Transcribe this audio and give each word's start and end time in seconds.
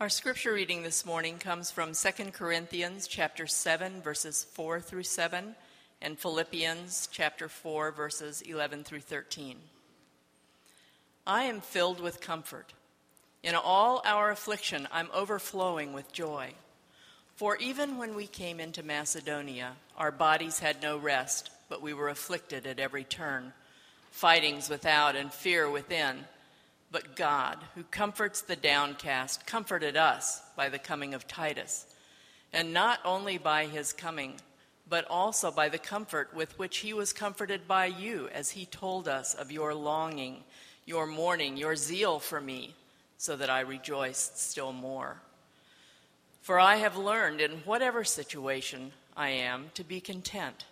Our 0.00 0.08
scripture 0.08 0.54
reading 0.54 0.82
this 0.82 1.04
morning 1.04 1.36
comes 1.36 1.70
from 1.70 1.92
2 1.92 2.30
Corinthians 2.32 3.06
chapter 3.06 3.46
7 3.46 4.00
verses 4.00 4.44
4 4.52 4.80
through 4.80 5.02
7 5.02 5.54
and 6.00 6.18
Philippians 6.18 7.10
chapter 7.12 7.50
4 7.50 7.92
verses 7.92 8.40
11 8.40 8.84
through 8.84 9.00
13. 9.00 9.58
I 11.26 11.42
am 11.42 11.60
filled 11.60 12.00
with 12.00 12.22
comfort. 12.22 12.72
In 13.42 13.54
all 13.54 14.00
our 14.06 14.30
affliction, 14.30 14.88
I'm 14.90 15.10
overflowing 15.12 15.92
with 15.92 16.14
joy. 16.14 16.54
For 17.36 17.58
even 17.58 17.98
when 17.98 18.14
we 18.14 18.26
came 18.26 18.58
into 18.58 18.82
Macedonia, 18.82 19.72
our 19.98 20.10
bodies 20.10 20.60
had 20.60 20.82
no 20.82 20.96
rest, 20.96 21.50
but 21.68 21.82
we 21.82 21.92
were 21.92 22.08
afflicted 22.08 22.66
at 22.66 22.80
every 22.80 23.04
turn, 23.04 23.52
fightings 24.12 24.70
without 24.70 25.14
and 25.14 25.30
fear 25.30 25.70
within. 25.70 26.24
But 26.90 27.14
God, 27.14 27.58
who 27.74 27.84
comforts 27.84 28.40
the 28.40 28.56
downcast, 28.56 29.46
comforted 29.46 29.96
us 29.96 30.42
by 30.56 30.68
the 30.68 30.78
coming 30.78 31.14
of 31.14 31.28
Titus, 31.28 31.86
and 32.52 32.72
not 32.72 32.98
only 33.04 33.38
by 33.38 33.66
his 33.66 33.92
coming, 33.92 34.34
but 34.88 35.06
also 35.08 35.52
by 35.52 35.68
the 35.68 35.78
comfort 35.78 36.34
with 36.34 36.58
which 36.58 36.78
he 36.78 36.92
was 36.92 37.12
comforted 37.12 37.68
by 37.68 37.86
you, 37.86 38.28
as 38.32 38.50
he 38.50 38.66
told 38.66 39.06
us 39.06 39.34
of 39.34 39.52
your 39.52 39.72
longing, 39.72 40.42
your 40.84 41.06
mourning, 41.06 41.56
your 41.56 41.76
zeal 41.76 42.18
for 42.18 42.40
me, 42.40 42.74
so 43.16 43.36
that 43.36 43.50
I 43.50 43.60
rejoiced 43.60 44.38
still 44.40 44.72
more. 44.72 45.16
For 46.42 46.58
I 46.58 46.76
have 46.76 46.96
learned 46.96 47.40
in 47.40 47.58
whatever 47.58 48.02
situation 48.02 48.90
I 49.16 49.28
am 49.28 49.70
to 49.74 49.84
be 49.84 50.00
content. 50.00 50.64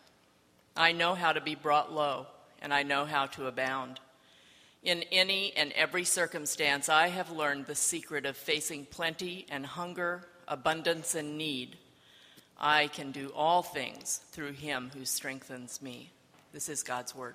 I 0.76 0.90
know 0.90 1.14
how 1.14 1.32
to 1.32 1.40
be 1.40 1.54
brought 1.54 1.92
low, 1.92 2.26
and 2.60 2.74
I 2.74 2.82
know 2.82 3.04
how 3.04 3.26
to 3.26 3.46
abound. 3.46 4.00
In 4.88 5.04
any 5.12 5.52
and 5.54 5.70
every 5.72 6.04
circumstance, 6.04 6.88
I 6.88 7.08
have 7.08 7.30
learned 7.30 7.66
the 7.66 7.74
secret 7.74 8.24
of 8.24 8.38
facing 8.38 8.86
plenty 8.86 9.44
and 9.50 9.66
hunger, 9.66 10.24
abundance 10.48 11.14
and 11.14 11.36
need. 11.36 11.76
I 12.58 12.86
can 12.86 13.12
do 13.12 13.30
all 13.36 13.60
things 13.60 14.22
through 14.32 14.52
him 14.52 14.90
who 14.96 15.04
strengthens 15.04 15.82
me. 15.82 16.10
This 16.54 16.70
is 16.70 16.82
God's 16.82 17.14
word. 17.14 17.34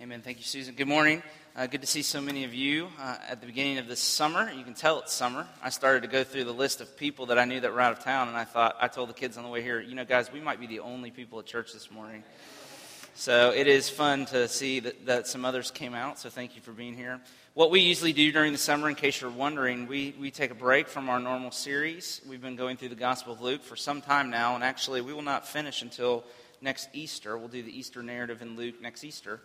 Amen. 0.00 0.22
Thank 0.22 0.38
you, 0.38 0.44
Susan. 0.44 0.74
Good 0.74 0.88
morning. 0.88 1.22
Uh, 1.54 1.66
good 1.66 1.82
to 1.82 1.86
see 1.86 2.00
so 2.00 2.22
many 2.22 2.44
of 2.44 2.54
you 2.54 2.88
uh, 2.98 3.18
at 3.28 3.42
the 3.42 3.46
beginning 3.46 3.76
of 3.76 3.86
this 3.86 4.00
summer. 4.00 4.50
You 4.50 4.64
can 4.64 4.72
tell 4.72 5.00
it's 5.00 5.12
summer. 5.12 5.46
I 5.62 5.68
started 5.68 6.04
to 6.04 6.08
go 6.08 6.24
through 6.24 6.44
the 6.44 6.54
list 6.54 6.80
of 6.80 6.96
people 6.96 7.26
that 7.26 7.38
I 7.38 7.44
knew 7.44 7.60
that 7.60 7.70
were 7.70 7.82
out 7.82 7.92
of 7.92 8.02
town, 8.02 8.28
and 8.28 8.36
I 8.38 8.44
thought, 8.44 8.78
I 8.80 8.88
told 8.88 9.10
the 9.10 9.14
kids 9.14 9.36
on 9.36 9.44
the 9.44 9.50
way 9.50 9.60
here, 9.60 9.78
you 9.78 9.94
know, 9.94 10.06
guys, 10.06 10.32
we 10.32 10.40
might 10.40 10.58
be 10.58 10.66
the 10.66 10.80
only 10.80 11.10
people 11.10 11.38
at 11.38 11.44
church 11.44 11.74
this 11.74 11.90
morning. 11.90 12.24
So 13.18 13.50
it 13.50 13.66
is 13.66 13.90
fun 13.90 14.26
to 14.26 14.46
see 14.46 14.78
that, 14.78 15.06
that 15.06 15.26
some 15.26 15.44
others 15.44 15.72
came 15.72 15.92
out, 15.92 16.20
so 16.20 16.30
thank 16.30 16.54
you 16.54 16.62
for 16.62 16.70
being 16.70 16.94
here. 16.94 17.20
What 17.54 17.72
we 17.72 17.80
usually 17.80 18.12
do 18.12 18.30
during 18.30 18.52
the 18.52 18.58
summer, 18.58 18.88
in 18.88 18.94
case 18.94 19.20
you're 19.20 19.28
wondering, 19.28 19.88
we, 19.88 20.14
we 20.20 20.30
take 20.30 20.52
a 20.52 20.54
break 20.54 20.86
from 20.86 21.08
our 21.08 21.18
normal 21.18 21.50
series. 21.50 22.20
We've 22.28 22.40
been 22.40 22.54
going 22.54 22.76
through 22.76 22.90
the 22.90 22.94
Gospel 22.94 23.32
of 23.32 23.40
Luke 23.40 23.64
for 23.64 23.74
some 23.74 24.00
time 24.00 24.30
now, 24.30 24.54
and 24.54 24.62
actually, 24.62 25.00
we 25.00 25.12
will 25.12 25.22
not 25.22 25.48
finish 25.48 25.82
until 25.82 26.22
next 26.60 26.90
Easter. 26.92 27.36
We'll 27.36 27.48
do 27.48 27.60
the 27.60 27.76
Easter 27.76 28.04
narrative 28.04 28.40
in 28.40 28.54
Luke 28.54 28.80
next 28.80 29.02
Easter. 29.02 29.40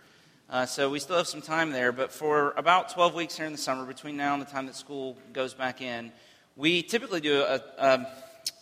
Uh, 0.51 0.67
so 0.67 0.91
we 0.91 0.99
still 0.99 1.17
have 1.17 1.27
some 1.27 1.41
time 1.41 1.71
there, 1.71 1.91
but 1.91 2.11
for 2.11 2.51
about 2.55 2.89
12 2.89 3.16
weeks 3.16 3.35
here 3.35 3.47
in 3.47 3.53
the 3.53 3.57
summer, 3.57 3.88
between 3.88 4.16
now 4.16 4.33
and 4.33 4.41
the 4.44 4.51
time 4.51 4.67
that 4.67 4.75
school 4.75 5.17
goes 5.33 5.55
back 5.55 5.81
in, 5.81 6.11
we 6.55 6.83
typically 6.83 7.21
do 7.21 7.41
a, 7.41 7.59
a, 7.79 8.07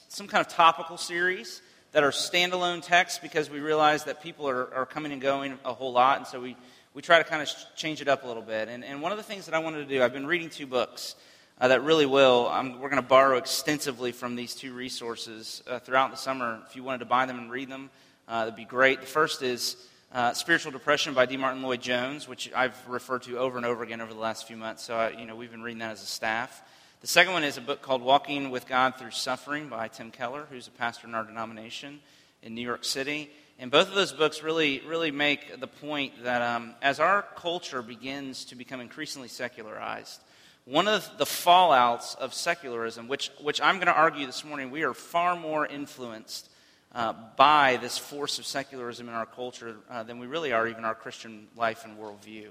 some 0.08 0.28
kind 0.28 0.40
of 0.40 0.50
topical 0.50 0.96
series 0.96 1.62
that 1.92 2.04
are 2.04 2.12
standalone 2.12 2.82
texts 2.82 3.20
because 3.20 3.50
we 3.50 3.60
realize 3.60 4.06
that 4.06 4.22
people 4.22 4.48
are, 4.48 4.74
are 4.74 4.86
coming 4.86 5.12
and 5.12 5.22
going 5.22 5.58
a 5.66 5.74
whole 5.74 5.92
lot, 5.92 6.18
and 6.18 6.28
so 6.28 6.40
we, 6.40 6.56
we 6.94 7.02
try 7.02 7.18
to 7.18 7.24
kind 7.24 7.42
of 7.42 7.50
change 7.76 8.02
it 8.02 8.08
up 8.08 8.24
a 8.24 8.28
little 8.28 8.44
bit. 8.44 8.70
And, 8.70 8.84
and 8.84 9.02
one 9.02 9.12
of 9.12 9.18
the 9.18 9.24
things 9.24 9.46
that 9.46 9.56
I 9.56 9.60
wanted 9.60 9.80
to 9.80 9.86
do, 9.86 10.02
I've 10.04 10.14
been 10.14 10.28
reading 10.28 10.50
two 10.50 10.68
books 10.68 11.16
uh, 11.60 11.68
that 11.68 11.84
really 11.84 12.06
will. 12.06 12.48
Um, 12.48 12.80
we're 12.80 12.90
going 12.90 13.02
to 13.02 13.08
borrow 13.08 13.38
extensively 13.38 14.12
from 14.12 14.36
these 14.36 14.56
two 14.56 14.74
resources 14.74 15.62
uh, 15.68 15.80
throughout 15.80 16.12
the 16.12 16.18
summer. 16.18 16.60
If 16.68 16.76
you 16.76 16.84
wanted 16.84 17.00
to 17.00 17.06
buy 17.06 17.26
them 17.26 17.38
and 17.38 17.52
read 17.52 17.70
them, 17.70 17.90
uh, 18.28 18.46
that'd 18.46 18.56
be 18.56 18.66
great. 18.66 19.02
The 19.02 19.08
first 19.08 19.42
is 19.42 19.76
uh, 20.14 20.34
Spiritual 20.34 20.72
Depression 20.72 21.14
by 21.14 21.26
D. 21.26 21.38
Martyn 21.38 21.62
Lloyd 21.62 21.82
Jones, 21.82 22.28
which 22.28 22.52
I've 22.56 22.76
referred 22.88 23.24
to 23.24 23.38
over 23.38 23.58
and 23.58 23.66
over 23.66 23.84
again 23.84 24.02
over 24.02 24.14
the 24.14 24.20
last 24.20 24.48
few 24.48 24.58
months. 24.58 24.84
So, 24.84 24.96
I, 24.96 25.12
you 25.12 25.26
know, 25.26 25.36
we've 25.36 25.52
been 25.52 25.62
reading 25.62 25.80
that 25.80 25.92
as 25.92 26.02
a 26.02 26.08
staff. 26.08 26.62
The 27.02 27.08
second 27.08 27.34
one 27.34 27.44
is 27.44 27.58
a 27.58 27.62
book 27.62 27.82
called 27.82 28.04
Walking 28.04 28.52
with 28.52 28.68
God 28.68 28.96
Through 28.96 29.10
Suffering 29.10 29.70
by 29.70 29.88
Tim 29.88 30.12
Keller, 30.12 30.46
who's 30.52 30.68
a 30.68 30.72
pastor 30.72 31.08
in 31.08 31.16
our 31.16 31.24
denomination 31.24 32.00
in 32.44 32.54
New 32.54 32.62
York 32.62 32.84
City. 32.84 33.32
And 33.58 33.72
both 33.72 33.88
of 33.88 33.96
those 33.96 34.14
books 34.14 34.44
really, 34.44 34.84
really 34.86 35.10
make 35.10 35.60
the 35.60 35.66
point 35.66 36.24
that 36.24 36.44
um, 36.44 36.76
as 36.80 37.00
our 37.00 37.24
culture 37.36 37.82
begins 37.82 38.46
to 38.46 38.56
become 38.56 38.80
increasingly 38.80 39.30
secularized, 39.30 40.22
one 40.66 40.88
of 40.88 41.10
the 41.18 41.26
fallouts 41.26 42.16
of 42.18 42.36
secularism, 42.36 43.08
which, 43.08 43.32
which 43.42 43.60
I'm 43.62 43.78
going 43.78 43.88
to 43.88 43.98
argue 43.98 44.28
this 44.28 44.46
morning, 44.46 44.70
we 44.70 44.84
are 44.84 44.94
far 44.94 45.36
more 45.36 45.66
influenced 45.66 46.52
uh, 46.94 47.14
by 47.36 47.80
this 47.82 47.98
force 47.98 48.38
of 48.38 48.46
secularism 48.46 49.10
in 49.10 49.16
our 49.16 49.26
culture 49.26 49.78
uh, 49.90 50.04
than 50.04 50.20
we 50.20 50.28
really 50.28 50.54
are 50.54 50.68
even 50.68 50.86
our 50.86 50.94
Christian 50.94 51.48
life 51.56 51.84
and 51.84 51.98
worldview. 51.98 52.50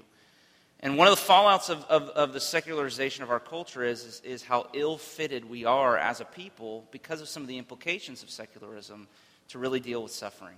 And 0.83 0.97
one 0.97 1.07
of 1.07 1.15
the 1.15 1.21
fallouts 1.21 1.69
of, 1.69 1.83
of, 1.85 2.09
of 2.09 2.33
the 2.33 2.39
secularization 2.39 3.23
of 3.23 3.29
our 3.29 3.39
culture 3.39 3.83
is, 3.83 4.03
is, 4.03 4.21
is 4.21 4.43
how 4.43 4.67
ill 4.73 4.97
fitted 4.97 5.47
we 5.47 5.63
are 5.63 5.95
as 5.95 6.21
a 6.21 6.25
people 6.25 6.87
because 6.91 7.21
of 7.21 7.27
some 7.27 7.43
of 7.43 7.47
the 7.47 7.59
implications 7.59 8.23
of 8.23 8.31
secularism 8.31 9.07
to 9.49 9.59
really 9.59 9.79
deal 9.79 10.01
with 10.01 10.11
suffering. 10.11 10.55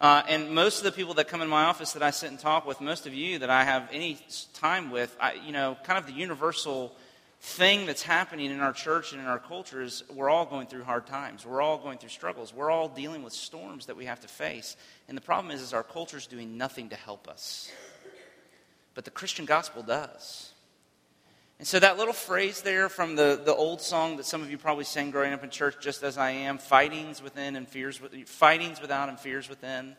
Uh, 0.00 0.22
and 0.28 0.50
most 0.50 0.78
of 0.78 0.84
the 0.84 0.92
people 0.92 1.14
that 1.14 1.28
come 1.28 1.40
in 1.40 1.48
my 1.48 1.64
office 1.64 1.92
that 1.92 2.02
I 2.02 2.10
sit 2.10 2.28
and 2.28 2.38
talk 2.38 2.66
with, 2.66 2.80
most 2.82 3.06
of 3.06 3.14
you 3.14 3.38
that 3.38 3.48
I 3.48 3.64
have 3.64 3.88
any 3.90 4.18
time 4.52 4.90
with, 4.90 5.16
I, 5.18 5.34
you 5.34 5.52
know, 5.52 5.78
kind 5.84 5.98
of 5.98 6.06
the 6.06 6.12
universal 6.12 6.94
thing 7.40 7.86
that's 7.86 8.02
happening 8.02 8.50
in 8.50 8.60
our 8.60 8.72
church 8.72 9.12
and 9.12 9.20
in 9.20 9.26
our 9.26 9.38
culture 9.38 9.80
is 9.80 10.02
we're 10.12 10.28
all 10.28 10.44
going 10.44 10.66
through 10.66 10.82
hard 10.82 11.06
times. 11.06 11.46
We're 11.46 11.62
all 11.62 11.78
going 11.78 11.98
through 11.98 12.08
struggles. 12.10 12.52
We're 12.52 12.70
all 12.70 12.88
dealing 12.88 13.22
with 13.22 13.32
storms 13.32 13.86
that 13.86 13.96
we 13.96 14.04
have 14.06 14.20
to 14.20 14.28
face. 14.28 14.76
And 15.08 15.16
the 15.16 15.22
problem 15.22 15.54
is, 15.54 15.62
is 15.62 15.72
our 15.72 15.82
culture 15.82 16.18
is 16.18 16.26
doing 16.26 16.58
nothing 16.58 16.90
to 16.90 16.96
help 16.96 17.28
us 17.28 17.70
but 18.94 19.04
the 19.04 19.10
Christian 19.10 19.44
gospel 19.44 19.82
does. 19.82 20.52
And 21.58 21.68
so 21.68 21.78
that 21.78 21.98
little 21.98 22.14
phrase 22.14 22.62
there 22.62 22.88
from 22.88 23.16
the, 23.16 23.40
the 23.42 23.54
old 23.54 23.80
song 23.80 24.16
that 24.16 24.26
some 24.26 24.42
of 24.42 24.50
you 24.50 24.58
probably 24.58 24.84
sang 24.84 25.10
growing 25.10 25.32
up 25.32 25.44
in 25.44 25.50
church, 25.50 25.76
just 25.80 26.02
as 26.02 26.18
I 26.18 26.30
am, 26.30 26.58
fightings 26.58 27.22
within 27.22 27.56
and 27.56 27.68
fears, 27.68 28.00
fightings 28.26 28.80
without 28.80 29.08
and 29.08 29.18
fears 29.18 29.48
within. 29.48 29.96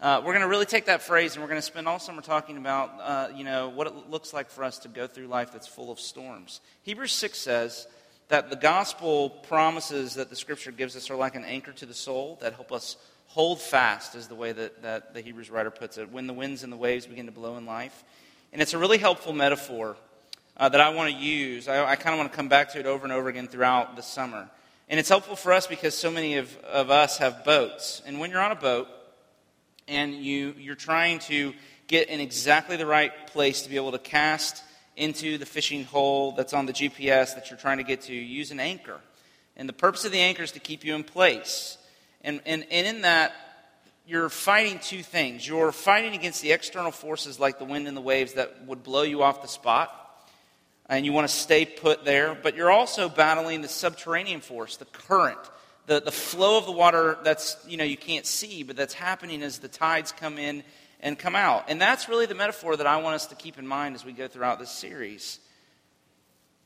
Uh, 0.00 0.20
we're 0.24 0.32
going 0.32 0.42
to 0.42 0.48
really 0.48 0.66
take 0.66 0.86
that 0.86 1.02
phrase 1.02 1.34
and 1.34 1.42
we're 1.42 1.48
going 1.48 1.58
to 1.58 1.66
spend 1.66 1.86
all 1.88 1.98
summer 1.98 2.22
talking 2.22 2.56
about, 2.56 2.90
uh, 3.00 3.28
you 3.34 3.44
know, 3.44 3.68
what 3.68 3.86
it 3.86 4.10
looks 4.10 4.32
like 4.32 4.50
for 4.50 4.64
us 4.64 4.78
to 4.78 4.88
go 4.88 5.06
through 5.06 5.26
life 5.26 5.52
that's 5.52 5.66
full 5.66 5.90
of 5.90 5.98
storms. 5.98 6.60
Hebrews 6.82 7.12
6 7.12 7.38
says 7.38 7.86
that 8.28 8.50
the 8.50 8.56
gospel 8.56 9.30
promises 9.30 10.14
that 10.14 10.28
the 10.28 10.36
scripture 10.36 10.72
gives 10.72 10.96
us 10.96 11.10
are 11.10 11.16
like 11.16 11.34
an 11.34 11.44
anchor 11.44 11.72
to 11.72 11.86
the 11.86 11.94
soul 11.94 12.38
that 12.40 12.54
help 12.54 12.72
us 12.72 12.96
hold 13.28 13.60
fast, 13.60 14.14
is 14.14 14.28
the 14.28 14.34
way 14.34 14.52
that, 14.52 14.82
that 14.82 15.14
the 15.14 15.20
Hebrews 15.20 15.50
writer 15.50 15.70
puts 15.70 15.98
it, 15.98 16.10
when 16.10 16.26
the 16.26 16.32
winds 16.32 16.62
and 16.62 16.72
the 16.72 16.76
waves 16.76 17.06
begin 17.06 17.26
to 17.26 17.32
blow 17.32 17.56
in 17.56 17.66
life. 17.66 18.04
And 18.56 18.62
it's 18.62 18.72
a 18.72 18.78
really 18.78 18.96
helpful 18.96 19.34
metaphor 19.34 19.98
uh, 20.56 20.70
that 20.70 20.80
I 20.80 20.88
want 20.88 21.10
to 21.10 21.14
use. 21.14 21.68
I, 21.68 21.90
I 21.90 21.96
kind 21.96 22.14
of 22.14 22.18
want 22.20 22.32
to 22.32 22.36
come 22.36 22.48
back 22.48 22.72
to 22.72 22.80
it 22.80 22.86
over 22.86 23.04
and 23.04 23.12
over 23.12 23.28
again 23.28 23.48
throughout 23.48 23.96
the 23.96 24.02
summer. 24.02 24.48
And 24.88 24.98
it's 24.98 25.10
helpful 25.10 25.36
for 25.36 25.52
us 25.52 25.66
because 25.66 25.94
so 25.94 26.10
many 26.10 26.38
of, 26.38 26.56
of 26.64 26.90
us 26.90 27.18
have 27.18 27.44
boats. 27.44 28.00
And 28.06 28.18
when 28.18 28.30
you're 28.30 28.40
on 28.40 28.52
a 28.52 28.56
boat 28.56 28.88
and 29.86 30.14
you, 30.14 30.54
you're 30.56 30.74
trying 30.74 31.18
to 31.18 31.52
get 31.86 32.08
in 32.08 32.18
exactly 32.18 32.78
the 32.78 32.86
right 32.86 33.26
place 33.26 33.60
to 33.60 33.68
be 33.68 33.76
able 33.76 33.92
to 33.92 33.98
cast 33.98 34.62
into 34.96 35.36
the 35.36 35.44
fishing 35.44 35.84
hole 35.84 36.32
that's 36.32 36.54
on 36.54 36.64
the 36.64 36.72
GPS 36.72 37.34
that 37.34 37.50
you're 37.50 37.58
trying 37.58 37.76
to 37.76 37.84
get 37.84 38.00
to, 38.04 38.14
use 38.14 38.52
an 38.52 38.58
anchor. 38.58 39.00
And 39.54 39.68
the 39.68 39.74
purpose 39.74 40.06
of 40.06 40.12
the 40.12 40.20
anchor 40.20 40.44
is 40.44 40.52
to 40.52 40.60
keep 40.60 40.82
you 40.82 40.94
in 40.94 41.04
place. 41.04 41.76
And, 42.22 42.40
and, 42.46 42.64
and 42.70 42.86
in 42.86 43.02
that, 43.02 43.34
you're 44.06 44.28
fighting 44.28 44.78
two 44.78 45.02
things. 45.02 45.46
You're 45.46 45.72
fighting 45.72 46.14
against 46.14 46.40
the 46.40 46.52
external 46.52 46.92
forces 46.92 47.40
like 47.40 47.58
the 47.58 47.64
wind 47.64 47.88
and 47.88 47.96
the 47.96 48.00
waves 48.02 48.34
that 48.34 48.64
would 48.66 48.82
blow 48.82 49.02
you 49.02 49.22
off 49.22 49.42
the 49.42 49.48
spot, 49.48 49.92
and 50.88 51.04
you 51.04 51.12
want 51.12 51.28
to 51.28 51.34
stay 51.34 51.64
put 51.64 52.04
there, 52.04 52.38
but 52.40 52.54
you're 52.54 52.70
also 52.70 53.08
battling 53.08 53.62
the 53.62 53.68
subterranean 53.68 54.40
force, 54.40 54.76
the 54.76 54.84
current, 54.84 55.38
the, 55.86 56.00
the 56.00 56.12
flow 56.12 56.56
of 56.56 56.66
the 56.66 56.72
water 56.72 57.18
that's, 57.24 57.56
you 57.66 57.76
know, 57.76 57.84
you 57.84 57.96
can't 57.96 58.26
see, 58.26 58.62
but 58.62 58.76
that's 58.76 58.94
happening 58.94 59.42
as 59.42 59.58
the 59.58 59.68
tides 59.68 60.12
come 60.12 60.38
in 60.38 60.62
and 61.00 61.18
come 61.18 61.34
out. 61.34 61.64
And 61.68 61.80
that's 61.80 62.08
really 62.08 62.26
the 62.26 62.34
metaphor 62.34 62.76
that 62.76 62.86
I 62.86 62.98
want 62.98 63.16
us 63.16 63.26
to 63.26 63.34
keep 63.34 63.58
in 63.58 63.66
mind 63.66 63.96
as 63.96 64.04
we 64.04 64.12
go 64.12 64.28
throughout 64.28 64.60
this 64.60 64.70
series. 64.70 65.40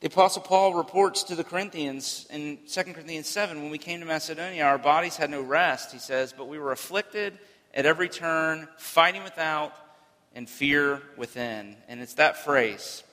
The 0.01 0.07
Apostle 0.07 0.41
Paul 0.41 0.73
reports 0.73 1.25
to 1.25 1.35
the 1.35 1.45
Corinthians 1.45 2.27
in 2.31 2.61
2 2.67 2.83
Corinthians 2.95 3.29
7 3.29 3.61
when 3.61 3.71
we 3.71 3.77
came 3.77 4.01
to 4.01 4.07
Macedonia, 4.07 4.65
our 4.65 4.79
bodies 4.79 5.19
had 5.19 5.29
no 5.29 5.43
rest, 5.43 5.93
he 5.93 5.99
says, 5.99 6.33
but 6.33 6.49
we 6.49 6.59
were 6.59 6.73
afflicted 6.73 7.39
at 7.75 7.85
every 7.85 8.09
turn, 8.09 8.67
fighting 8.79 9.23
without 9.23 9.75
and 10.35 10.49
fear 10.49 11.03
within. 11.19 11.77
And 11.87 12.01
it's 12.01 12.15
that 12.15 12.39
phrase 12.47 13.05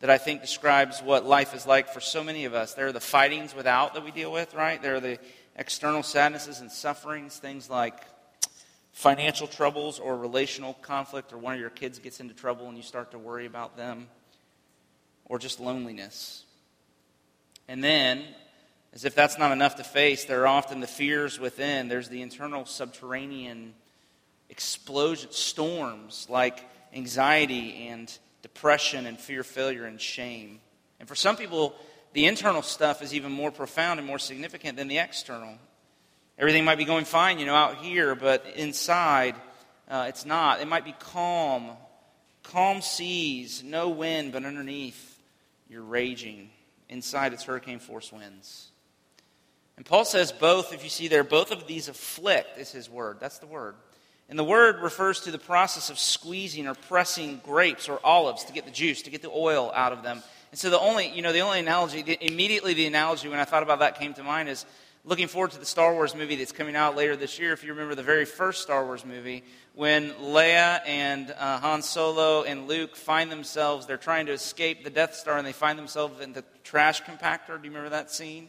that 0.00 0.10
I 0.10 0.18
think 0.18 0.40
describes 0.40 1.00
what 1.00 1.24
life 1.24 1.54
is 1.54 1.64
like 1.64 1.90
for 1.90 2.00
so 2.00 2.24
many 2.24 2.44
of 2.44 2.54
us. 2.54 2.74
There 2.74 2.88
are 2.88 2.92
the 2.92 2.98
fightings 2.98 3.54
without 3.54 3.94
that 3.94 4.04
we 4.04 4.10
deal 4.10 4.32
with, 4.32 4.52
right? 4.52 4.82
There 4.82 4.96
are 4.96 5.00
the 5.00 5.20
external 5.54 6.02
sadnesses 6.02 6.58
and 6.58 6.72
sufferings, 6.72 7.36
things 7.38 7.70
like 7.70 8.02
financial 8.90 9.46
troubles 9.46 10.00
or 10.00 10.16
relational 10.16 10.74
conflict, 10.74 11.32
or 11.32 11.38
one 11.38 11.54
of 11.54 11.60
your 11.60 11.70
kids 11.70 12.00
gets 12.00 12.18
into 12.18 12.34
trouble 12.34 12.66
and 12.66 12.76
you 12.76 12.82
start 12.82 13.12
to 13.12 13.18
worry 13.18 13.46
about 13.46 13.76
them 13.76 14.08
or 15.28 15.38
just 15.38 15.60
loneliness. 15.60 16.44
And 17.68 17.82
then, 17.82 18.24
as 18.92 19.04
if 19.04 19.14
that's 19.14 19.38
not 19.38 19.52
enough 19.52 19.76
to 19.76 19.84
face, 19.84 20.24
there 20.24 20.42
are 20.42 20.46
often 20.46 20.80
the 20.80 20.86
fears 20.86 21.38
within. 21.38 21.88
There's 21.88 22.08
the 22.08 22.22
internal 22.22 22.64
subterranean 22.64 23.74
explosion, 24.48 25.30
storms 25.32 26.26
like 26.30 26.64
anxiety 26.94 27.88
and 27.88 28.16
depression 28.42 29.06
and 29.06 29.18
fear, 29.18 29.42
failure, 29.42 29.84
and 29.84 30.00
shame. 30.00 30.60
And 31.00 31.08
for 31.08 31.14
some 31.14 31.36
people, 31.36 31.74
the 32.12 32.26
internal 32.26 32.62
stuff 32.62 33.02
is 33.02 33.12
even 33.12 33.32
more 33.32 33.50
profound 33.50 33.98
and 33.98 34.06
more 34.06 34.18
significant 34.18 34.76
than 34.76 34.88
the 34.88 34.98
external. 34.98 35.58
Everything 36.38 36.64
might 36.64 36.78
be 36.78 36.84
going 36.84 37.04
fine, 37.04 37.38
you 37.38 37.46
know, 37.46 37.54
out 37.54 37.78
here, 37.78 38.14
but 38.14 38.46
inside, 38.56 39.34
uh, 39.88 40.06
it's 40.08 40.24
not. 40.24 40.60
It 40.60 40.68
might 40.68 40.84
be 40.84 40.94
calm, 40.98 41.72
calm 42.42 42.82
seas, 42.82 43.62
no 43.64 43.88
wind, 43.88 44.32
but 44.32 44.44
underneath, 44.44 45.15
you're 45.68 45.82
raging. 45.82 46.50
Inside, 46.88 47.32
it's 47.32 47.44
hurricane 47.44 47.78
force 47.78 48.12
winds. 48.12 48.68
And 49.76 49.84
Paul 49.84 50.04
says 50.04 50.32
both, 50.32 50.72
if 50.72 50.82
you 50.84 50.90
see 50.90 51.08
there, 51.08 51.24
both 51.24 51.50
of 51.50 51.66
these 51.66 51.88
afflict 51.88 52.58
is 52.58 52.70
his 52.70 52.88
word. 52.88 53.18
That's 53.20 53.38
the 53.38 53.46
word. 53.46 53.74
And 54.28 54.38
the 54.38 54.44
word 54.44 54.80
refers 54.82 55.20
to 55.20 55.30
the 55.30 55.38
process 55.38 55.90
of 55.90 55.98
squeezing 55.98 56.66
or 56.66 56.74
pressing 56.74 57.40
grapes 57.44 57.88
or 57.88 58.00
olives 58.02 58.44
to 58.44 58.52
get 58.52 58.64
the 58.64 58.70
juice, 58.72 59.02
to 59.02 59.10
get 59.10 59.22
the 59.22 59.30
oil 59.30 59.70
out 59.74 59.92
of 59.92 60.02
them. 60.02 60.22
And 60.50 60.58
so 60.58 60.70
the 60.70 60.80
only, 60.80 61.08
you 61.08 61.22
know, 61.22 61.32
the 61.32 61.40
only 61.40 61.60
analogy, 61.60 62.16
immediately 62.20 62.74
the 62.74 62.86
analogy 62.86 63.28
when 63.28 63.38
I 63.38 63.44
thought 63.44 63.62
about 63.62 63.80
that 63.80 63.98
came 63.98 64.14
to 64.14 64.22
mind 64.22 64.48
is 64.48 64.64
looking 65.06 65.28
forward 65.28 65.52
to 65.52 65.58
the 65.58 65.64
Star 65.64 65.94
Wars 65.94 66.16
movie 66.16 66.34
that's 66.34 66.50
coming 66.50 66.74
out 66.74 66.96
later 66.96 67.14
this 67.14 67.38
year. 67.38 67.52
If 67.52 67.62
you 67.62 67.70
remember 67.70 67.94
the 67.94 68.02
very 68.02 68.24
first 68.24 68.62
Star 68.62 68.84
Wars 68.84 69.04
movie, 69.04 69.44
when 69.74 70.10
Leia 70.14 70.80
and 70.84 71.32
uh, 71.38 71.60
Han 71.60 71.82
Solo 71.82 72.42
and 72.42 72.66
Luke 72.66 72.96
find 72.96 73.30
themselves, 73.30 73.86
they're 73.86 73.96
trying 73.96 74.26
to 74.26 74.32
escape 74.32 74.82
the 74.82 74.90
Death 74.90 75.14
Star 75.14 75.38
and 75.38 75.46
they 75.46 75.52
find 75.52 75.78
themselves 75.78 76.20
in 76.20 76.32
the 76.32 76.44
trash 76.64 77.02
compactor. 77.04 77.56
Do 77.56 77.68
you 77.68 77.70
remember 77.70 77.90
that 77.90 78.10
scene? 78.10 78.48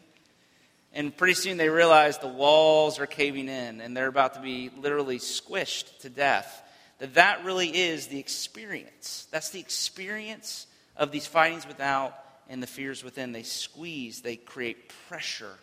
And 0.94 1.16
pretty 1.16 1.36
soon 1.36 1.58
they 1.58 1.70
realize 1.70 2.18
the 2.18 2.28
walls 2.28 3.00
are 3.00 3.06
caving 3.06 3.50
in 3.50 3.80
and 3.80 3.96
they're 3.96 4.08
about 4.08 4.34
to 4.34 4.42
be 4.42 4.72
literally 4.76 5.20
squished 5.20 6.00
to 6.00 6.10
death. 6.10 6.64
That 6.98 7.14
that 7.14 7.46
really 7.46 7.68
is 7.68 8.08
the 8.08 8.18
experience. 8.18 9.28
That's 9.30 9.52
the 9.52 9.60
experience 9.60 10.66
of 10.96 11.12
these 11.12 11.28
fightings 11.28 11.68
without 11.68 12.18
and 12.50 12.64
the 12.64 12.68
fears 12.68 13.04
within. 13.04 13.32
They 13.32 13.44
squeeze, 13.44 14.22
they 14.22 14.38
create 14.38 14.92
pressure 15.08 15.54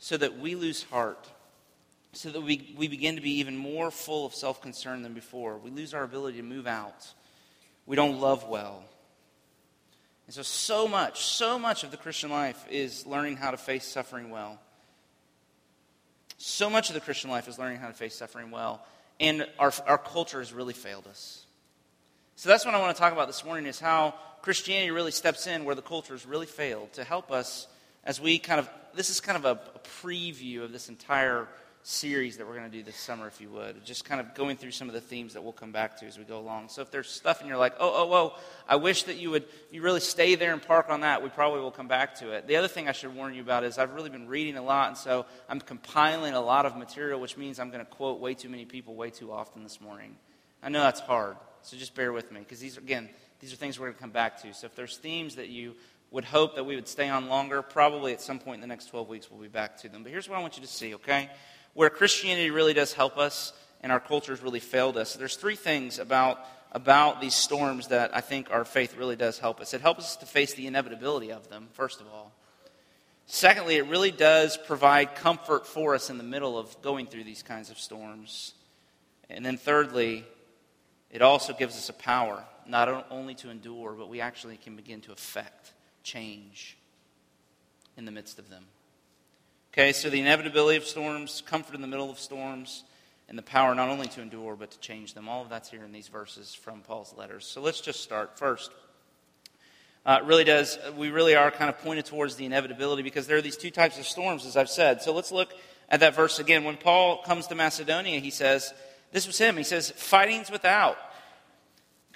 so 0.00 0.16
that 0.16 0.38
we 0.38 0.56
lose 0.56 0.82
heart, 0.84 1.28
so 2.12 2.30
that 2.30 2.40
we, 2.40 2.74
we 2.76 2.88
begin 2.88 3.14
to 3.14 3.20
be 3.20 3.38
even 3.38 3.56
more 3.56 3.92
full 3.92 4.26
of 4.26 4.34
self 4.34 4.60
concern 4.60 5.02
than 5.02 5.12
before. 5.12 5.58
We 5.58 5.70
lose 5.70 5.94
our 5.94 6.02
ability 6.02 6.38
to 6.38 6.42
move 6.42 6.66
out. 6.66 7.06
We 7.86 7.94
don't 7.94 8.18
love 8.18 8.48
well. 8.48 8.82
And 10.26 10.34
so, 10.34 10.42
so 10.42 10.88
much, 10.88 11.24
so 11.24 11.58
much 11.58 11.84
of 11.84 11.90
the 11.90 11.96
Christian 11.96 12.30
life 12.30 12.64
is 12.70 13.06
learning 13.06 13.36
how 13.36 13.50
to 13.50 13.56
face 13.56 13.86
suffering 13.86 14.30
well. 14.30 14.58
So 16.38 16.70
much 16.70 16.88
of 16.88 16.94
the 16.94 17.00
Christian 17.00 17.30
life 17.30 17.46
is 17.46 17.58
learning 17.58 17.78
how 17.78 17.88
to 17.88 17.94
face 17.94 18.14
suffering 18.14 18.50
well. 18.50 18.84
And 19.18 19.46
our, 19.58 19.72
our 19.86 19.98
culture 19.98 20.38
has 20.38 20.52
really 20.52 20.72
failed 20.72 21.06
us. 21.06 21.44
So 22.36 22.48
that's 22.48 22.64
what 22.64 22.74
I 22.74 22.80
want 22.80 22.96
to 22.96 23.00
talk 23.00 23.12
about 23.12 23.26
this 23.26 23.44
morning 23.44 23.66
is 23.66 23.78
how 23.78 24.14
Christianity 24.40 24.90
really 24.90 25.10
steps 25.10 25.46
in 25.46 25.64
where 25.64 25.74
the 25.74 25.82
culture 25.82 26.14
has 26.14 26.24
really 26.24 26.46
failed 26.46 26.94
to 26.94 27.04
help 27.04 27.30
us 27.30 27.66
as 28.04 28.20
we 28.20 28.38
kind 28.38 28.60
of 28.60 28.68
this 28.94 29.10
is 29.10 29.20
kind 29.20 29.36
of 29.36 29.44
a, 29.44 29.60
preview 30.02 30.62
of 30.62 30.72
this 30.72 30.88
entire 30.88 31.46
series 31.82 32.36
that 32.36 32.46
we're 32.46 32.56
going 32.56 32.70
to 32.70 32.76
do 32.76 32.82
this 32.82 32.96
summer, 32.96 33.26
if 33.26 33.40
you 33.40 33.50
would. 33.50 33.84
Just 33.84 34.04
kind 34.04 34.20
of 34.20 34.34
going 34.34 34.56
through 34.56 34.70
some 34.70 34.88
of 34.88 34.94
the 34.94 35.00
themes 35.00 35.34
that 35.34 35.42
we'll 35.42 35.52
come 35.52 35.72
back 35.72 35.98
to 35.98 36.06
as 36.06 36.18
we 36.18 36.24
go 36.24 36.38
along. 36.38 36.68
So 36.68 36.82
if 36.82 36.90
there's 36.90 37.08
stuff 37.08 37.40
and 37.40 37.48
you're 37.48 37.58
like, 37.58 37.74
oh, 37.78 37.92
oh, 37.94 38.12
oh, 38.12 38.38
I 38.68 38.76
wish 38.76 39.04
that 39.04 39.16
you 39.16 39.30
would 39.30 39.44
you 39.70 39.82
really 39.82 40.00
stay 40.00 40.34
there 40.34 40.52
and 40.52 40.62
park 40.62 40.90
on 40.90 41.00
that, 41.00 41.22
we 41.22 41.28
probably 41.28 41.60
will 41.60 41.70
come 41.70 41.88
back 41.88 42.14
to 42.16 42.32
it. 42.32 42.46
The 42.46 42.56
other 42.56 42.68
thing 42.68 42.88
I 42.88 42.92
should 42.92 43.14
warn 43.14 43.34
you 43.34 43.42
about 43.42 43.64
is 43.64 43.78
I've 43.78 43.94
really 43.94 44.10
been 44.10 44.28
reading 44.28 44.56
a 44.56 44.62
lot, 44.62 44.88
and 44.88 44.96
so 44.96 45.26
I'm 45.48 45.60
compiling 45.60 46.34
a 46.34 46.40
lot 46.40 46.66
of 46.66 46.76
material, 46.76 47.20
which 47.20 47.36
means 47.36 47.58
I'm 47.58 47.70
going 47.70 47.84
to 47.84 47.90
quote 47.90 48.20
way 48.20 48.34
too 48.34 48.48
many 48.48 48.64
people 48.64 48.94
way 48.94 49.10
too 49.10 49.32
often 49.32 49.62
this 49.62 49.80
morning. 49.80 50.16
I 50.62 50.68
know 50.68 50.82
that's 50.82 51.00
hard, 51.00 51.36
so 51.62 51.76
just 51.76 51.94
bear 51.94 52.12
with 52.12 52.30
me, 52.30 52.40
because 52.40 52.60
these, 52.60 52.76
again, 52.76 53.08
these 53.40 53.52
are 53.52 53.56
things 53.56 53.78
we're 53.78 53.86
going 53.86 53.96
to 53.96 54.00
come 54.00 54.10
back 54.10 54.42
to. 54.42 54.52
So 54.52 54.66
if 54.66 54.74
there's 54.74 54.98
themes 54.98 55.36
that 55.36 55.48
you 55.48 55.74
would 56.10 56.24
hope 56.24 56.56
that 56.56 56.64
we 56.64 56.74
would 56.74 56.88
stay 56.88 57.08
on 57.08 57.28
longer. 57.28 57.62
Probably 57.62 58.12
at 58.12 58.20
some 58.20 58.38
point 58.38 58.56
in 58.56 58.60
the 58.60 58.66
next 58.66 58.86
12 58.86 59.08
weeks, 59.08 59.30
we'll 59.30 59.40
be 59.40 59.48
back 59.48 59.76
to 59.78 59.88
them. 59.88 60.02
But 60.02 60.12
here's 60.12 60.28
what 60.28 60.38
I 60.38 60.40
want 60.40 60.56
you 60.56 60.62
to 60.62 60.68
see, 60.68 60.94
okay? 60.94 61.30
Where 61.74 61.90
Christianity 61.90 62.50
really 62.50 62.74
does 62.74 62.92
help 62.92 63.16
us 63.16 63.52
and 63.80 63.92
our 63.92 64.00
culture 64.00 64.32
has 64.32 64.42
really 64.42 64.60
failed 64.60 64.96
us. 64.96 65.14
There's 65.14 65.36
three 65.36 65.56
things 65.56 65.98
about, 65.98 66.44
about 66.72 67.20
these 67.20 67.34
storms 67.34 67.88
that 67.88 68.14
I 68.14 68.20
think 68.20 68.50
our 68.50 68.64
faith 68.64 68.96
really 68.96 69.16
does 69.16 69.38
help 69.38 69.60
us. 69.60 69.72
It 69.72 69.80
helps 69.80 70.04
us 70.04 70.16
to 70.16 70.26
face 70.26 70.54
the 70.54 70.66
inevitability 70.66 71.32
of 71.32 71.48
them, 71.48 71.68
first 71.72 72.00
of 72.00 72.06
all. 72.08 72.32
Secondly, 73.26 73.76
it 73.76 73.86
really 73.86 74.10
does 74.10 74.56
provide 74.56 75.14
comfort 75.14 75.66
for 75.66 75.94
us 75.94 76.10
in 76.10 76.18
the 76.18 76.24
middle 76.24 76.58
of 76.58 76.82
going 76.82 77.06
through 77.06 77.24
these 77.24 77.42
kinds 77.42 77.70
of 77.70 77.78
storms. 77.78 78.54
And 79.30 79.46
then 79.46 79.56
thirdly, 79.56 80.24
it 81.10 81.22
also 81.22 81.52
gives 81.52 81.76
us 81.76 81.88
a 81.88 81.92
power, 81.92 82.44
not 82.66 83.06
only 83.10 83.36
to 83.36 83.50
endure, 83.50 83.92
but 83.92 84.08
we 84.08 84.20
actually 84.20 84.56
can 84.56 84.74
begin 84.74 85.00
to 85.02 85.12
affect 85.12 85.72
change 86.02 86.76
in 87.96 88.04
the 88.04 88.12
midst 88.12 88.38
of 88.38 88.48
them. 88.50 88.64
Okay, 89.72 89.92
so 89.92 90.10
the 90.10 90.20
inevitability 90.20 90.76
of 90.76 90.84
storms, 90.84 91.42
comfort 91.46 91.74
in 91.74 91.80
the 91.80 91.86
middle 91.86 92.10
of 92.10 92.18
storms, 92.18 92.84
and 93.28 93.38
the 93.38 93.42
power 93.42 93.74
not 93.74 93.88
only 93.88 94.08
to 94.08 94.20
endure 94.20 94.56
but 94.56 94.72
to 94.72 94.80
change 94.80 95.14
them. 95.14 95.28
All 95.28 95.42
of 95.42 95.48
that's 95.48 95.70
here 95.70 95.84
in 95.84 95.92
these 95.92 96.08
verses 96.08 96.54
from 96.54 96.80
Paul's 96.80 97.14
letters. 97.16 97.46
So 97.46 97.60
let's 97.60 97.80
just 97.80 98.02
start 98.02 98.36
first. 98.38 98.72
Uh, 100.04 100.18
it 100.22 100.26
really 100.26 100.44
does, 100.44 100.78
we 100.96 101.10
really 101.10 101.36
are 101.36 101.50
kind 101.50 101.68
of 101.68 101.78
pointed 101.78 102.06
towards 102.06 102.34
the 102.34 102.46
inevitability 102.46 103.02
because 103.02 103.26
there 103.26 103.36
are 103.36 103.42
these 103.42 103.56
two 103.56 103.70
types 103.70 103.98
of 103.98 104.06
storms, 104.06 104.46
as 104.46 104.56
I've 104.56 104.70
said. 104.70 105.02
So 105.02 105.12
let's 105.12 105.30
look 105.30 105.52
at 105.88 106.00
that 106.00 106.16
verse 106.16 106.38
again. 106.38 106.64
When 106.64 106.76
Paul 106.76 107.22
comes 107.22 107.46
to 107.48 107.54
Macedonia, 107.54 108.18
he 108.18 108.30
says, 108.30 108.72
This 109.12 109.26
was 109.26 109.38
him. 109.38 109.56
He 109.56 109.62
says, 109.62 109.90
Fighting's 109.90 110.50
without 110.50 110.96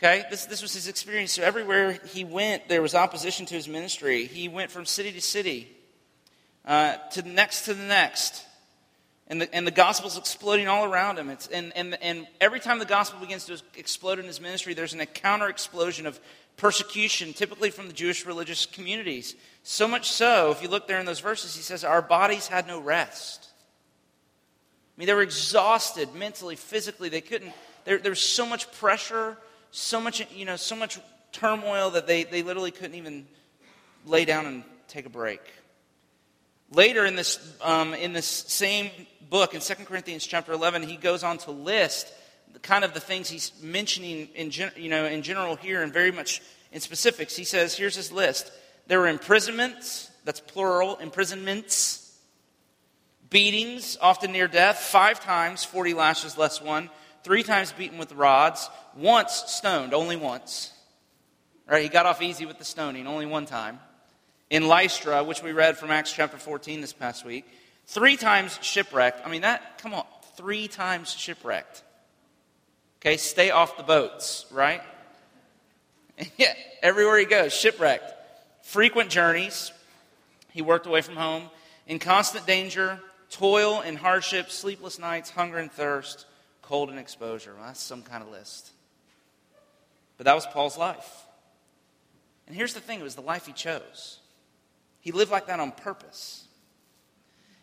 Okay? 0.05 0.23
This, 0.29 0.45
this 0.45 0.61
was 0.61 0.75
his 0.75 0.87
experience. 0.87 1.33
So 1.33 1.43
everywhere 1.43 1.99
he 2.13 2.25
went, 2.25 2.69
there 2.69 2.83
was 2.83 2.95
opposition 2.95 3.47
to 3.47 3.55
his 3.55 3.67
ministry. 3.67 4.27
He 4.27 4.49
went 4.49 4.71
from 4.71 4.85
city 4.85 5.11
to 5.13 5.21
city, 5.23 5.75
uh, 6.67 6.97
to 7.13 7.23
the 7.23 7.31
next 7.31 7.65
to 7.65 7.75
the 7.75 7.85
next. 7.85 8.45
And 9.29 9.41
the, 9.41 9.55
and 9.55 9.67
the 9.67 9.71
gospel's 9.71 10.19
exploding 10.19 10.69
all 10.69 10.85
around 10.85 11.19
him. 11.19 11.31
It's, 11.31 11.47
and, 11.47 11.73
and, 11.75 11.97
and 12.03 12.27
every 12.39 12.61
time 12.61 12.79
the 12.79 12.85
gospel 12.85 13.19
begins 13.19 13.47
to 13.47 13.59
explode 13.79 14.19
in 14.19 14.27
his 14.27 14.43
ministry, 14.43 14.75
there's 14.75 14.93
an 14.93 15.03
counter 15.07 15.49
explosion 15.49 16.05
of 16.05 16.21
persecution, 16.59 17.33
typically 17.33 17.71
from 17.71 17.87
the 17.87 17.95
Jewish 17.95 18.27
religious 18.27 18.67
communities. 18.67 19.35
So 19.63 19.89
much 19.89 20.13
so, 20.13 20.51
if 20.51 20.63
you 20.63 20.69
look 20.69 20.87
there 20.87 21.01
in 21.01 21.07
those 21.07 21.21
verses, 21.21 21.57
he 21.57 21.63
says, 21.63 21.83
Our 21.83 22.03
bodies 22.03 22.47
had 22.47 22.67
no 22.67 22.79
rest. 22.79 23.49
I 24.95 25.01
mean, 25.01 25.07
they 25.07 25.15
were 25.15 25.23
exhausted 25.23 26.15
mentally, 26.15 26.57
physically. 26.57 27.09
They 27.09 27.23
couldn't, 27.23 27.55
there, 27.87 27.97
there 27.97 28.13
was 28.13 28.21
so 28.21 28.45
much 28.45 28.71
pressure 28.73 29.39
so 29.75 30.01
much, 30.01 30.25
you 30.33 30.45
know, 30.45 30.55
so 30.55 30.77
much 30.77 31.01
turmoil 31.33 31.91
that 31.91 32.07
they, 32.07 32.23
they 32.23 32.43
literally 32.43 32.71
couldn't 32.71 32.95
even 32.95 33.27
lay 34.07 34.25
down 34.25 34.47
and 34.47 34.63
take 34.87 35.05
a 35.05 35.11
break. 35.11 35.41
Later 36.71 37.05
in 37.05 37.17
this, 37.17 37.41
um, 37.61 37.93
in 37.93 38.13
this 38.13 38.27
same 38.27 38.91
book, 39.29 39.53
in 39.53 39.61
2 39.61 39.75
Corinthians 39.85 40.25
chapter 40.25 40.53
11, 40.53 40.85
he 40.85 40.97
goes 40.97 41.25
on 41.25 41.39
to 41.39 41.51
list 41.51 42.13
the 42.53 42.61
kind 42.61 42.85
of 42.85 42.95
the 42.95 43.01
things 43.01 43.29
he's 43.29 43.51
mentioning 43.61 44.29
in, 44.37 44.53
you 44.77 44.89
know, 44.89 45.07
in 45.07 45.23
general 45.23 45.57
here 45.57 45.83
and 45.83 45.93
very 45.93 46.13
much 46.13 46.41
in 46.71 46.81
specifics. 46.81 47.35
He 47.35 47.45
says, 47.45 47.77
here's 47.77 47.97
his 47.97 48.13
list. 48.13 48.53
There 48.87 49.01
were 49.01 49.09
imprisonments, 49.09 50.09
that's 50.25 50.39
plural, 50.39 50.97
imprisonments, 50.99 52.17
beatings, 53.29 53.99
often 54.01 54.31
near 54.31 54.47
death, 54.47 54.79
five 54.79 55.19
times, 55.19 55.65
40 55.65 55.95
lashes 55.95 56.39
less 56.39 56.63
one, 56.63 56.91
three 57.25 57.43
times 57.43 57.73
beaten 57.73 57.99
with 57.99 58.13
rods, 58.13 58.69
once 58.95 59.45
stoned, 59.49 59.95
only 59.95 60.15
once. 60.15 60.73
Right? 61.67 61.83
He 61.83 61.89
got 61.89 62.07
off 62.07 62.23
easy 62.23 62.47
with 62.47 62.59
the 62.59 62.65
stoning, 62.65 63.07
only 63.07 63.27
one 63.27 63.47
time. 63.47 63.81
In 64.51 64.69
Lystra, 64.69 65.25
which 65.25 65.43
we 65.43 65.53
read 65.53 65.79
from 65.79 65.91
Acts 65.91 66.13
chapter 66.13 66.37
14 66.37 66.83
this 66.83 66.93
past 66.93 67.25
week, 67.25 67.47
three 67.87 68.17
times 68.17 68.59
shipwrecked. 68.63 69.27
I 69.27 69.31
mean, 69.31 69.41
that, 69.41 69.79
come 69.79 69.95
on, 69.95 70.05
three 70.37 70.69
times 70.69 71.11
shipwrecked. 71.11 71.83
Okay, 73.01 73.17
stay 73.17 73.51
off 73.51 73.79
the 73.79 73.83
boats, 73.83 74.45
right? 74.51 74.83
yeah, 76.37 76.53
everywhere 76.83 77.19
he 77.19 77.25
goes, 77.25 77.53
shipwrecked. 77.53 78.13
Frequent 78.63 79.11
journeys. 79.11 79.73
He 80.51 80.63
worked 80.63 80.87
away 80.87 81.01
from 81.01 81.17
home. 81.17 81.51
In 81.87 81.99
constant 81.99 82.47
danger, 82.47 83.01
toil 83.31 83.81
and 83.81 83.99
hardship, 83.99 84.51
sleepless 84.51 84.99
nights, 84.99 85.31
hunger 85.31 85.59
and 85.59 85.73
thirst 85.73 86.27
cold 86.65 86.91
and 86.91 86.99
exposure. 86.99 87.55
Well, 87.55 87.67
that's 87.67 87.83
some 87.83 88.03
kind 88.03 88.23
of 88.23 88.31
list. 88.31 88.73
But 90.17 90.25
that 90.25 90.35
was 90.35 90.47
Paul's 90.47 90.79
life. 90.79 91.25
And 92.47 92.57
here's 92.57 92.75
the 92.75 92.81
thing 92.81 93.01
it 93.01 93.05
was 93.05 93.15
the 93.15 93.23
life 93.23 93.47
he 93.47 93.53
chose. 93.53 94.19
He 95.01 95.13
lived 95.13 95.31
like 95.31 95.47
that 95.47 95.61
on 95.61 95.73
purpose. 95.73 96.45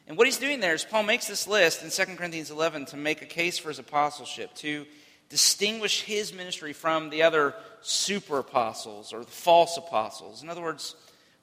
And 0.07 0.17
what 0.17 0.27
he's 0.27 0.37
doing 0.37 0.59
there 0.59 0.73
is 0.73 0.83
Paul 0.83 1.03
makes 1.03 1.27
this 1.27 1.47
list 1.47 1.83
in 1.83 1.89
2 1.89 2.15
Corinthians 2.15 2.51
11 2.51 2.85
to 2.87 2.97
make 2.97 3.21
a 3.21 3.25
case 3.25 3.57
for 3.57 3.69
his 3.69 3.79
apostleship, 3.79 4.53
to 4.55 4.85
distinguish 5.29 6.01
his 6.01 6.33
ministry 6.33 6.73
from 6.73 7.09
the 7.09 7.23
other 7.23 7.55
super 7.81 8.39
apostles 8.39 9.13
or 9.13 9.19
the 9.19 9.31
false 9.31 9.77
apostles. 9.77 10.43
In 10.43 10.49
other 10.49 10.61
words, 10.61 10.95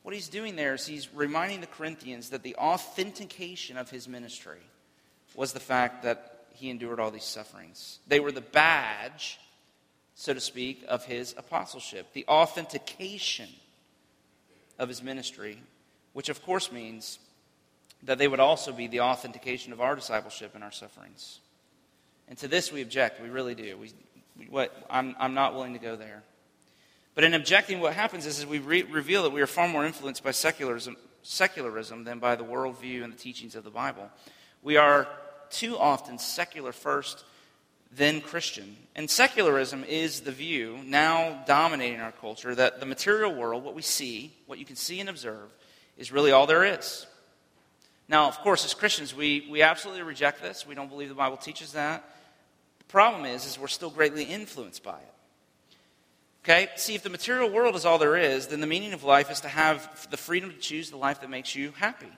what 0.03 0.15
he's 0.15 0.29
doing 0.29 0.57
there 0.57 0.75
is 0.75 0.87
he's 0.87 1.13
reminding 1.15 1.61
the 1.61 1.67
Corinthians 1.67 2.31
that 2.31 2.43
the 2.43 2.57
authentication 2.57 3.77
of 3.77 3.91
his 3.91 4.07
ministry 4.07 4.61
was 5.35 5.53
the 5.53 5.61
fact 5.61 6.03
that 6.03 6.38
he 6.59 6.71
endured 6.71 6.99
all 6.99 7.11
these 7.11 7.25
sufferings. 7.25 8.01
They 8.09 8.21
were 8.21 8.33
the 8.33 8.41
badge, 8.41 9.39
so 10.15 10.35
to 10.35 10.41
speak, 10.41 10.85
of 10.89 11.05
his 11.05 11.35
apostleship, 11.39 12.13
the 12.13 12.27
authentication 12.27 13.49
of 14.79 14.89
his 14.89 15.03
ministry, 15.03 15.63
which 16.13 16.29
of 16.29 16.43
course 16.43 16.73
means 16.73 17.21
that 18.03 18.19
they 18.19 18.29
would 18.29 18.41
also 18.41 18.73
be 18.73 18.89
the 18.89 19.01
authentication 19.01 19.73
of 19.73 19.81
our 19.81 19.95
discipleship 19.95 20.55
and 20.55 20.65
our 20.65 20.73
sufferings. 20.73 21.41
And 22.29 22.37
to 22.39 22.49
this 22.49 22.73
we 22.73 22.83
object. 22.83 23.23
We 23.23 23.29
really 23.29 23.55
do. 23.55 23.79
We, 23.79 23.93
what, 24.49 24.75
I'm, 24.91 25.15
I'm 25.19 25.35
not 25.35 25.55
willing 25.55 25.73
to 25.73 25.79
go 25.79 25.97
there. 25.97 26.23
But 27.15 27.25
in 27.25 27.35
objecting, 27.35 27.81
what 27.81 27.95
happens 27.95 28.27
is, 28.27 28.39
is 28.39 28.47
we 28.47 28.59
re- 28.59 28.83
reveal 28.83 29.25
that 29.25 29.31
we 29.31 29.41
are 29.41 29.47
far 29.47 29.67
more 29.67 29.85
influenced 29.85 30.23
by 30.23 30.31
secularism, 30.33 30.97
secularism 31.23 32.05
than 32.05 32.19
by 32.19 32.37
the 32.37 32.45
worldview 32.45 33.03
and 33.03 33.13
the 33.13 33.17
teachings 33.17 33.55
of 33.55 33.65
the 33.65 33.71
Bible. 33.71 34.09
We 34.63 34.77
are 34.77 35.09
too 35.51 35.79
often 35.79 36.19
secular 36.19 36.73
first, 36.73 37.25
then 37.93 38.21
Christian. 38.21 38.77
And 38.95 39.09
secularism 39.09 39.85
is 39.85 40.21
the 40.21 40.33
view 40.33 40.79
now 40.85 41.43
dominating 41.47 42.01
our 42.01 42.13
culture 42.13 42.55
that 42.55 42.81
the 42.81 42.87
material 42.87 43.35
world, 43.35 43.65
what 43.65 43.75
we 43.75 43.83
see, 43.83 44.33
what 44.47 44.59
you 44.59 44.65
can 44.65 44.77
see 44.77 45.01
and 45.01 45.09
observe, 45.09 45.51
is 45.97 46.13
really 46.13 46.33
all 46.33 46.47
there 46.47 46.65
is. 46.65 47.07
Now, 48.09 48.29
of 48.29 48.39
course, 48.39 48.65
as 48.65 48.73
Christians, 48.75 49.15
we, 49.15 49.47
we 49.51 49.63
absolutely 49.63 50.03
reject 50.03 50.41
this. 50.41 50.67
We 50.67 50.75
don't 50.75 50.89
believe 50.89 51.09
the 51.09 51.15
Bible 51.15 51.37
teaches 51.37 51.73
that. 51.73 52.05
The 52.79 52.85
problem 52.85 53.27
is, 53.27 53.45
is 53.45 53.59
we're 53.59 53.69
still 53.69 53.91
greatly 53.91 54.25
influenced 54.25 54.83
by 54.83 54.99
it. 54.99 55.15
Okay? 56.45 56.69
See, 56.77 56.95
if 56.95 57.03
the 57.03 57.11
material 57.11 57.51
world 57.51 57.75
is 57.77 57.85
all 57.85 57.99
there 57.99 58.17
is, 58.17 58.47
then 58.47 58.61
the 58.61 58.67
meaning 58.67 58.95
of 58.95 59.05
life 59.05 59.31
is 59.31 59.41
to 59.41 59.49
have 59.49 60.09
the 60.11 60.17
freedom 60.17 60.51
to 60.51 60.57
choose 60.57 60.91
the 60.91 60.97
life 60.97 61.21
that 61.21 61.29
makes 61.29 61.55
you 61.55 61.73
happy. 61.73 62.09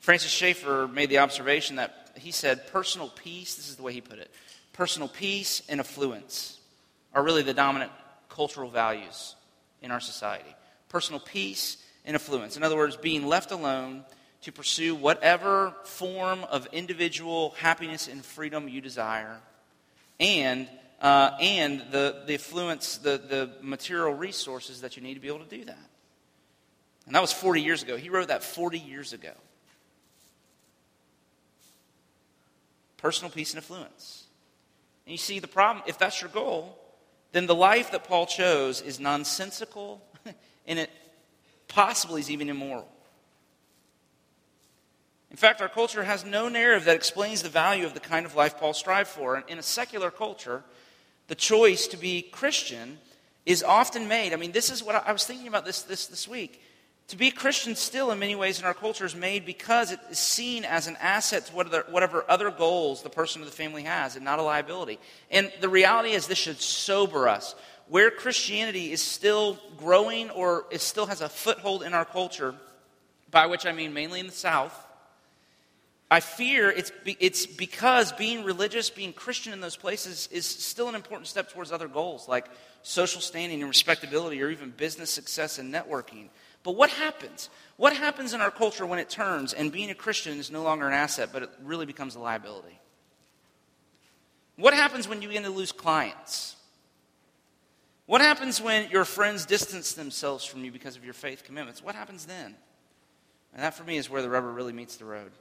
Francis 0.00 0.30
Schaeffer 0.30 0.88
made 0.88 1.10
the 1.10 1.18
observation 1.18 1.76
that 1.76 2.07
he 2.18 2.30
said 2.30 2.66
personal 2.68 3.08
peace, 3.08 3.54
this 3.54 3.68
is 3.68 3.76
the 3.76 3.82
way 3.82 3.92
he 3.92 4.00
put 4.00 4.18
it, 4.18 4.30
personal 4.72 5.08
peace 5.08 5.62
and 5.68 5.80
affluence 5.80 6.58
are 7.14 7.22
really 7.22 7.42
the 7.42 7.54
dominant 7.54 7.90
cultural 8.28 8.70
values 8.70 9.34
in 9.82 9.90
our 9.90 10.00
society. 10.00 10.54
Personal 10.88 11.20
peace 11.20 11.78
and 12.04 12.14
affluence. 12.14 12.56
In 12.56 12.62
other 12.62 12.76
words, 12.76 12.96
being 12.96 13.26
left 13.26 13.50
alone 13.50 14.04
to 14.42 14.52
pursue 14.52 14.94
whatever 14.94 15.74
form 15.84 16.44
of 16.44 16.66
individual 16.72 17.50
happiness 17.58 18.08
and 18.08 18.24
freedom 18.24 18.68
you 18.68 18.80
desire, 18.80 19.40
and, 20.20 20.68
uh, 21.00 21.32
and 21.40 21.82
the, 21.90 22.22
the 22.26 22.34
affluence, 22.34 22.98
the, 22.98 23.18
the 23.18 23.50
material 23.60 24.14
resources 24.14 24.80
that 24.82 24.96
you 24.96 25.02
need 25.02 25.14
to 25.14 25.20
be 25.20 25.28
able 25.28 25.40
to 25.40 25.56
do 25.56 25.64
that. 25.64 25.88
And 27.06 27.14
that 27.14 27.20
was 27.20 27.32
40 27.32 27.62
years 27.62 27.82
ago. 27.82 27.96
He 27.96 28.10
wrote 28.10 28.28
that 28.28 28.42
40 28.42 28.78
years 28.78 29.12
ago. 29.12 29.32
Personal 32.98 33.30
peace 33.30 33.54
and 33.54 33.62
affluence. 33.62 34.24
And 35.06 35.12
you 35.12 35.18
see, 35.18 35.38
the 35.38 35.48
problem, 35.48 35.82
if 35.86 35.98
that's 35.98 36.20
your 36.20 36.30
goal, 36.30 36.78
then 37.32 37.46
the 37.46 37.54
life 37.54 37.92
that 37.92 38.04
Paul 38.04 38.26
chose 38.26 38.82
is 38.82 39.00
nonsensical 39.00 40.02
and 40.66 40.78
it 40.78 40.90
possibly 41.66 42.20
is 42.20 42.30
even 42.30 42.50
immoral. 42.50 42.88
In 45.30 45.36
fact, 45.36 45.60
our 45.60 45.68
culture 45.68 46.04
has 46.04 46.24
no 46.24 46.48
narrative 46.48 46.86
that 46.86 46.96
explains 46.96 47.42
the 47.42 47.48
value 47.48 47.84
of 47.84 47.94
the 47.94 48.00
kind 48.00 48.24
of 48.24 48.34
life 48.34 48.58
Paul 48.58 48.72
strived 48.72 49.08
for. 49.08 49.36
And 49.36 49.44
in 49.48 49.58
a 49.58 49.62
secular 49.62 50.10
culture, 50.10 50.64
the 51.28 51.34
choice 51.34 51.86
to 51.88 51.96
be 51.96 52.22
Christian 52.22 52.98
is 53.44 53.62
often 53.62 54.08
made. 54.08 54.32
I 54.32 54.36
mean, 54.36 54.52
this 54.52 54.70
is 54.70 54.82
what 54.82 55.06
I, 55.06 55.12
was 55.12 55.24
thinking 55.24 55.48
about 55.48 55.64
this, 55.64 55.82
this 55.82 56.06
this 56.06 56.26
week. 56.26 56.62
To 57.08 57.16
be 57.16 57.28
a 57.28 57.32
Christian, 57.32 57.74
still, 57.74 58.10
in 58.10 58.18
many 58.18 58.34
ways, 58.34 58.60
in 58.60 58.66
our 58.66 58.74
culture, 58.74 59.06
is 59.06 59.16
made 59.16 59.46
because 59.46 59.92
it 59.92 60.00
is 60.10 60.18
seen 60.18 60.66
as 60.66 60.88
an 60.88 60.96
asset 61.00 61.46
to 61.46 61.52
whatever 61.54 62.24
other 62.28 62.50
goals 62.50 63.02
the 63.02 63.08
person 63.08 63.40
or 63.40 63.46
the 63.46 63.50
family 63.50 63.84
has 63.84 64.14
and 64.14 64.24
not 64.26 64.38
a 64.38 64.42
liability. 64.42 64.98
And 65.30 65.50
the 65.62 65.70
reality 65.70 66.10
is, 66.10 66.26
this 66.26 66.36
should 66.36 66.60
sober 66.60 67.26
us. 67.26 67.54
Where 67.88 68.10
Christianity 68.10 68.92
is 68.92 69.00
still 69.00 69.58
growing 69.78 70.28
or 70.28 70.66
it 70.70 70.82
still 70.82 71.06
has 71.06 71.22
a 71.22 71.30
foothold 71.30 71.82
in 71.82 71.94
our 71.94 72.04
culture, 72.04 72.54
by 73.30 73.46
which 73.46 73.64
I 73.64 73.72
mean 73.72 73.94
mainly 73.94 74.20
in 74.20 74.26
the 74.26 74.32
South, 74.32 74.74
I 76.10 76.20
fear 76.20 76.70
it's, 76.70 76.92
be, 77.04 77.16
it's 77.20 77.46
because 77.46 78.12
being 78.12 78.44
religious, 78.44 78.90
being 78.90 79.14
Christian 79.14 79.54
in 79.54 79.60
those 79.60 79.76
places 79.76 80.28
is 80.30 80.44
still 80.44 80.90
an 80.90 80.94
important 80.94 81.26
step 81.26 81.50
towards 81.50 81.72
other 81.72 81.88
goals 81.88 82.28
like 82.28 82.46
social 82.82 83.20
standing 83.22 83.60
and 83.60 83.68
respectability 83.68 84.42
or 84.42 84.50
even 84.50 84.70
business 84.70 85.10
success 85.10 85.58
and 85.58 85.72
networking. 85.72 86.28
But 86.68 86.76
what 86.76 86.90
happens? 86.90 87.48
What 87.78 87.96
happens 87.96 88.34
in 88.34 88.42
our 88.42 88.50
culture 88.50 88.84
when 88.84 88.98
it 88.98 89.08
turns 89.08 89.54
and 89.54 89.72
being 89.72 89.88
a 89.88 89.94
Christian 89.94 90.38
is 90.38 90.50
no 90.50 90.62
longer 90.62 90.86
an 90.86 90.92
asset, 90.92 91.30
but 91.32 91.42
it 91.42 91.50
really 91.62 91.86
becomes 91.86 92.14
a 92.14 92.18
liability? 92.18 92.78
What 94.56 94.74
happens 94.74 95.08
when 95.08 95.22
you 95.22 95.28
begin 95.28 95.44
to 95.44 95.50
lose 95.50 95.72
clients? 95.72 96.56
What 98.04 98.20
happens 98.20 98.60
when 98.60 98.90
your 98.90 99.06
friends 99.06 99.46
distance 99.46 99.94
themselves 99.94 100.44
from 100.44 100.62
you 100.62 100.70
because 100.70 100.94
of 100.94 101.06
your 101.06 101.14
faith 101.14 101.42
commitments? 101.42 101.82
What 101.82 101.94
happens 101.94 102.26
then? 102.26 102.54
And 103.54 103.62
that 103.62 103.72
for 103.72 103.84
me 103.84 103.96
is 103.96 104.10
where 104.10 104.20
the 104.20 104.28
rubber 104.28 104.52
really 104.52 104.74
meets 104.74 104.96
the 104.96 105.06
road 105.06 105.32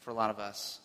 for 0.00 0.12
a 0.12 0.14
lot 0.14 0.30
of 0.30 0.38
us. 0.38 0.80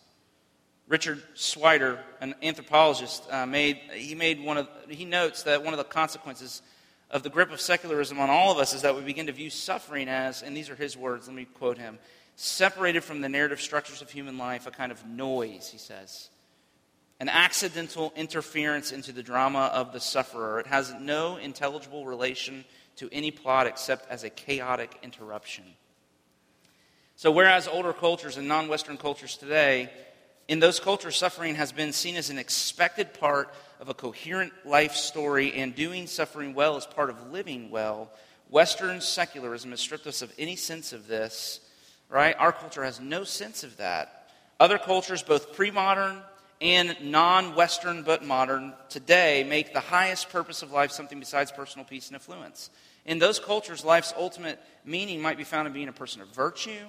Richard 0.88 1.22
Shweder, 1.34 2.00
an 2.20 2.34
anthropologist, 2.42 3.22
uh, 3.32 3.46
made 3.46 3.78
he 3.94 4.14
made 4.14 4.44
one 4.44 4.58
of 4.58 4.68
he 4.90 5.06
notes 5.06 5.44
that 5.44 5.64
one 5.64 5.72
of 5.72 5.78
the 5.78 5.84
consequences 5.84 6.60
of 7.10 7.22
the 7.22 7.30
grip 7.30 7.50
of 7.50 7.60
secularism 7.60 8.18
on 8.18 8.30
all 8.30 8.52
of 8.52 8.58
us 8.58 8.74
is 8.74 8.82
that 8.82 8.94
we 8.94 9.02
begin 9.02 9.26
to 9.26 9.32
view 9.32 9.50
suffering 9.50 10.08
as, 10.08 10.42
and 10.42 10.56
these 10.56 10.70
are 10.70 10.74
his 10.74 10.96
words. 10.96 11.26
Let 11.26 11.36
me 11.36 11.46
quote 11.46 11.78
him: 11.78 11.98
separated 12.36 13.02
from 13.02 13.20
the 13.20 13.28
narrative 13.28 13.60
structures 13.60 14.02
of 14.02 14.10
human 14.10 14.38
life, 14.38 14.66
a 14.66 14.70
kind 14.70 14.92
of 14.92 15.04
noise. 15.06 15.68
He 15.68 15.78
says, 15.78 16.28
an 17.20 17.28
accidental 17.28 18.12
interference 18.14 18.92
into 18.92 19.12
the 19.12 19.22
drama 19.22 19.70
of 19.72 19.92
the 19.92 20.00
sufferer. 20.00 20.60
It 20.60 20.66
has 20.66 20.92
no 21.00 21.36
intelligible 21.36 22.06
relation 22.06 22.64
to 22.96 23.08
any 23.10 23.30
plot 23.30 23.66
except 23.66 24.08
as 24.10 24.24
a 24.24 24.30
chaotic 24.30 24.98
interruption. 25.02 25.64
So, 27.16 27.32
whereas 27.32 27.66
older 27.66 27.92
cultures 27.92 28.36
and 28.36 28.46
non 28.46 28.68
Western 28.68 28.96
cultures 28.96 29.36
today, 29.36 29.90
in 30.46 30.60
those 30.60 30.78
cultures, 30.78 31.16
suffering 31.16 31.56
has 31.56 31.72
been 31.72 31.92
seen 31.92 32.16
as 32.16 32.30
an 32.30 32.38
expected 32.38 33.14
part 33.14 33.52
of 33.80 33.88
a 33.88 33.94
coherent 33.94 34.52
life 34.64 34.94
story, 34.94 35.52
and 35.54 35.74
doing 35.74 36.06
suffering 36.06 36.54
well 36.54 36.76
is 36.76 36.86
part 36.86 37.10
of 37.10 37.30
living 37.30 37.70
well. 37.70 38.10
Western 38.50 39.00
secularism 39.00 39.70
has 39.70 39.80
stripped 39.80 40.06
us 40.06 40.22
of 40.22 40.32
any 40.38 40.56
sense 40.56 40.92
of 40.92 41.06
this, 41.06 41.60
right? 42.08 42.34
Our 42.38 42.52
culture 42.52 42.84
has 42.84 43.00
no 43.00 43.24
sense 43.24 43.64
of 43.64 43.76
that. 43.76 44.30
Other 44.58 44.78
cultures, 44.78 45.22
both 45.22 45.52
pre 45.52 45.70
modern 45.70 46.22
and 46.60 46.96
non 47.00 47.54
Western 47.54 48.02
but 48.02 48.24
modern, 48.24 48.74
today 48.88 49.44
make 49.48 49.72
the 49.72 49.80
highest 49.80 50.30
purpose 50.30 50.62
of 50.62 50.72
life 50.72 50.90
something 50.90 51.20
besides 51.20 51.52
personal 51.52 51.84
peace 51.84 52.08
and 52.08 52.16
affluence. 52.16 52.70
In 53.04 53.18
those 53.18 53.38
cultures, 53.38 53.84
life's 53.84 54.12
ultimate 54.16 54.58
meaning 54.84 55.20
might 55.20 55.38
be 55.38 55.44
found 55.44 55.66
in 55.66 55.72
being 55.72 55.88
a 55.88 55.92
person 55.92 56.20
of 56.20 56.28
virtue 56.28 56.86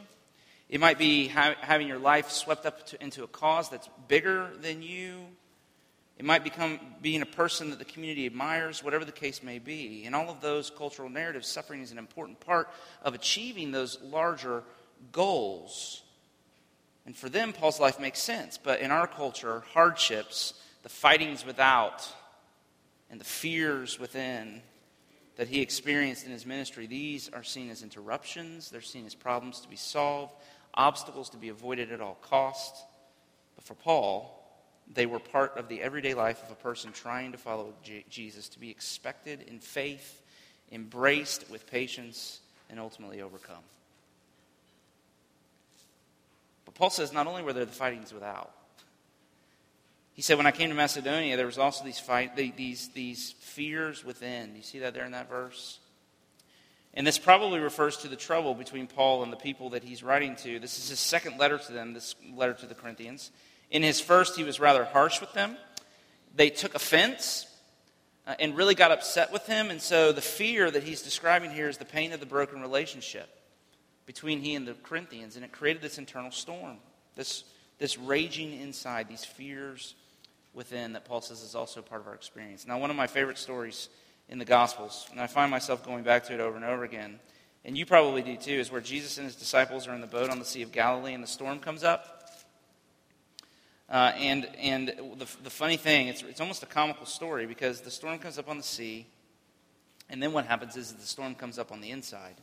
it 0.70 0.80
might 0.80 1.00
be 1.00 1.28
ha- 1.28 1.56
having 1.62 1.88
your 1.88 1.98
life 1.98 2.30
swept 2.30 2.68
up 2.68 2.86
to, 2.88 3.04
into 3.04 3.24
a 3.24 3.28
cause 3.28 3.70
that's 3.70 3.90
bigger 4.08 4.52
than 4.62 4.84
you. 4.84 5.26
It 6.20 6.26
might 6.26 6.44
become 6.44 6.80
being 7.02 7.22
a 7.22 7.26
person 7.26 7.72
that 7.72 7.80
the 7.80 7.86
community 7.86 8.26
admires, 8.26 8.84
whatever 8.84 9.06
the 9.06 9.12
case 9.12 9.42
may 9.42 9.58
be. 9.58 10.04
In 10.06 10.14
all 10.14 10.30
of 10.30 10.42
those 10.42 10.70
cultural 10.70 11.10
narratives, 11.10 11.48
suffering 11.48 11.82
is 11.82 11.92
an 11.92 11.98
important 11.98 12.40
part 12.42 12.70
of 13.02 13.16
achieving 13.16 13.72
those 13.72 14.00
larger 14.02 14.64
goals. 15.12 16.04
And 17.06 17.16
for 17.16 17.30
them, 17.30 17.54
Paul's 17.54 17.80
life 17.80 18.00
makes 18.00 18.22
sense. 18.22 18.60
But 18.62 18.82
in 18.82 18.92
our 18.92 19.08
culture, 19.08 19.64
hardships, 19.74 20.54
the 20.84 20.90
fightings 20.90 21.46
without, 21.46 22.08
and 23.10 23.20
the 23.20 23.26
fears 23.26 23.98
within 23.98 24.62
that 25.38 25.48
he 25.48 25.62
experienced 25.62 26.26
in 26.26 26.32
his 26.32 26.46
ministry, 26.46 26.86
these 26.86 27.30
are 27.30 27.44
seen 27.44 27.70
as 27.70 27.82
interruptions. 27.82 28.70
They're 28.70 28.82
seen 28.82 29.06
as 29.06 29.16
problems 29.16 29.62
to 29.62 29.70
be 29.70 29.78
solved 29.78 30.34
obstacles 30.74 31.30
to 31.32 31.38
be 31.38 31.50
avoided 31.50 31.92
at 31.92 32.02
all 32.02 32.18
costs. 32.22 32.84
But 33.56 33.66
for 33.66 33.74
Paul, 33.74 34.39
they 34.94 35.06
were 35.06 35.20
part 35.20 35.58
of 35.58 35.68
the 35.68 35.82
everyday 35.82 36.14
life 36.14 36.44
of 36.44 36.52
a 36.52 36.56
person 36.56 36.92
trying 36.92 37.32
to 37.32 37.38
follow 37.38 37.74
J- 37.84 38.06
Jesus, 38.10 38.50
to 38.50 38.60
be 38.60 38.70
expected 38.70 39.44
in 39.48 39.60
faith, 39.60 40.22
embraced 40.72 41.50
with 41.50 41.70
patience, 41.70 42.40
and 42.70 42.80
ultimately 42.80 43.22
overcome. 43.22 43.64
But 46.66 46.76
Paul 46.76 46.90
says 46.90 47.14
not 47.14 47.28
only 47.28 47.44
were 47.44 47.54
there 47.54 47.66
the 47.66 47.72
fightings 47.72 48.14
without, 48.14 48.52
he 50.14 50.22
said, 50.22 50.36
when 50.36 50.48
I 50.48 50.52
came 50.52 50.70
to 50.70 50.76
Macedonia, 50.76 51.38
there 51.38 51.46
was 51.46 51.58
also 51.58 51.86
these, 51.86 52.00
fight, 52.00 52.36
these, 52.36 52.90
these 52.90 53.32
fears 53.40 54.04
within. 54.04 54.54
You 54.54 54.64
see 54.64 54.80
that 54.80 54.94
there 54.94 55.06
in 55.06 55.14
that 55.14 55.30
verse? 55.30 55.80
And 56.94 57.08
this 57.08 57.18
probably 57.18 57.60
refers 57.60 57.96
to 57.98 58.10
the 58.10 58.18
trouble 58.18 58.54
between 58.54 58.88
Paul 58.88 59.24
and 59.24 59.32
the 59.32 59.38
people 59.38 59.70
that 59.70 59.84
he's 59.84 60.04
writing 60.04 60.36
to. 60.38 60.60
This 60.60 60.78
is 60.78 60.90
his 60.90 61.00
second 61.00 61.38
letter 61.38 61.58
to 61.58 61.72
them, 61.72 61.94
this 61.94 62.16
letter 62.36 62.54
to 62.56 62.66
the 62.66 62.76
Corinthians. 62.76 63.32
In 63.70 63.84
his 63.84 64.00
first, 64.00 64.36
he 64.36 64.44
was 64.44 64.60
rather 64.60 64.84
harsh 64.86 65.22
with 65.22 65.34
them. 65.34 65.58
They 66.36 66.50
took 66.50 66.76
offense. 66.76 67.46
uh, 68.30 68.36
and 68.40 68.56
really 68.56 68.76
got 68.76 68.92
upset 68.92 69.34
with 69.34 69.48
him. 69.48 69.72
And 69.72 69.82
so 69.82 70.12
the 70.12 70.22
fear 70.22 70.70
that 70.70 70.84
he's 70.84 71.02
describing 71.02 71.50
here 71.50 71.68
is 71.68 71.78
the 71.78 71.86
pain 71.86 72.14
of 72.14 72.20
the 72.20 72.28
broken 72.28 72.62
relationship 72.62 73.28
between 74.06 74.40
he 74.40 74.54
and 74.54 74.68
the 74.68 74.76
Corinthians. 74.84 75.36
And 75.36 75.44
it 75.44 75.52
created 75.52 75.82
this 75.82 75.98
internal 75.98 76.30
storm, 76.30 76.78
this, 77.16 77.44
this 77.80 77.98
raging 77.98 78.62
inside, 78.62 79.10
these 79.10 79.26
fears 79.26 79.96
within 80.54 80.94
that 80.94 81.06
Paul 81.06 81.22
says 81.22 81.42
is 81.42 81.56
also 81.56 81.82
part 81.82 82.02
of 82.02 82.08
our 82.08 82.14
experience. 82.14 82.68
Now, 82.68 82.78
one 82.78 82.92
of 82.92 82.96
my 82.96 83.08
favorite 83.08 83.40
stories 83.40 83.90
in 84.28 84.38
the 84.38 84.46
Gospels, 84.46 85.08
and 85.12 85.20
I 85.20 85.26
find 85.26 85.50
myself 85.50 85.84
going 85.84 86.04
back 86.04 86.26
to 86.26 86.34
it 86.36 86.40
over 86.40 86.56
and 86.56 86.66
over 86.66 86.84
again, 86.84 87.20
and 87.66 87.76
you 87.76 87.86
probably 87.88 88.22
do 88.22 88.38
too, 88.38 88.54
is 88.54 88.72
where 88.72 88.80
Jesus 88.80 89.18
and 89.18 89.26
his 89.26 89.36
disciples 89.36 89.88
are 89.88 89.96
in 89.96 90.02
the 90.02 90.08
boat 90.08 90.30
on 90.30 90.38
the 90.38 90.46
Sea 90.46 90.62
of 90.62 90.72
Galilee 90.72 91.14
and 91.14 91.24
the 91.24 91.28
storm 91.28 91.60
comes 91.60 91.84
up. 91.84 92.19
Uh, 93.90 94.12
and 94.18 94.48
and 94.58 94.90
the, 95.18 95.28
the 95.44 95.50
funny 95.50 95.78
thing, 95.78 96.08
it's, 96.08 96.22
it's 96.22 96.42
almost 96.42 96.62
a 96.62 96.68
comical 96.68 97.06
story 97.06 97.48
because 97.48 97.82
the 97.82 97.90
storm 97.90 98.20
comes 98.20 98.38
up 98.38 98.48
on 98.48 98.58
the 98.58 98.64
sea, 98.64 99.08
and 100.10 100.22
then 100.22 100.32
what 100.32 100.46
happens 100.46 100.76
is 100.76 100.94
the 100.94 101.06
storm 101.06 101.36
comes 101.36 101.58
up 101.58 101.72
on 101.72 101.82
the 101.82 101.90
inside. 101.90 102.36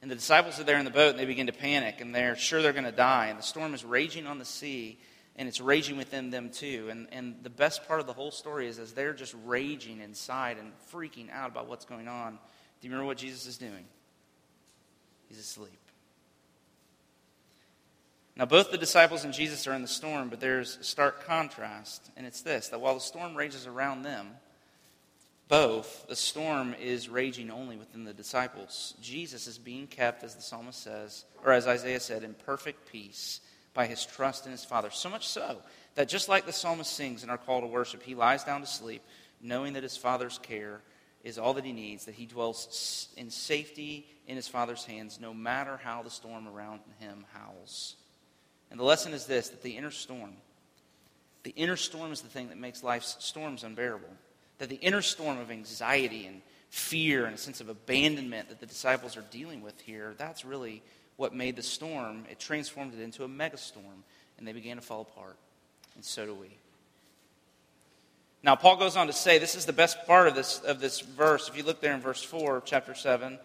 And 0.00 0.10
the 0.10 0.14
disciples 0.14 0.60
are 0.60 0.64
there 0.64 0.78
in 0.78 0.84
the 0.84 0.90
boat 0.90 1.10
and 1.10 1.18
they 1.18 1.24
begin 1.24 1.48
to 1.48 1.52
panic 1.52 2.00
and 2.00 2.14
they're 2.14 2.36
sure 2.36 2.62
they're 2.62 2.72
going 2.72 2.84
to 2.84 2.92
die. 2.92 3.26
And 3.26 3.38
the 3.38 3.42
storm 3.42 3.74
is 3.74 3.84
raging 3.84 4.26
on 4.26 4.38
the 4.38 4.44
sea 4.44 4.98
and 5.36 5.48
it's 5.48 5.60
raging 5.60 5.96
within 5.96 6.30
them 6.30 6.50
too. 6.50 6.88
And, 6.90 7.08
and 7.10 7.36
the 7.42 7.50
best 7.50 7.86
part 7.88 8.00
of 8.00 8.06
the 8.06 8.12
whole 8.12 8.30
story 8.30 8.68
is 8.68 8.78
as 8.78 8.92
they're 8.92 9.12
just 9.12 9.34
raging 9.44 10.00
inside 10.00 10.56
and 10.58 10.72
freaking 10.92 11.30
out 11.32 11.50
about 11.50 11.68
what's 11.68 11.84
going 11.84 12.06
on, 12.06 12.38
do 12.80 12.86
you 12.86 12.90
remember 12.90 13.06
what 13.06 13.18
Jesus 13.18 13.46
is 13.46 13.58
doing? 13.58 13.84
He's 15.28 15.40
asleep. 15.40 15.78
Now, 18.38 18.46
both 18.46 18.70
the 18.70 18.78
disciples 18.78 19.24
and 19.24 19.34
Jesus 19.34 19.66
are 19.66 19.74
in 19.74 19.82
the 19.82 19.88
storm, 19.88 20.28
but 20.28 20.38
there's 20.38 20.76
a 20.76 20.84
stark 20.84 21.26
contrast, 21.26 22.08
and 22.16 22.24
it's 22.24 22.42
this 22.42 22.68
that 22.68 22.80
while 22.80 22.94
the 22.94 23.00
storm 23.00 23.34
rages 23.34 23.66
around 23.66 24.02
them, 24.02 24.28
both, 25.48 26.06
the 26.08 26.14
storm 26.14 26.74
is 26.80 27.08
raging 27.08 27.50
only 27.50 27.76
within 27.76 28.04
the 28.04 28.12
disciples. 28.12 28.94
Jesus 29.00 29.46
is 29.48 29.58
being 29.58 29.86
kept, 29.86 30.22
as 30.22 30.34
the 30.34 30.42
psalmist 30.42 30.80
says, 30.80 31.24
or 31.44 31.52
as 31.52 31.66
Isaiah 31.66 31.98
said, 31.98 32.22
in 32.22 32.34
perfect 32.34 32.92
peace 32.92 33.40
by 33.74 33.86
his 33.86 34.06
trust 34.06 34.46
in 34.46 34.52
his 34.52 34.64
Father. 34.64 34.90
So 34.90 35.08
much 35.08 35.26
so 35.26 35.58
that 35.96 36.08
just 36.08 36.28
like 36.28 36.46
the 36.46 36.52
psalmist 36.52 36.92
sings 36.92 37.24
in 37.24 37.30
our 37.30 37.38
call 37.38 37.62
to 37.62 37.66
worship, 37.66 38.02
he 38.02 38.14
lies 38.14 38.44
down 38.44 38.60
to 38.60 38.66
sleep, 38.66 39.02
knowing 39.40 39.72
that 39.72 39.82
his 39.82 39.96
Father's 39.96 40.38
care 40.38 40.82
is 41.24 41.38
all 41.38 41.54
that 41.54 41.64
he 41.64 41.72
needs, 41.72 42.04
that 42.04 42.14
he 42.14 42.26
dwells 42.26 43.08
in 43.16 43.30
safety 43.30 44.06
in 44.28 44.36
his 44.36 44.46
Father's 44.46 44.84
hands, 44.84 45.18
no 45.18 45.34
matter 45.34 45.78
how 45.82 46.02
the 46.02 46.10
storm 46.10 46.46
around 46.46 46.80
him 47.00 47.24
howls. 47.32 47.96
And 48.70 48.78
the 48.78 48.84
lesson 48.84 49.12
is 49.12 49.26
this 49.26 49.48
that 49.48 49.62
the 49.62 49.76
inner 49.76 49.90
storm, 49.90 50.32
the 51.42 51.54
inner 51.56 51.76
storm 51.76 52.12
is 52.12 52.20
the 52.20 52.28
thing 52.28 52.48
that 52.48 52.58
makes 52.58 52.82
life's 52.82 53.16
storms 53.20 53.64
unbearable. 53.64 54.08
That 54.58 54.68
the 54.68 54.76
inner 54.76 55.02
storm 55.02 55.38
of 55.38 55.50
anxiety 55.50 56.26
and 56.26 56.42
fear 56.70 57.24
and 57.26 57.34
a 57.34 57.38
sense 57.38 57.60
of 57.60 57.68
abandonment 57.68 58.48
that 58.48 58.60
the 58.60 58.66
disciples 58.66 59.16
are 59.16 59.24
dealing 59.30 59.62
with 59.62 59.80
here, 59.80 60.14
that's 60.18 60.44
really 60.44 60.82
what 61.16 61.34
made 61.34 61.56
the 61.56 61.62
storm. 61.62 62.24
It 62.30 62.38
transformed 62.38 62.94
it 62.94 63.00
into 63.00 63.24
a 63.24 63.28
megastorm, 63.28 64.02
and 64.36 64.46
they 64.46 64.52
began 64.52 64.76
to 64.76 64.82
fall 64.82 65.02
apart. 65.02 65.36
And 65.94 66.04
so 66.04 66.26
do 66.26 66.34
we. 66.34 66.48
Now, 68.42 68.54
Paul 68.54 68.76
goes 68.76 68.96
on 68.96 69.08
to 69.08 69.12
say, 69.12 69.38
this 69.38 69.56
is 69.56 69.66
the 69.66 69.72
best 69.72 70.06
part 70.06 70.28
of 70.28 70.34
this, 70.34 70.60
of 70.60 70.80
this 70.80 71.00
verse. 71.00 71.48
If 71.48 71.56
you 71.56 71.64
look 71.64 71.80
there 71.80 71.94
in 71.94 72.00
verse 72.00 72.22
4 72.22 72.58
of 72.58 72.64
chapter 72.64 72.94
7, 72.94 73.38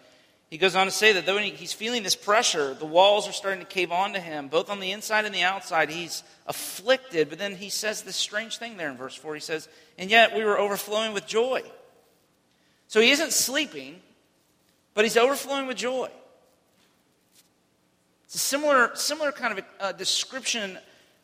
he 0.50 0.58
goes 0.58 0.76
on 0.76 0.86
to 0.86 0.92
say 0.92 1.14
that 1.14 1.26
though 1.26 1.40
he's 1.40 1.74
feeling 1.74 2.04
this 2.04 2.16
pressure, 2.16 2.76
the 2.76 2.86
walls 2.86 3.28
are 3.28 3.32
starting 3.32 3.60
to 3.60 3.66
cave 3.66 3.92
onto 3.92 4.20
him, 4.20 4.50
both 4.50 4.70
on 4.70 4.80
the 4.80 4.92
inside 4.92 5.26
and 5.26 5.34
the 5.34 5.42
outside. 5.42 5.90
He's 5.90 6.24
afflicted, 6.46 7.30
but 7.30 7.40
then 7.40 7.56
he 7.56 7.70
says 7.70 8.04
this 8.04 8.16
strange 8.16 8.58
thing 8.58 8.78
there 8.78 8.92
in 8.92 8.98
verse 8.98 9.16
4. 9.16 9.34
He 9.34 9.40
says, 9.40 9.68
And 9.98 10.12
yet 10.12 10.36
we 10.36 10.46
were 10.46 10.60
overflowing 10.60 11.14
with 11.14 11.26
joy. 11.26 11.64
So 12.88 13.02
he 13.02 13.10
isn't 13.10 13.32
sleeping, 13.32 14.00
but 14.94 15.06
he's 15.06 15.18
overflowing 15.18 15.66
with 15.66 15.78
joy. 15.78 16.10
It's 18.26 18.36
a 18.36 18.38
similar, 18.38 18.92
similar 18.96 19.32
kind 19.32 19.58
of 19.58 19.66
a 19.80 19.94
description 19.94 20.78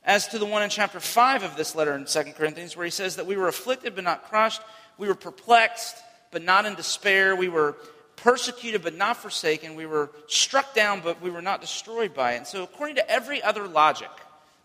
as 0.03 0.27
to 0.29 0.39
the 0.39 0.45
one 0.45 0.63
in 0.63 0.71
chapter 0.71 0.99
5 0.99 1.43
of 1.43 1.55
this 1.55 1.75
letter 1.75 1.93
in 1.93 2.05
2 2.05 2.23
Corinthians, 2.35 2.75
where 2.75 2.85
he 2.85 2.91
says 2.91 3.17
that 3.17 3.27
we 3.27 3.37
were 3.37 3.47
afflicted 3.47 3.93
but 3.93 4.03
not 4.03 4.23
crushed, 4.29 4.61
we 4.97 5.07
were 5.07 5.15
perplexed 5.15 5.97
but 6.31 6.43
not 6.43 6.65
in 6.65 6.75
despair, 6.75 7.35
we 7.35 7.49
were 7.49 7.75
persecuted 8.23 8.81
but 8.81 8.95
not 8.95 9.17
forsaken. 9.17 9.75
We 9.75 9.85
were 9.85 10.11
struck 10.27 10.73
down, 10.73 11.01
but 11.01 11.21
we 11.21 11.29
were 11.29 11.41
not 11.41 11.61
destroyed 11.61 12.13
by 12.13 12.33
it. 12.33 12.37
And 12.37 12.47
so, 12.47 12.63
according 12.63 12.95
to 12.97 13.09
every 13.09 13.41
other 13.41 13.67
logic 13.67 14.09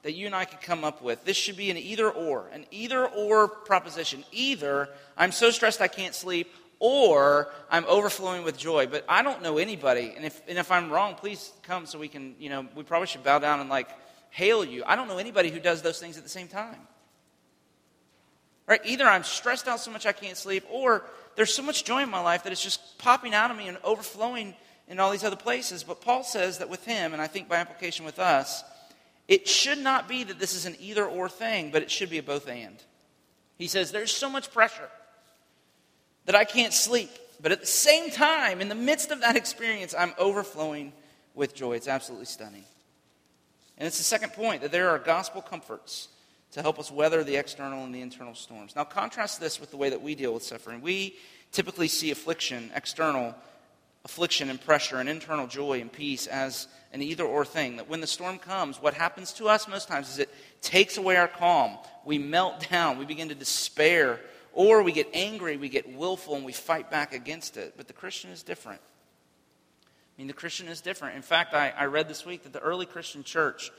that 0.02 0.12
you 0.12 0.26
and 0.26 0.34
I 0.34 0.44
could 0.44 0.60
come 0.60 0.84
up 0.84 1.02
with, 1.02 1.24
this 1.24 1.36
should 1.36 1.56
be 1.56 1.70
an 1.70 1.76
either 1.76 2.10
or, 2.10 2.46
an 2.52 2.66
either 2.70 3.06
or 3.06 3.48
proposition. 3.48 4.24
Either 4.32 4.88
I'm 5.16 5.32
so 5.32 5.50
stressed 5.50 5.80
I 5.80 5.88
can't 5.88 6.14
sleep, 6.14 6.52
or 6.80 7.50
I'm 7.70 7.84
overflowing 7.86 8.44
with 8.44 8.58
joy. 8.58 8.86
But 8.86 9.04
I 9.08 9.22
don't 9.22 9.42
know 9.42 9.58
anybody, 9.58 10.12
and 10.16 10.24
if, 10.24 10.42
and 10.48 10.58
if 10.58 10.70
I'm 10.70 10.90
wrong, 10.90 11.14
please 11.14 11.52
come 11.62 11.86
so 11.86 11.98
we 11.98 12.08
can, 12.08 12.34
you 12.38 12.50
know, 12.50 12.66
we 12.74 12.82
probably 12.82 13.06
should 13.06 13.24
bow 13.24 13.38
down 13.38 13.60
and 13.60 13.70
like 13.70 13.88
hail 14.30 14.64
you. 14.64 14.82
I 14.86 14.96
don't 14.96 15.08
know 15.08 15.18
anybody 15.18 15.50
who 15.50 15.60
does 15.60 15.80
those 15.82 15.98
things 16.00 16.18
at 16.18 16.22
the 16.24 16.28
same 16.28 16.48
time. 16.48 16.76
Right? 18.66 18.80
Either 18.84 19.04
I'm 19.04 19.24
stressed 19.24 19.68
out 19.68 19.80
so 19.80 19.90
much 19.90 20.06
I 20.06 20.12
can't 20.12 20.36
sleep, 20.36 20.64
or 20.70 21.04
there's 21.36 21.54
so 21.54 21.62
much 21.62 21.84
joy 21.84 22.02
in 22.02 22.10
my 22.10 22.20
life 22.20 22.44
that 22.44 22.52
it's 22.52 22.62
just 22.62 22.98
popping 22.98 23.34
out 23.34 23.50
of 23.50 23.56
me 23.56 23.68
and 23.68 23.78
overflowing 23.84 24.54
in 24.88 25.00
all 25.00 25.10
these 25.10 25.24
other 25.24 25.36
places. 25.36 25.82
But 25.82 26.00
Paul 26.00 26.22
says 26.22 26.58
that 26.58 26.68
with 26.68 26.84
him, 26.84 27.12
and 27.12 27.22
I 27.22 27.26
think 27.26 27.48
by 27.48 27.60
implication 27.60 28.04
with 28.04 28.18
us, 28.18 28.62
it 29.26 29.48
should 29.48 29.78
not 29.78 30.08
be 30.08 30.24
that 30.24 30.38
this 30.38 30.54
is 30.54 30.66
an 30.66 30.76
either 30.80 31.04
or 31.06 31.28
thing, 31.28 31.70
but 31.70 31.82
it 31.82 31.90
should 31.90 32.10
be 32.10 32.18
a 32.18 32.22
both 32.22 32.48
and. 32.48 32.76
He 33.56 33.66
says, 33.66 33.90
There's 33.90 34.14
so 34.14 34.28
much 34.28 34.52
pressure 34.52 34.88
that 36.26 36.34
I 36.34 36.44
can't 36.44 36.72
sleep. 36.72 37.10
But 37.40 37.52
at 37.52 37.60
the 37.60 37.66
same 37.66 38.10
time, 38.10 38.60
in 38.60 38.68
the 38.68 38.74
midst 38.74 39.10
of 39.10 39.20
that 39.20 39.36
experience, 39.36 39.94
I'm 39.96 40.14
overflowing 40.18 40.92
with 41.34 41.54
joy. 41.54 41.74
It's 41.74 41.88
absolutely 41.88 42.26
stunning. 42.26 42.64
And 43.76 43.86
it's 43.86 43.98
the 43.98 44.04
second 44.04 44.32
point 44.32 44.62
that 44.62 44.70
there 44.70 44.90
are 44.90 44.98
gospel 44.98 45.42
comforts 45.42 46.08
to 46.54 46.62
help 46.62 46.78
us 46.78 46.90
weather 46.90 47.24
the 47.24 47.36
external 47.36 47.84
and 47.84 47.92
the 47.92 48.00
internal 48.00 48.34
storms. 48.34 48.76
Now, 48.76 48.84
contrast 48.84 49.40
this 49.40 49.60
with 49.60 49.72
the 49.72 49.76
way 49.76 49.90
that 49.90 50.00
we 50.00 50.14
deal 50.14 50.32
with 50.32 50.44
suffering. 50.44 50.80
We 50.80 51.16
typically 51.50 51.88
see 51.88 52.12
affliction, 52.12 52.70
external 52.74 53.34
affliction 54.04 54.48
and 54.50 54.60
pressure, 54.60 54.98
and 54.98 55.08
internal 55.08 55.48
joy 55.48 55.80
and 55.80 55.92
peace 55.92 56.28
as 56.28 56.68
an 56.92 57.02
either 57.02 57.24
or 57.24 57.44
thing. 57.44 57.76
That 57.76 57.88
when 57.88 58.00
the 58.00 58.06
storm 58.06 58.38
comes, 58.38 58.80
what 58.80 58.94
happens 58.94 59.32
to 59.34 59.48
us 59.48 59.66
most 59.66 59.88
times 59.88 60.08
is 60.08 60.20
it 60.20 60.32
takes 60.60 60.96
away 60.96 61.16
our 61.16 61.26
calm. 61.26 61.76
We 62.04 62.18
melt 62.18 62.68
down, 62.70 62.98
we 62.98 63.04
begin 63.04 63.30
to 63.30 63.34
despair, 63.34 64.20
or 64.52 64.84
we 64.84 64.92
get 64.92 65.08
angry, 65.12 65.56
we 65.56 65.68
get 65.68 65.96
willful, 65.96 66.36
and 66.36 66.44
we 66.44 66.52
fight 66.52 66.88
back 66.88 67.12
against 67.12 67.56
it. 67.56 67.74
But 67.76 67.88
the 67.88 67.94
Christian 67.94 68.30
is 68.30 68.44
different. 68.44 68.80
I 69.82 70.20
mean, 70.20 70.28
the 70.28 70.34
Christian 70.34 70.68
is 70.68 70.80
different. 70.80 71.16
In 71.16 71.22
fact, 71.22 71.52
I, 71.52 71.70
I 71.76 71.86
read 71.86 72.08
this 72.08 72.24
week 72.24 72.44
that 72.44 72.52
the 72.52 72.60
early 72.60 72.86
Christian 72.86 73.24
church 73.24 73.72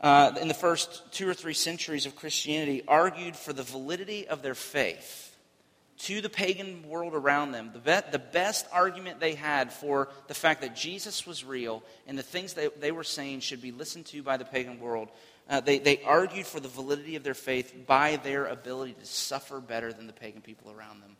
uh, 0.00 0.32
in 0.40 0.48
the 0.48 0.54
first 0.54 1.12
two 1.12 1.28
or 1.28 1.34
three 1.34 1.54
centuries 1.54 2.06
of 2.06 2.16
Christianity 2.16 2.82
argued 2.86 3.36
for 3.36 3.52
the 3.52 3.62
validity 3.62 4.28
of 4.28 4.42
their 4.42 4.54
faith 4.54 5.36
to 5.98 6.20
the 6.20 6.28
pagan 6.28 6.86
world 6.88 7.14
around 7.14 7.52
them. 7.52 7.70
The, 7.72 7.78
be- 7.78 8.10
the 8.12 8.18
best 8.18 8.66
argument 8.72 9.20
they 9.20 9.34
had 9.34 9.72
for 9.72 10.08
the 10.28 10.34
fact 10.34 10.60
that 10.60 10.76
Jesus 10.76 11.26
was 11.26 11.44
real 11.44 11.82
and 12.06 12.18
the 12.18 12.22
things 12.22 12.52
they, 12.52 12.68
they 12.80 12.92
were 12.92 13.04
saying 13.04 13.40
should 13.40 13.62
be 13.62 13.72
listened 13.72 14.06
to 14.06 14.22
by 14.22 14.36
the 14.36 14.44
pagan 14.44 14.78
world, 14.78 15.08
uh, 15.48 15.60
they, 15.60 15.78
they 15.78 16.02
argued 16.02 16.46
for 16.46 16.60
the 16.60 16.68
validity 16.68 17.16
of 17.16 17.22
their 17.22 17.34
faith 17.34 17.74
by 17.86 18.16
their 18.16 18.46
ability 18.46 18.92
to 18.92 19.06
suffer 19.06 19.60
better 19.60 19.92
than 19.92 20.06
the 20.06 20.12
pagan 20.12 20.42
people 20.42 20.70
around 20.70 21.00
them. 21.00 21.16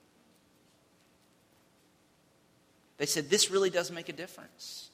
They 2.98 3.06
said 3.06 3.30
this 3.30 3.50
really 3.50 3.70
does 3.70 3.90
make 3.90 4.08
a 4.08 4.12
difference. 4.12 4.90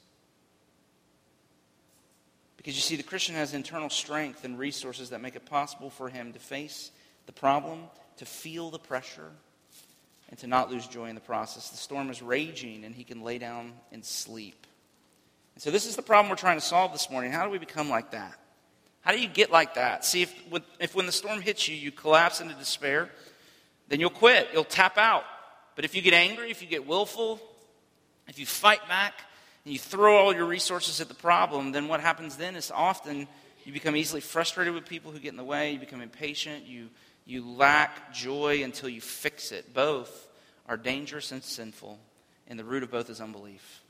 Because 2.62 2.77
you 2.77 2.83
see, 2.83 2.94
the 2.96 3.03
Christian 3.03 3.35
has 3.35 3.55
internal 3.55 3.90
strength 3.90 4.44
and 4.44 4.57
resources 4.57 5.11
that 5.11 5.20
make 5.20 5.35
it 5.35 5.44
possible 5.46 5.90
for 5.90 6.09
him 6.09 6.33
to 6.33 6.38
face 6.38 6.92
the 7.27 7.33
problem, 7.33 7.81
to 8.18 8.25
feel 8.25 8.70
the 8.70 8.79
pressure, 8.79 9.31
and 10.29 10.38
to 10.38 10.46
not 10.46 10.70
lose 10.70 10.87
joy 10.87 11.09
in 11.09 11.16
the 11.16 11.20
process. 11.20 11.70
The 11.70 11.77
storm 11.77 12.09
is 12.09 12.22
raging, 12.22 12.85
and 12.85 12.94
he 12.94 13.03
can 13.03 13.22
lay 13.22 13.38
down 13.38 13.72
and 13.90 14.05
sleep. 14.05 14.66
And 15.55 15.62
so, 15.62 15.72
this 15.72 15.87
is 15.87 15.96
the 15.96 16.03
problem 16.03 16.31
we're 16.31 16.37
trying 16.37 16.57
to 16.57 16.64
solve 16.64 16.92
this 16.92 17.11
morning. 17.11 17.33
How 17.33 17.44
do 17.44 17.51
we 17.51 17.59
become 17.59 17.88
like 17.88 18.12
that? 18.12 18.38
How 19.01 19.11
do 19.11 19.20
you 19.20 19.29
get 19.29 19.51
like 19.51 19.75
that? 19.75 20.05
See, 20.05 20.22
if, 20.22 20.35
if 20.79 20.94
when 20.94 21.07
the 21.07 21.12
storm 21.12 21.40
hits 21.40 21.66
you, 21.66 21.75
you 21.75 21.90
collapse 21.90 22.40
into 22.40 22.55
despair, 22.55 23.11
then 23.88 23.98
you'll 23.98 24.11
quit. 24.11 24.48
You'll 24.53 24.62
tap 24.62 24.96
out. 24.96 25.25
But 25.75 25.85
if 25.85 25.96
you 25.96 26.03
get 26.03 26.14
angry, 26.14 26.51
if 26.53 26.62
you 26.62 26.68
get 26.68 26.87
willful, 26.87 27.40
if 28.29 28.38
you 28.38 28.46
fight 28.46 28.87
back, 28.88 29.14
and 29.64 29.72
you 29.72 29.79
throw 29.79 30.16
all 30.16 30.35
your 30.35 30.46
resources 30.46 31.01
at 31.01 31.09
the 31.09 31.14
problem, 31.14 31.72
then 31.72 31.88
what 31.88 32.01
happens 32.01 32.37
then 32.37 32.57
is 32.57 32.70
often 32.70 33.29
you 33.64 33.72
become 33.72 33.96
easily 33.96 34.20
frustrated 34.20 34.75
with 34.75 34.87
people 34.87 35.12
who 35.12 35.18
get 35.18 35.31
in 35.31 35.37
the 35.37 35.44
way, 35.44 35.72
you 35.72 35.79
become 35.79 36.01
impatient, 36.01 36.66
you, 36.66 36.88
you 37.25 37.48
lack 37.48 38.12
joy 38.12 38.62
until 38.64 38.88
you 38.88 39.01
fix 39.01 39.53
it. 39.53 39.72
Both 39.72 40.29
are 40.66 40.77
dangerous 40.77 41.33
and 41.33 41.42
sinful, 41.42 41.98
and 42.48 42.59
the 42.59 42.64
root 42.64 42.83
of 42.83 42.90
both 42.90 43.09
is 43.09 43.20
unbelief. 43.20 43.83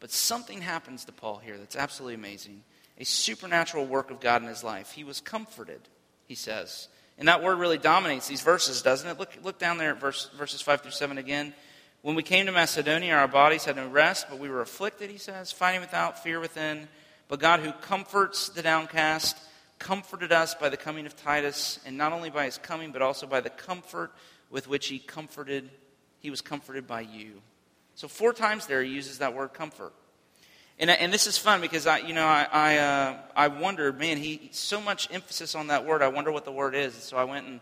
But 0.00 0.10
something 0.10 0.60
happens 0.60 1.04
to 1.04 1.12
Paul 1.12 1.38
here 1.38 1.56
that's 1.56 1.76
absolutely 1.76 2.14
amazing 2.14 2.62
a 2.98 3.04
supernatural 3.04 3.86
work 3.86 4.10
of 4.10 4.20
God 4.20 4.42
in 4.42 4.48
his 4.48 4.64
life. 4.64 4.92
He 4.92 5.04
was 5.04 5.20
comforted, 5.20 5.80
he 6.26 6.34
says, 6.34 6.88
And 7.18 7.28
that 7.28 7.42
word 7.42 7.58
really 7.58 7.78
dominates 7.78 8.26
these 8.26 8.40
verses, 8.40 8.80
doesn't 8.82 9.08
it? 9.08 9.18
Look, 9.18 9.36
look 9.42 9.58
down 9.58 9.78
there 9.78 9.90
at 9.90 10.00
verse, 10.00 10.30
verses 10.36 10.62
5 10.62 10.80
through 10.80 10.92
7 10.92 11.18
again. 11.18 11.52
When 12.06 12.14
we 12.14 12.22
came 12.22 12.46
to 12.46 12.52
Macedonia, 12.52 13.16
our 13.16 13.26
bodies 13.26 13.64
had 13.64 13.74
no 13.74 13.88
rest, 13.88 14.26
but 14.30 14.38
we 14.38 14.48
were 14.48 14.60
afflicted, 14.60 15.10
he 15.10 15.18
says, 15.18 15.50
fighting 15.50 15.80
without, 15.80 16.22
fear 16.22 16.38
within. 16.38 16.86
But 17.26 17.40
God, 17.40 17.58
who 17.58 17.72
comforts 17.72 18.48
the 18.48 18.62
downcast, 18.62 19.36
comforted 19.80 20.30
us 20.30 20.54
by 20.54 20.68
the 20.68 20.76
coming 20.76 21.06
of 21.06 21.16
Titus, 21.16 21.80
and 21.84 21.98
not 21.98 22.12
only 22.12 22.30
by 22.30 22.44
his 22.44 22.58
coming, 22.58 22.92
but 22.92 23.02
also 23.02 23.26
by 23.26 23.40
the 23.40 23.50
comfort 23.50 24.12
with 24.50 24.68
which 24.68 24.86
he 24.86 25.00
comforted, 25.00 25.68
he 26.20 26.30
was 26.30 26.40
comforted 26.40 26.86
by 26.86 27.00
you. 27.00 27.42
So 27.96 28.06
four 28.06 28.32
times 28.32 28.68
there 28.68 28.84
he 28.84 28.92
uses 28.92 29.18
that 29.18 29.34
word 29.34 29.52
comfort. 29.52 29.92
And, 30.78 30.90
and 30.90 31.12
this 31.12 31.26
is 31.26 31.36
fun 31.36 31.60
because 31.60 31.88
I, 31.88 31.98
you 31.98 32.14
know, 32.14 32.24
I, 32.24 32.46
I, 32.52 32.76
uh, 32.78 33.16
I 33.34 33.48
wondered, 33.48 33.98
man, 33.98 34.18
he 34.18 34.50
so 34.52 34.80
much 34.80 35.08
emphasis 35.12 35.56
on 35.56 35.66
that 35.66 35.84
word. 35.84 36.02
I 36.02 36.08
wonder 36.08 36.30
what 36.30 36.44
the 36.44 36.52
word 36.52 36.76
is. 36.76 36.94
So 36.94 37.16
I 37.16 37.24
went 37.24 37.48
and 37.48 37.60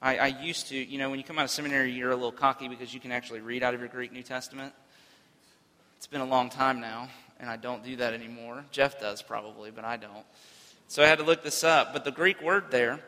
I, 0.00 0.16
I 0.18 0.26
used 0.26 0.68
to, 0.68 0.76
you 0.76 0.98
know, 0.98 1.08
when 1.08 1.18
you 1.18 1.24
come 1.24 1.38
out 1.38 1.44
of 1.44 1.50
seminary, 1.50 1.92
you're 1.92 2.10
a 2.10 2.16
little 2.16 2.32
cocky 2.32 2.68
because 2.68 2.92
you 2.92 3.00
can 3.00 3.12
actually 3.12 3.40
read 3.40 3.62
out 3.62 3.74
of 3.74 3.80
your 3.80 3.88
Greek 3.88 4.12
New 4.12 4.22
Testament. 4.22 4.74
It's 5.96 6.06
been 6.06 6.20
a 6.20 6.26
long 6.26 6.50
time 6.50 6.80
now, 6.80 7.08
and 7.40 7.48
I 7.48 7.56
don't 7.56 7.82
do 7.82 7.96
that 7.96 8.12
anymore. 8.12 8.64
Jeff 8.70 9.00
does 9.00 9.22
probably, 9.22 9.70
but 9.70 9.84
I 9.84 9.96
don't. 9.96 10.24
So 10.88 11.02
I 11.02 11.06
had 11.06 11.18
to 11.18 11.24
look 11.24 11.42
this 11.42 11.64
up. 11.64 11.92
But 11.92 12.04
the 12.04 12.12
Greek 12.12 12.42
word 12.42 12.70
there 12.70 13.00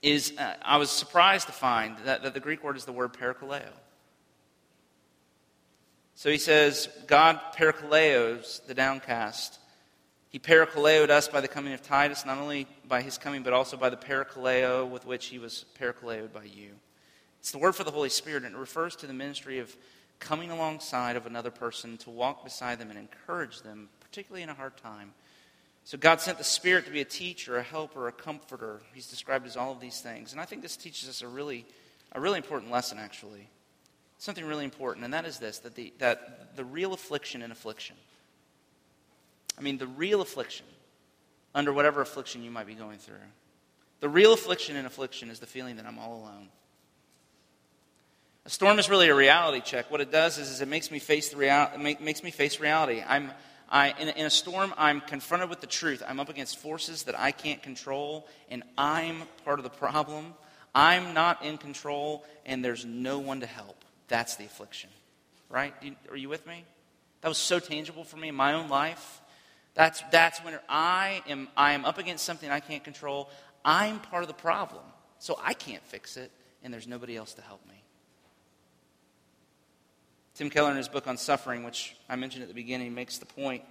is, 0.00 0.32
uh, 0.38 0.54
I 0.62 0.76
was 0.76 0.90
surprised 0.90 1.46
to 1.48 1.52
find 1.52 1.96
that, 2.04 2.22
that 2.22 2.34
the 2.34 2.40
Greek 2.40 2.62
word 2.62 2.76
is 2.76 2.84
the 2.84 2.92
word 2.92 3.12
parakaleo. 3.12 3.68
So 6.14 6.30
he 6.30 6.38
says, 6.38 6.88
God 7.06 7.40
parakaleos 7.54 8.64
the 8.66 8.74
downcast. 8.74 9.58
He 10.30 10.38
parakaleoed 10.38 11.08
us 11.08 11.28
by 11.28 11.40
the 11.40 11.48
coming 11.48 11.72
of 11.72 11.82
Titus, 11.82 12.26
not 12.26 12.38
only 12.38 12.66
by 12.86 13.02
his 13.02 13.16
coming, 13.16 13.42
but 13.42 13.52
also 13.52 13.76
by 13.76 13.90
the 13.90 13.96
parakaleo 13.96 14.88
with 14.88 15.06
which 15.06 15.26
he 15.26 15.38
was 15.38 15.64
parakaleoed 15.80 16.32
by 16.32 16.44
you. 16.44 16.70
It's 17.40 17.52
the 17.52 17.58
word 17.58 17.74
for 17.74 17.84
the 17.84 17.90
Holy 17.90 18.08
Spirit, 18.08 18.44
and 18.44 18.54
it 18.54 18.58
refers 18.58 18.96
to 18.96 19.06
the 19.06 19.12
ministry 19.12 19.58
of 19.58 19.74
coming 20.18 20.50
alongside 20.50 21.16
of 21.16 21.26
another 21.26 21.50
person 21.50 21.96
to 21.98 22.10
walk 22.10 22.44
beside 22.44 22.78
them 22.78 22.90
and 22.90 22.98
encourage 22.98 23.60
them, 23.62 23.88
particularly 24.00 24.42
in 24.42 24.48
a 24.48 24.54
hard 24.54 24.76
time. 24.76 25.12
So 25.84 25.96
God 25.96 26.20
sent 26.20 26.38
the 26.38 26.44
Spirit 26.44 26.84
to 26.86 26.90
be 26.90 27.00
a 27.00 27.04
teacher, 27.04 27.56
a 27.56 27.62
helper, 27.62 28.08
a 28.08 28.12
comforter. 28.12 28.80
He's 28.92 29.08
described 29.08 29.46
as 29.46 29.56
all 29.56 29.70
of 29.72 29.80
these 29.80 30.00
things. 30.00 30.32
And 30.32 30.40
I 30.40 30.44
think 30.44 30.62
this 30.62 30.76
teaches 30.76 31.08
us 31.08 31.22
a 31.22 31.28
really, 31.28 31.64
a 32.12 32.20
really 32.20 32.38
important 32.38 32.72
lesson, 32.72 32.98
actually 32.98 33.48
something 34.18 34.44
really 34.44 34.64
important, 34.64 35.04
and 35.04 35.14
that 35.14 35.24
is 35.24 35.38
this 35.38 35.58
that 35.60 35.74
the, 35.74 35.92
that 35.98 36.56
the 36.56 36.64
real 36.64 36.92
affliction 36.92 37.42
in 37.42 37.50
affliction, 37.50 37.96
I 39.58 39.62
mean, 39.62 39.78
the 39.78 39.86
real 39.86 40.20
affliction, 40.20 40.66
under 41.54 41.72
whatever 41.72 42.00
affliction 42.00 42.42
you 42.42 42.50
might 42.50 42.66
be 42.66 42.74
going 42.74 42.98
through, 42.98 43.16
the 44.00 44.08
real 44.08 44.32
affliction 44.32 44.76
in 44.76 44.84
affliction 44.86 45.30
is 45.30 45.40
the 45.40 45.46
feeling 45.46 45.76
that 45.76 45.86
I'm 45.86 45.98
all 45.98 46.20
alone. 46.20 46.48
A 48.44 48.50
storm 48.50 48.78
is 48.78 48.88
really 48.88 49.08
a 49.08 49.14
reality 49.14 49.60
check. 49.60 49.90
What 49.90 50.00
it 50.00 50.12
does 50.12 50.38
is, 50.38 50.50
is 50.50 50.60
it 50.60 50.68
makes 50.68 50.90
me 50.90 50.98
face 50.98 51.30
the 51.30 51.36
real, 51.36 51.68
make, 51.78 52.00
makes 52.00 52.22
me 52.22 52.30
face 52.30 52.60
reality. 52.60 53.02
I'm, 53.04 53.32
I, 53.68 53.92
in, 53.98 54.08
in 54.10 54.26
a 54.26 54.30
storm, 54.30 54.72
I'm 54.76 55.00
confronted 55.00 55.50
with 55.50 55.60
the 55.60 55.66
truth. 55.66 56.02
I'm 56.06 56.20
up 56.20 56.28
against 56.28 56.58
forces 56.58 57.04
that 57.04 57.18
I 57.18 57.32
can't 57.32 57.62
control, 57.62 58.28
and 58.48 58.62
I'm 58.78 59.22
part 59.44 59.58
of 59.58 59.64
the 59.64 59.70
problem. 59.70 60.34
I'm 60.74 61.14
not 61.14 61.44
in 61.44 61.58
control, 61.58 62.24
and 62.44 62.64
there's 62.64 62.84
no 62.84 63.18
one 63.18 63.40
to 63.40 63.46
help. 63.46 63.84
That's 64.08 64.36
the 64.36 64.44
affliction, 64.44 64.90
right? 65.48 65.74
Are 66.10 66.16
you 66.16 66.28
with 66.28 66.46
me? 66.46 66.64
That 67.22 67.28
was 67.28 67.38
so 67.38 67.58
tangible 67.58 68.04
for 68.04 68.18
me 68.18 68.28
in 68.28 68.34
my 68.36 68.52
own 68.52 68.68
life. 68.68 69.22
That's, 69.76 70.02
that's 70.10 70.42
when 70.42 70.58
I 70.68 71.22
am, 71.28 71.48
I 71.56 71.74
am 71.74 71.84
up 71.84 71.98
against 71.98 72.24
something 72.24 72.50
I 72.50 72.60
can't 72.60 72.82
control. 72.82 73.28
I'm 73.64 74.00
part 74.00 74.22
of 74.22 74.28
the 74.28 74.34
problem, 74.34 74.82
so 75.18 75.38
I 75.44 75.52
can't 75.52 75.84
fix 75.84 76.16
it, 76.16 76.32
and 76.64 76.72
there's 76.72 76.88
nobody 76.88 77.14
else 77.14 77.34
to 77.34 77.42
help 77.42 77.60
me. 77.68 77.74
Tim 80.34 80.48
Keller, 80.50 80.70
in 80.70 80.78
his 80.78 80.88
book 80.88 81.06
on 81.06 81.18
suffering, 81.18 81.62
which 81.62 81.94
I 82.08 82.16
mentioned 82.16 82.42
at 82.42 82.48
the 82.48 82.54
beginning, 82.54 82.94
makes 82.94 83.18
the 83.18 83.26
point 83.26 83.64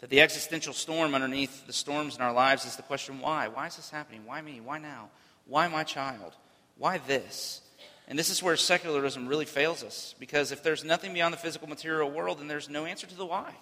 that 0.00 0.08
the 0.08 0.22
existential 0.22 0.72
storm 0.72 1.14
underneath 1.14 1.66
the 1.66 1.72
storms 1.72 2.16
in 2.16 2.22
our 2.22 2.32
lives 2.32 2.64
is 2.64 2.76
the 2.76 2.82
question 2.82 3.20
why? 3.20 3.48
Why 3.48 3.66
is 3.66 3.76
this 3.76 3.90
happening? 3.90 4.22
Why 4.24 4.40
me? 4.40 4.60
Why 4.60 4.78
now? 4.78 5.10
Why 5.46 5.68
my 5.68 5.84
child? 5.84 6.32
Why 6.78 6.98
this? 6.98 7.60
And 8.08 8.18
this 8.18 8.30
is 8.30 8.42
where 8.42 8.56
secularism 8.56 9.28
really 9.28 9.44
fails 9.44 9.84
us, 9.84 10.14
because 10.18 10.50
if 10.50 10.62
there's 10.62 10.82
nothing 10.82 11.12
beyond 11.12 11.34
the 11.34 11.38
physical 11.38 11.68
material 11.68 12.10
world, 12.10 12.40
then 12.40 12.48
there's 12.48 12.70
no 12.70 12.86
answer 12.86 13.06
to 13.06 13.14
the 13.14 13.26
why. 13.26 13.54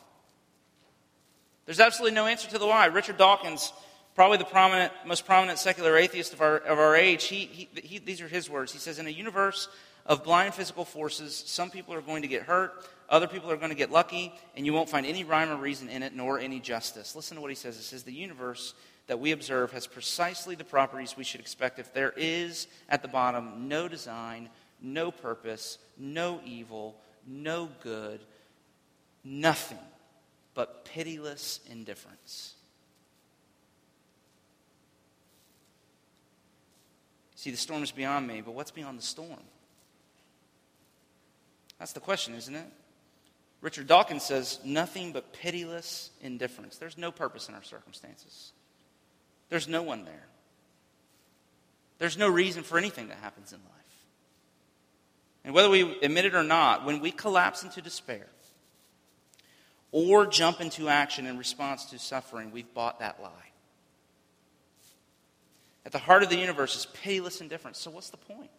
There's 1.71 1.79
absolutely 1.79 2.17
no 2.17 2.27
answer 2.27 2.51
to 2.51 2.59
the 2.59 2.67
why. 2.67 2.87
Richard 2.87 3.17
Dawkins, 3.17 3.73
probably 4.17 4.39
the 4.39 4.45
prominent, 4.45 4.93
most 5.07 5.25
prominent 5.25 5.57
secular 5.57 5.97
atheist 5.97 6.33
of 6.33 6.41
our, 6.41 6.57
of 6.57 6.81
our 6.81 6.97
age, 6.97 7.27
he, 7.27 7.45
he, 7.45 7.69
he, 7.81 7.99
these 7.99 8.21
are 8.21 8.27
his 8.27 8.51
words. 8.51 8.73
He 8.73 8.81
says, 8.81 8.99
In 8.99 9.07
a 9.07 9.11
universe 9.11 9.69
of 10.05 10.25
blind 10.25 10.53
physical 10.55 10.85
forces, 10.85 11.45
some 11.47 11.71
people 11.71 11.95
are 11.95 12.01
going 12.01 12.23
to 12.23 12.29
get 12.29 12.43
hurt, 12.43 12.73
other 13.09 13.29
people 13.29 13.53
are 13.53 13.57
going 13.57 13.71
to 13.71 13.77
get 13.77 13.93
lucky, 13.93 14.35
and 14.57 14.67
you 14.67 14.73
won't 14.73 14.89
find 14.89 15.07
any 15.07 15.23
rhyme 15.23 15.49
or 15.49 15.55
reason 15.55 15.89
in 15.89 16.03
it, 16.03 16.13
nor 16.13 16.41
any 16.41 16.59
justice. 16.59 17.15
Listen 17.15 17.37
to 17.37 17.41
what 17.41 17.53
he 17.53 17.55
says. 17.55 17.77
He 17.77 17.85
says, 17.85 18.03
The 18.03 18.13
universe 18.13 18.75
that 19.07 19.21
we 19.21 19.31
observe 19.31 19.71
has 19.71 19.87
precisely 19.87 20.57
the 20.57 20.65
properties 20.65 21.17
we 21.17 21.23
should 21.23 21.41
expect 21.41 21.79
if 21.79 21.95
there 21.95 22.13
is, 22.17 22.67
at 22.89 23.01
the 23.01 23.07
bottom, 23.07 23.69
no 23.69 23.87
design, 23.87 24.49
no 24.83 25.13
purpose, 25.13 25.79
no 25.97 26.41
evil, 26.45 26.97
no 27.29 27.69
good, 27.81 28.19
nothing 29.23 29.79
but 30.61 30.85
pitiless 30.85 31.59
indifference. 31.71 32.53
See, 37.35 37.51
the 37.51 37.57
storm 37.57 37.83
is 37.83 37.91
beyond 37.91 38.27
me, 38.27 38.43
but 38.43 38.53
what's 38.53 38.71
beyond 38.71 38.99
the 38.99 39.03
storm? 39.03 39.41
That's 41.79 41.95
the 41.95 42.01
question, 42.01 42.35
isn't 42.35 42.55
it? 42.55 42.67
Richard 43.63 43.87
Dawkins 43.87 44.23
says, 44.23 44.61
nothing 44.63 45.13
but 45.13 45.33
pitiless 45.33 46.11
indifference. 46.21 46.77
There's 46.77 46.99
no 46.99 47.11
purpose 47.11 47.49
in 47.49 47.55
our 47.55 47.63
circumstances. 47.63 48.53
There's 49.49 49.67
no 49.67 49.81
one 49.83 50.05
there. 50.05 50.27
There's 51.99 52.19
no 52.19 52.29
reason 52.29 52.65
for 52.65 52.77
anything 52.77 53.09
that 53.09 53.17
happens 53.23 53.55
in 53.55 53.61
life. 53.61 53.97
And 55.43 55.55
whether 55.55 55.71
we 55.71 55.99
admit 56.03 56.27
it 56.27 56.35
or 56.35 56.43
not, 56.43 56.85
when 56.85 57.01
we 57.01 57.13
collapse 57.13 57.63
into 57.63 57.81
despair 57.81 58.27
or 59.93 60.27
jump 60.27 60.61
into 60.61 60.89
action 60.89 61.27
in 61.27 61.39
response 61.39 61.87
to 61.87 61.99
suffering, 61.99 62.51
we've 62.53 62.73
bought 62.75 63.01
that 63.01 63.21
lie. 63.23 63.51
At 65.85 65.93
the 65.93 65.99
heart 65.99 66.23
of 66.23 66.29
the 66.29 66.37
universe 66.37 66.77
is 66.77 66.87
pitiless 66.87 67.41
indifference. 67.41 67.79
So, 67.79 67.91
what's 67.91 68.11
the 68.11 68.17
point? 68.17 68.51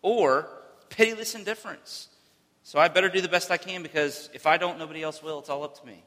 Or 0.00 0.48
pitiless 0.88 1.34
indifference. 1.34 2.08
So, 2.62 2.78
I 2.78 2.88
better 2.88 3.08
do 3.08 3.20
the 3.20 3.28
best 3.28 3.50
I 3.50 3.56
can 3.56 3.82
because 3.82 4.30
if 4.32 4.46
I 4.46 4.56
don't, 4.56 4.78
nobody 4.78 5.02
else 5.02 5.22
will. 5.22 5.40
It's 5.40 5.50
all 5.50 5.64
up 5.64 5.80
to 5.80 5.86
me. 5.86 6.02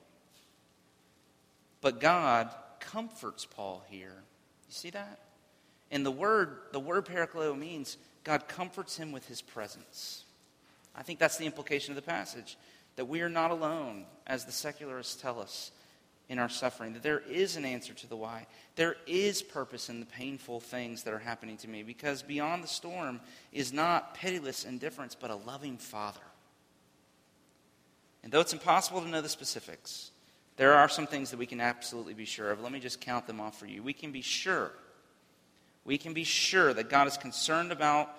But 1.82 2.00
God 2.00 2.50
comforts 2.80 3.46
Paul 3.46 3.84
here. 3.90 4.24
You 4.68 4.74
see 4.74 4.90
that? 4.92 5.20
And 5.92 6.06
the 6.06 6.12
word, 6.12 6.58
the 6.72 6.80
word 6.80 7.06
parakaleo 7.06 7.58
means 7.58 7.98
God 8.24 8.48
comforts 8.48 8.96
him 8.96 9.12
with 9.12 9.28
his 9.28 9.42
presence. 9.42 10.24
I 10.96 11.04
think 11.04 11.20
that's 11.20 11.38
the 11.38 11.46
implication 11.46 11.92
of 11.92 11.96
the 11.96 12.10
passage. 12.10 12.58
That 12.96 13.06
we 13.06 13.22
are 13.22 13.30
not 13.30 13.52
alone, 13.52 14.06
as 14.28 14.46
the 14.46 14.52
secularists 14.52 15.22
tell 15.22 15.40
us, 15.40 15.72
in 16.30 16.40
our 16.40 16.50
suffering. 16.50 16.94
That 16.94 17.04
there 17.04 17.20
is 17.20 17.56
an 17.56 17.66
answer 17.66 17.94
to 17.94 18.08
the 18.08 18.16
why. 18.16 18.48
There 18.76 18.96
is 19.06 19.42
purpose 19.42 19.90
in 19.90 20.00
the 20.00 20.06
painful 20.06 20.60
things 20.60 21.04
that 21.04 21.14
are 21.14 21.20
happening 21.20 21.58
to 21.58 21.68
me. 21.68 21.84
Because 21.84 22.22
beyond 22.22 22.64
the 22.64 22.68
storm 22.68 23.20
is 23.52 23.74
not 23.74 24.14
pitiless 24.16 24.64
indifference, 24.66 25.16
but 25.16 25.32
a 25.32 25.36
loving 25.36 25.78
Father. 25.78 26.22
And 28.24 28.32
though 28.32 28.42
it's 28.42 28.54
impossible 28.54 29.02
to 29.02 29.08
know 29.08 29.22
the 29.22 29.30
specifics, 29.30 30.12
there 30.58 30.74
are 30.74 30.88
some 30.88 31.08
things 31.08 31.32
that 31.32 31.38
we 31.38 31.46
can 31.46 31.60
absolutely 31.60 32.14
be 32.14 32.26
sure 32.26 32.52
of. 32.52 32.62
Let 32.62 32.72
me 32.72 32.80
just 32.80 33.02
count 33.02 33.26
them 33.26 33.40
off 33.40 33.58
for 33.58 33.66
you. 33.66 33.82
We 33.82 33.94
can 33.94 34.12
be 34.12 34.22
sure. 34.22 34.72
We 35.86 35.98
can 35.98 36.14
be 36.14 36.24
sure 36.24 36.74
that 36.74 36.90
God 36.90 37.08
is 37.08 37.18
concerned 37.18 37.72
about 37.72 38.10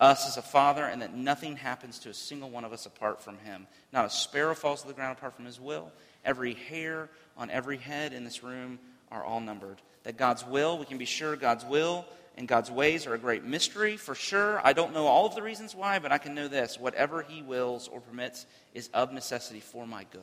us 0.00 0.26
as 0.26 0.36
a 0.36 0.42
father 0.42 0.84
and 0.84 1.02
that 1.02 1.14
nothing 1.14 1.56
happens 1.56 1.98
to 2.00 2.10
a 2.10 2.14
single 2.14 2.50
one 2.50 2.64
of 2.64 2.72
us 2.72 2.86
apart 2.86 3.22
from 3.22 3.38
him. 3.38 3.66
Not 3.92 4.04
a 4.04 4.10
sparrow 4.10 4.54
falls 4.54 4.82
to 4.82 4.88
the 4.88 4.94
ground 4.94 5.16
apart 5.18 5.34
from 5.34 5.46
his 5.46 5.60
will. 5.60 5.90
Every 6.24 6.54
hair 6.54 7.08
on 7.36 7.50
every 7.50 7.78
head 7.78 8.12
in 8.12 8.24
this 8.24 8.42
room 8.42 8.78
are 9.10 9.24
all 9.24 9.40
numbered. 9.40 9.80
That 10.04 10.16
God's 10.16 10.44
will, 10.44 10.78
we 10.78 10.86
can 10.86 10.98
be 10.98 11.04
sure 11.04 11.36
God's 11.36 11.64
will 11.64 12.04
and 12.36 12.46
God's 12.46 12.70
ways 12.70 13.06
are 13.06 13.14
a 13.14 13.18
great 13.18 13.44
mystery 13.44 13.96
for 13.96 14.14
sure. 14.14 14.60
I 14.62 14.74
don't 14.74 14.92
know 14.92 15.06
all 15.06 15.26
of 15.26 15.34
the 15.34 15.42
reasons 15.42 15.74
why, 15.74 15.98
but 15.98 16.12
I 16.12 16.18
can 16.18 16.34
know 16.34 16.48
this 16.48 16.78
whatever 16.78 17.22
he 17.22 17.42
wills 17.42 17.88
or 17.88 18.00
permits 18.00 18.46
is 18.74 18.88
of 18.92 19.12
necessity 19.12 19.60
for 19.60 19.86
my 19.86 20.04
good. 20.12 20.20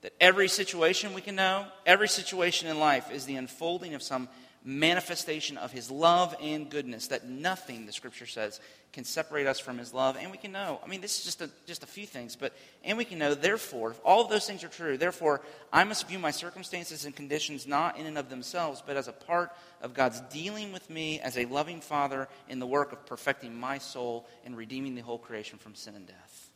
That 0.00 0.14
every 0.20 0.48
situation 0.48 1.14
we 1.14 1.20
can 1.20 1.36
know, 1.36 1.66
every 1.86 2.08
situation 2.08 2.68
in 2.68 2.80
life 2.80 3.12
is 3.12 3.24
the 3.24 3.36
unfolding 3.36 3.94
of 3.94 4.02
some 4.02 4.28
manifestation 4.64 5.56
of 5.58 5.72
his 5.72 5.90
love 5.90 6.34
and 6.40 6.70
goodness 6.70 7.08
that 7.08 7.28
nothing, 7.28 7.86
the 7.86 7.92
scripture 7.92 8.26
says, 8.26 8.60
can 8.92 9.04
separate 9.04 9.46
us 9.46 9.58
from 9.58 9.78
his 9.78 9.92
love. 9.92 10.16
And 10.20 10.30
we 10.30 10.36
can 10.36 10.52
know, 10.52 10.78
I 10.84 10.88
mean, 10.88 11.00
this 11.00 11.18
is 11.18 11.24
just 11.24 11.40
a, 11.40 11.50
just 11.66 11.82
a 11.82 11.86
few 11.86 12.06
things, 12.06 12.36
but, 12.36 12.52
and 12.84 12.96
we 12.98 13.04
can 13.04 13.18
know, 13.18 13.34
therefore, 13.34 13.92
if 13.92 14.00
all 14.04 14.22
of 14.22 14.30
those 14.30 14.46
things 14.46 14.62
are 14.62 14.68
true, 14.68 14.96
therefore, 14.96 15.40
I 15.72 15.84
must 15.84 16.06
view 16.06 16.18
my 16.18 16.30
circumstances 16.30 17.04
and 17.04 17.16
conditions 17.16 17.66
not 17.66 17.98
in 17.98 18.06
and 18.06 18.18
of 18.18 18.28
themselves, 18.28 18.82
but 18.86 18.96
as 18.96 19.08
a 19.08 19.12
part 19.12 19.50
of 19.80 19.94
God's 19.94 20.20
dealing 20.32 20.72
with 20.72 20.88
me 20.90 21.20
as 21.20 21.36
a 21.36 21.46
loving 21.46 21.80
father 21.80 22.28
in 22.48 22.58
the 22.58 22.66
work 22.66 22.92
of 22.92 23.04
perfecting 23.06 23.58
my 23.58 23.78
soul 23.78 24.26
and 24.44 24.56
redeeming 24.56 24.94
the 24.94 25.02
whole 25.02 25.18
creation 25.18 25.58
from 25.58 25.74
sin 25.74 25.94
and 25.94 26.06
death. 26.06 26.50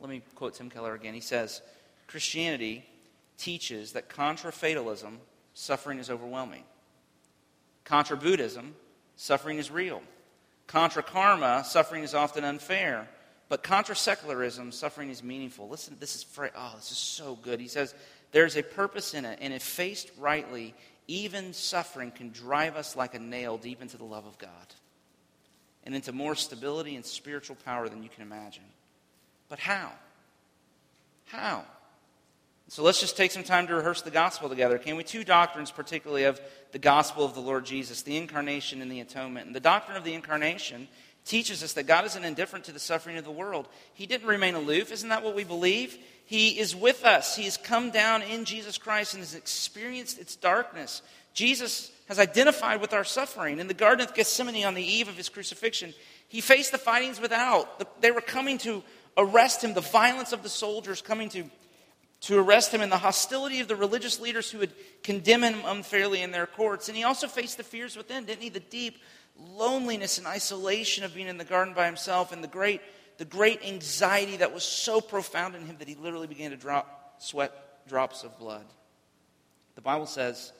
Let 0.00 0.08
me 0.08 0.22
quote 0.34 0.54
Tim 0.54 0.70
Keller 0.70 0.94
again. 0.94 1.12
He 1.12 1.20
says, 1.20 1.60
Christianity 2.06 2.84
teaches 3.40 3.92
that 3.92 4.08
contra 4.08 4.52
fatalism, 4.52 5.18
suffering 5.54 5.98
is 5.98 6.10
overwhelming. 6.10 6.64
Contra 7.84 8.16
Buddhism, 8.16 8.74
suffering 9.16 9.58
is 9.58 9.70
real. 9.70 10.02
Contra 10.66 11.02
karma, 11.02 11.64
suffering 11.64 12.04
is 12.04 12.14
often 12.14 12.44
unfair. 12.44 13.08
But 13.48 13.64
contra 13.64 13.96
secularism, 13.96 14.70
suffering 14.70 15.10
is 15.10 15.24
meaningful. 15.24 15.68
Listen, 15.68 15.96
this 15.98 16.14
is 16.14 16.24
oh, 16.38 16.72
this 16.76 16.92
is 16.92 16.98
so 16.98 17.36
good. 17.42 17.58
He 17.58 17.66
says 17.66 17.94
there's 18.30 18.56
a 18.56 18.62
purpose 18.62 19.12
in 19.14 19.24
it, 19.24 19.40
and 19.42 19.52
if 19.52 19.62
faced 19.62 20.12
rightly, 20.18 20.72
even 21.08 21.52
suffering 21.52 22.12
can 22.12 22.30
drive 22.30 22.76
us 22.76 22.94
like 22.94 23.14
a 23.14 23.18
nail 23.18 23.58
deep 23.58 23.82
into 23.82 23.96
the 23.96 24.04
love 24.04 24.26
of 24.26 24.38
God 24.38 24.50
and 25.82 25.94
into 25.94 26.12
more 26.12 26.36
stability 26.36 26.94
and 26.94 27.04
spiritual 27.04 27.56
power 27.64 27.88
than 27.88 28.04
you 28.04 28.08
can 28.08 28.22
imagine. 28.22 28.62
But 29.48 29.58
how? 29.58 29.90
How? 31.24 31.64
So 32.70 32.84
let's 32.84 33.00
just 33.00 33.16
take 33.16 33.32
some 33.32 33.42
time 33.42 33.66
to 33.66 33.74
rehearse 33.74 34.02
the 34.02 34.12
gospel 34.12 34.48
together. 34.48 34.78
Can 34.78 34.94
we? 34.94 35.02
Two 35.02 35.24
doctrines, 35.24 35.72
particularly 35.72 36.22
of 36.22 36.40
the 36.70 36.78
gospel 36.78 37.24
of 37.24 37.34
the 37.34 37.40
Lord 37.40 37.64
Jesus 37.64 38.02
the 38.02 38.16
incarnation 38.16 38.80
and 38.80 38.88
the 38.88 39.00
atonement. 39.00 39.46
And 39.46 39.56
the 39.56 39.58
doctrine 39.58 39.96
of 39.96 40.04
the 40.04 40.14
incarnation 40.14 40.86
teaches 41.24 41.64
us 41.64 41.72
that 41.72 41.88
God 41.88 42.06
isn't 42.06 42.24
indifferent 42.24 42.66
to 42.66 42.72
the 42.72 42.78
suffering 42.78 43.16
of 43.16 43.24
the 43.24 43.30
world. 43.32 43.66
He 43.94 44.06
didn't 44.06 44.28
remain 44.28 44.54
aloof. 44.54 44.92
Isn't 44.92 45.08
that 45.08 45.24
what 45.24 45.34
we 45.34 45.42
believe? 45.42 45.98
He 46.24 46.60
is 46.60 46.76
with 46.76 47.04
us. 47.04 47.34
He 47.34 47.42
has 47.46 47.56
come 47.56 47.90
down 47.90 48.22
in 48.22 48.44
Jesus 48.44 48.78
Christ 48.78 49.14
and 49.14 49.22
has 49.24 49.34
experienced 49.34 50.20
its 50.20 50.36
darkness. 50.36 51.02
Jesus 51.34 51.90
has 52.06 52.20
identified 52.20 52.80
with 52.80 52.92
our 52.92 53.02
suffering. 53.02 53.58
In 53.58 53.66
the 53.66 53.74
Garden 53.74 54.06
of 54.06 54.14
Gethsemane 54.14 54.64
on 54.64 54.74
the 54.74 54.84
eve 54.84 55.08
of 55.08 55.16
his 55.16 55.28
crucifixion, 55.28 55.92
he 56.28 56.40
faced 56.40 56.70
the 56.70 56.78
fightings 56.78 57.20
without. 57.20 58.00
They 58.00 58.12
were 58.12 58.20
coming 58.20 58.58
to 58.58 58.84
arrest 59.16 59.64
him, 59.64 59.74
the 59.74 59.80
violence 59.80 60.32
of 60.32 60.44
the 60.44 60.48
soldiers 60.48 61.02
coming 61.02 61.30
to 61.30 61.50
to 62.20 62.38
arrest 62.38 62.72
him 62.72 62.82
and 62.82 62.92
the 62.92 62.98
hostility 62.98 63.60
of 63.60 63.68
the 63.68 63.76
religious 63.76 64.20
leaders 64.20 64.50
who 64.50 64.58
would 64.58 64.72
condemn 65.02 65.42
him 65.42 65.62
unfairly 65.64 66.22
in 66.22 66.30
their 66.30 66.46
courts. 66.46 66.88
And 66.88 66.96
he 66.96 67.04
also 67.04 67.26
faced 67.26 67.56
the 67.56 67.62
fears 67.62 67.96
within, 67.96 68.24
didn't 68.24 68.42
he? 68.42 68.50
The 68.50 68.60
deep 68.60 68.98
loneliness 69.38 70.18
and 70.18 70.26
isolation 70.26 71.04
of 71.04 71.14
being 71.14 71.28
in 71.28 71.38
the 71.38 71.44
garden 71.44 71.72
by 71.72 71.86
himself 71.86 72.32
and 72.32 72.44
the 72.44 72.48
great, 72.48 72.82
the 73.16 73.24
great 73.24 73.64
anxiety 73.64 74.36
that 74.36 74.52
was 74.52 74.64
so 74.64 75.00
profound 75.00 75.54
in 75.54 75.64
him 75.64 75.76
that 75.78 75.88
he 75.88 75.94
literally 75.94 76.26
began 76.26 76.50
to 76.50 76.56
drop 76.56 77.16
sweat 77.18 77.52
drops 77.88 78.22
of 78.22 78.38
blood. 78.38 78.66
The 79.74 79.80
Bible 79.80 80.06
says 80.06 80.52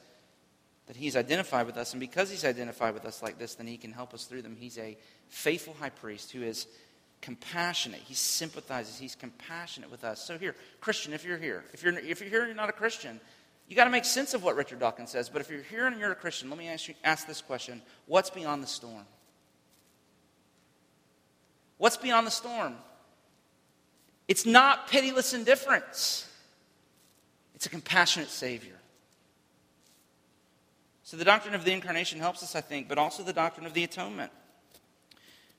that 0.87 0.95
he's 0.95 1.15
identified 1.15 1.67
with 1.67 1.77
us, 1.77 1.93
and 1.93 1.99
because 1.99 2.29
he's 2.31 2.43
identified 2.43 2.95
with 2.95 3.05
us 3.05 3.21
like 3.21 3.37
this, 3.37 3.55
then 3.55 3.67
he 3.67 3.77
can 3.77 3.91
help 3.91 4.13
us 4.15 4.25
through 4.25 4.41
them. 4.41 4.57
He's 4.59 4.79
a 4.79 4.97
faithful 5.27 5.75
high 5.79 5.91
priest 5.91 6.31
who 6.31 6.41
is 6.41 6.65
compassionate. 7.21 8.01
He 8.01 8.13
sympathizes. 8.13 8.97
He's 8.97 9.15
compassionate 9.15 9.91
with 9.91 10.03
us. 10.03 10.23
So 10.23 10.37
here, 10.37 10.55
Christian, 10.79 11.13
if 11.13 11.23
you're 11.23 11.37
here, 11.37 11.63
if 11.73 11.83
you're, 11.83 11.97
if 11.97 12.19
you're 12.19 12.29
here 12.29 12.39
and 12.39 12.47
you're 12.47 12.55
not 12.55 12.69
a 12.69 12.73
Christian, 12.73 13.19
you 13.67 13.75
got 13.75 13.85
to 13.85 13.89
make 13.89 14.05
sense 14.05 14.33
of 14.33 14.43
what 14.43 14.55
Richard 14.55 14.79
Dawkins 14.79 15.11
says. 15.11 15.29
But 15.29 15.41
if 15.41 15.49
you're 15.49 15.61
here 15.61 15.87
and 15.87 15.99
you're 15.99 16.11
a 16.11 16.15
Christian, 16.15 16.49
let 16.49 16.59
me 16.59 16.67
ask, 16.67 16.87
you, 16.87 16.95
ask 17.03 17.27
this 17.27 17.41
question 17.41 17.81
What's 18.07 18.29
beyond 18.29 18.63
the 18.63 18.67
storm? 18.67 19.05
What's 21.77 21.97
beyond 21.97 22.27
the 22.27 22.31
storm? 22.31 22.75
It's 24.27 24.45
not 24.45 24.87
pitiless 24.87 25.33
indifference, 25.33 26.29
it's 27.55 27.65
a 27.65 27.69
compassionate 27.69 28.29
Savior. 28.29 28.75
So 31.03 31.17
the 31.17 31.25
doctrine 31.25 31.55
of 31.55 31.65
the 31.65 31.73
incarnation 31.73 32.19
helps 32.19 32.41
us, 32.41 32.55
I 32.55 32.61
think, 32.61 32.87
but 32.87 32.97
also 32.97 33.21
the 33.21 33.33
doctrine 33.33 33.65
of 33.65 33.73
the 33.73 33.83
atonement. 33.83 34.31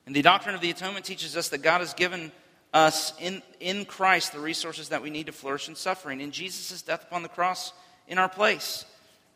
And 0.06 0.14
the 0.14 0.22
doctrine 0.22 0.54
of 0.54 0.60
the 0.60 0.70
atonement 0.70 1.04
teaches 1.04 1.36
us 1.36 1.48
that 1.50 1.62
God 1.62 1.80
has 1.80 1.94
given 1.94 2.32
us 2.72 3.12
in, 3.20 3.42
in 3.60 3.84
Christ 3.84 4.32
the 4.32 4.40
resources 4.40 4.88
that 4.88 5.02
we 5.02 5.10
need 5.10 5.26
to 5.26 5.32
flourish 5.32 5.68
in 5.68 5.74
suffering. 5.74 6.20
In 6.20 6.30
Jesus' 6.30 6.82
death 6.82 7.04
upon 7.04 7.22
the 7.22 7.28
cross 7.28 7.72
in 8.08 8.18
our 8.18 8.28
place. 8.28 8.84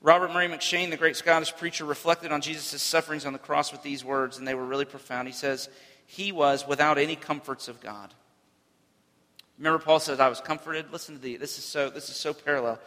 Robert 0.03 0.33
Murray 0.33 0.49
M'Cheyne, 0.49 0.91
the 0.91 0.97
great 0.97 1.17
Scottish 1.17 1.57
preacher, 1.57 1.85
reflected 1.85 2.33
on 2.33 2.41
Jesus' 2.41 2.83
sufferings 2.83 3.25
on 3.25 3.33
the 3.33 3.39
cross 3.39 3.73
with 3.73 3.83
these 3.83 4.05
words, 4.05 4.39
and 4.39 4.47
they 4.47 4.55
were 4.55 4.65
really 4.65 4.85
profound. 4.85 5.27
He 5.27 5.35
says, 5.35 5.69
He 6.07 6.33
was 6.33 6.67
without 6.67 6.99
any 6.99 7.17
comforts 7.17 7.69
of 7.69 7.81
God. 7.81 8.13
Remember, 9.59 9.79
Paul 9.79 10.01
says, 10.01 10.21
I 10.21 10.29
was 10.29 10.41
comforted. 10.41 10.93
Listen 10.93 11.17
to 11.17 11.21
the, 11.21 11.37
this 11.37 11.59
is 11.59 11.65
so, 11.65 11.89
this 11.89 12.11
is 12.11 12.17
so 12.17 12.35
parallel. 12.35 12.79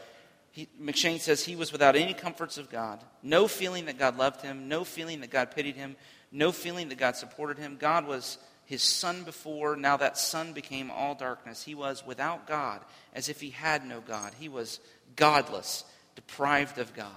He, 0.51 0.67
M'Cheyne 0.81 1.19
says 1.19 1.43
he 1.43 1.55
was 1.55 1.71
without 1.71 1.95
any 1.95 2.13
comforts 2.13 2.57
of 2.57 2.69
God, 2.69 2.99
no 3.21 3.47
feeling 3.47 3.85
that 3.85 3.99
God 3.99 4.17
loved 4.17 4.41
him, 4.41 4.67
no 4.67 4.83
feeling 4.83 5.21
that 5.21 5.29
God 5.29 5.51
pitied 5.51 5.75
him, 5.75 5.95
no 6.31 6.51
feeling 6.51 6.89
that 6.89 6.97
God 6.97 7.15
supported 7.15 7.57
him. 7.57 7.77
God 7.79 8.07
was 8.07 8.37
his 8.65 8.83
sun 8.83 9.23
before. 9.23 9.75
Now 9.75 9.97
that 9.97 10.17
sun 10.17 10.53
became 10.53 10.91
all 10.91 11.15
darkness. 11.15 11.63
He 11.63 11.75
was 11.75 12.05
without 12.05 12.47
God, 12.47 12.81
as 13.13 13.29
if 13.29 13.41
he 13.41 13.49
had 13.49 13.85
no 13.85 13.99
God. 13.99 14.33
He 14.39 14.49
was 14.49 14.79
godless, 15.15 15.83
deprived 16.15 16.77
of 16.77 16.93
God. 16.93 17.13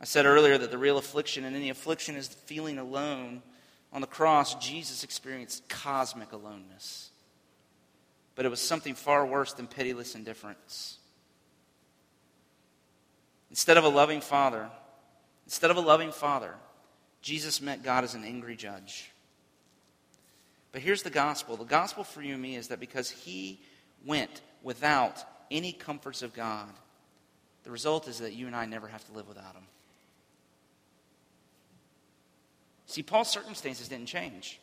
I 0.00 0.04
said 0.04 0.26
earlier 0.26 0.58
that 0.58 0.70
the 0.70 0.78
real 0.78 0.98
affliction 0.98 1.44
and 1.44 1.54
any 1.54 1.70
affliction 1.70 2.16
is 2.16 2.28
feeling 2.28 2.78
alone. 2.78 3.42
On 3.92 4.00
the 4.00 4.06
cross, 4.06 4.56
Jesus 4.56 5.04
experienced 5.04 5.68
cosmic 5.68 6.32
aloneness. 6.32 7.10
But 8.34 8.44
it 8.44 8.50
was 8.50 8.60
something 8.60 8.94
far 8.94 9.24
worse 9.24 9.52
than 9.52 9.68
pitiless 9.68 10.16
indifference. 10.16 10.98
Instead 13.50 13.76
of 13.76 13.84
a 13.84 13.88
loving 13.88 14.20
father, 14.20 14.68
instead 15.46 15.70
of 15.70 15.76
a 15.76 15.80
loving 15.80 16.10
father, 16.10 16.54
Jesus 17.24 17.62
met 17.62 17.82
God 17.82 18.04
as 18.04 18.14
an 18.14 18.22
angry 18.22 18.54
judge. 18.54 19.10
But 20.72 20.82
here's 20.82 21.02
the 21.02 21.08
gospel 21.08 21.56
the 21.56 21.64
gospel 21.64 22.04
for 22.04 22.20
you 22.20 22.34
and 22.34 22.42
me 22.42 22.54
is 22.54 22.68
that 22.68 22.78
because 22.78 23.08
he 23.08 23.60
went 24.04 24.42
without 24.62 25.24
any 25.50 25.72
comforts 25.72 26.20
of 26.20 26.34
God, 26.34 26.68
the 27.62 27.70
result 27.70 28.08
is 28.08 28.18
that 28.18 28.34
you 28.34 28.46
and 28.46 28.54
I 28.54 28.66
never 28.66 28.88
have 28.88 29.02
to 29.06 29.12
live 29.12 29.26
without 29.26 29.54
him. 29.54 29.64
See, 32.84 33.02
Paul's 33.02 33.30
circumstances 33.30 33.88
didn't 33.88 34.06
change. 34.06 34.60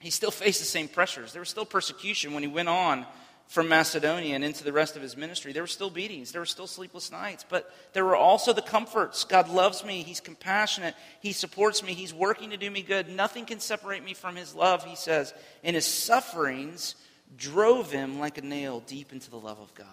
He 0.00 0.08
still 0.08 0.30
faced 0.30 0.60
the 0.60 0.66
same 0.66 0.88
pressures. 0.88 1.32
There 1.32 1.40
was 1.40 1.50
still 1.50 1.66
persecution 1.66 2.32
when 2.32 2.42
he 2.42 2.48
went 2.48 2.70
on 2.70 3.04
from 3.46 3.68
Macedonia 3.68 4.34
and 4.34 4.44
into 4.44 4.64
the 4.64 4.72
rest 4.72 4.96
of 4.96 5.02
his 5.02 5.16
ministry. 5.16 5.52
There 5.52 5.62
were 5.62 5.66
still 5.66 5.90
beatings, 5.90 6.32
there 6.32 6.40
were 6.40 6.46
still 6.46 6.66
sleepless 6.66 7.12
nights, 7.12 7.44
but 7.48 7.72
there 7.92 8.04
were 8.04 8.16
also 8.16 8.52
the 8.52 8.62
comforts. 8.62 9.24
God 9.24 9.48
loves 9.48 9.84
me, 9.84 10.02
He's 10.02 10.20
compassionate, 10.20 10.94
He 11.20 11.32
supports 11.32 11.82
me, 11.82 11.94
He's 11.94 12.14
working 12.14 12.50
to 12.50 12.56
do 12.56 12.70
me 12.70 12.82
good. 12.82 13.08
Nothing 13.08 13.44
can 13.44 13.60
separate 13.60 14.04
me 14.04 14.14
from 14.14 14.34
His 14.34 14.54
love, 14.54 14.84
He 14.84 14.96
says. 14.96 15.34
And 15.62 15.76
His 15.76 15.86
sufferings 15.86 16.96
drove 17.36 17.90
him 17.90 18.18
like 18.18 18.38
a 18.38 18.42
nail 18.42 18.82
deep 18.86 19.12
into 19.12 19.30
the 19.30 19.38
love 19.38 19.58
of 19.60 19.74
God. 19.74 19.86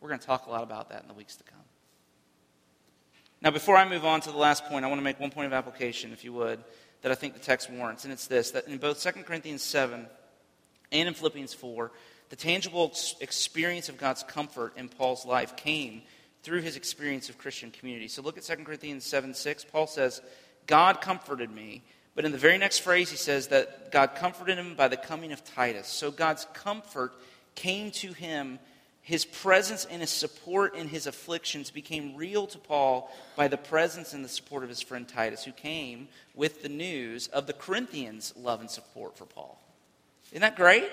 We're 0.00 0.08
going 0.08 0.20
to 0.20 0.26
talk 0.26 0.46
a 0.46 0.50
lot 0.50 0.62
about 0.62 0.90
that 0.90 1.02
in 1.02 1.08
the 1.08 1.14
weeks 1.14 1.36
to 1.36 1.44
come. 1.44 1.58
Now, 3.42 3.50
before 3.50 3.76
I 3.76 3.88
move 3.88 4.04
on 4.04 4.20
to 4.22 4.30
the 4.30 4.38
last 4.38 4.64
point, 4.66 4.84
I 4.84 4.88
want 4.88 4.98
to 4.98 5.04
make 5.04 5.20
one 5.20 5.30
point 5.30 5.46
of 5.46 5.52
application, 5.52 6.12
if 6.12 6.24
you 6.24 6.32
would, 6.32 6.62
that 7.02 7.12
I 7.12 7.14
think 7.14 7.34
the 7.34 7.40
text 7.40 7.70
warrants. 7.70 8.04
And 8.04 8.12
it's 8.12 8.26
this 8.26 8.50
that 8.52 8.66
in 8.66 8.78
both 8.78 9.02
2 9.02 9.10
Corinthians 9.24 9.62
7 9.62 10.06
and 10.92 11.08
in 11.08 11.14
Philippians 11.14 11.54
4, 11.54 11.90
the 12.30 12.36
tangible 12.36 12.92
experience 13.20 13.88
of 13.88 13.98
God's 13.98 14.22
comfort 14.22 14.76
in 14.76 14.88
Paul's 14.88 15.24
life 15.24 15.56
came 15.56 16.02
through 16.42 16.62
his 16.62 16.76
experience 16.76 17.28
of 17.28 17.38
Christian 17.38 17.70
community. 17.70 18.08
So 18.08 18.22
look 18.22 18.38
at 18.38 18.44
2 18.44 18.56
Corinthians 18.64 19.04
7 19.04 19.34
6. 19.34 19.64
Paul 19.64 19.86
says, 19.86 20.20
God 20.66 21.00
comforted 21.00 21.50
me. 21.50 21.82
But 22.14 22.24
in 22.24 22.32
the 22.32 22.38
very 22.38 22.56
next 22.56 22.78
phrase, 22.78 23.10
he 23.10 23.16
says 23.16 23.48
that 23.48 23.92
God 23.92 24.14
comforted 24.14 24.56
him 24.56 24.74
by 24.74 24.88
the 24.88 24.96
coming 24.96 25.32
of 25.32 25.44
Titus. 25.44 25.86
So 25.86 26.10
God's 26.10 26.46
comfort 26.54 27.12
came 27.54 27.90
to 27.92 28.12
him. 28.12 28.58
His 29.02 29.24
presence 29.24 29.84
and 29.84 30.00
his 30.00 30.10
support 30.10 30.74
in 30.74 30.88
his 30.88 31.06
afflictions 31.06 31.70
became 31.70 32.16
real 32.16 32.46
to 32.48 32.58
Paul 32.58 33.10
by 33.36 33.48
the 33.48 33.58
presence 33.58 34.14
and 34.14 34.24
the 34.24 34.28
support 34.28 34.62
of 34.62 34.68
his 34.68 34.80
friend 34.80 35.06
Titus, 35.06 35.44
who 35.44 35.52
came 35.52 36.08
with 36.34 36.62
the 36.62 36.68
news 36.68 37.28
of 37.28 37.46
the 37.46 37.52
Corinthians' 37.52 38.32
love 38.36 38.60
and 38.60 38.70
support 38.70 39.16
for 39.16 39.26
Paul. 39.26 39.60
Isn't 40.32 40.40
that 40.40 40.56
great? 40.56 40.88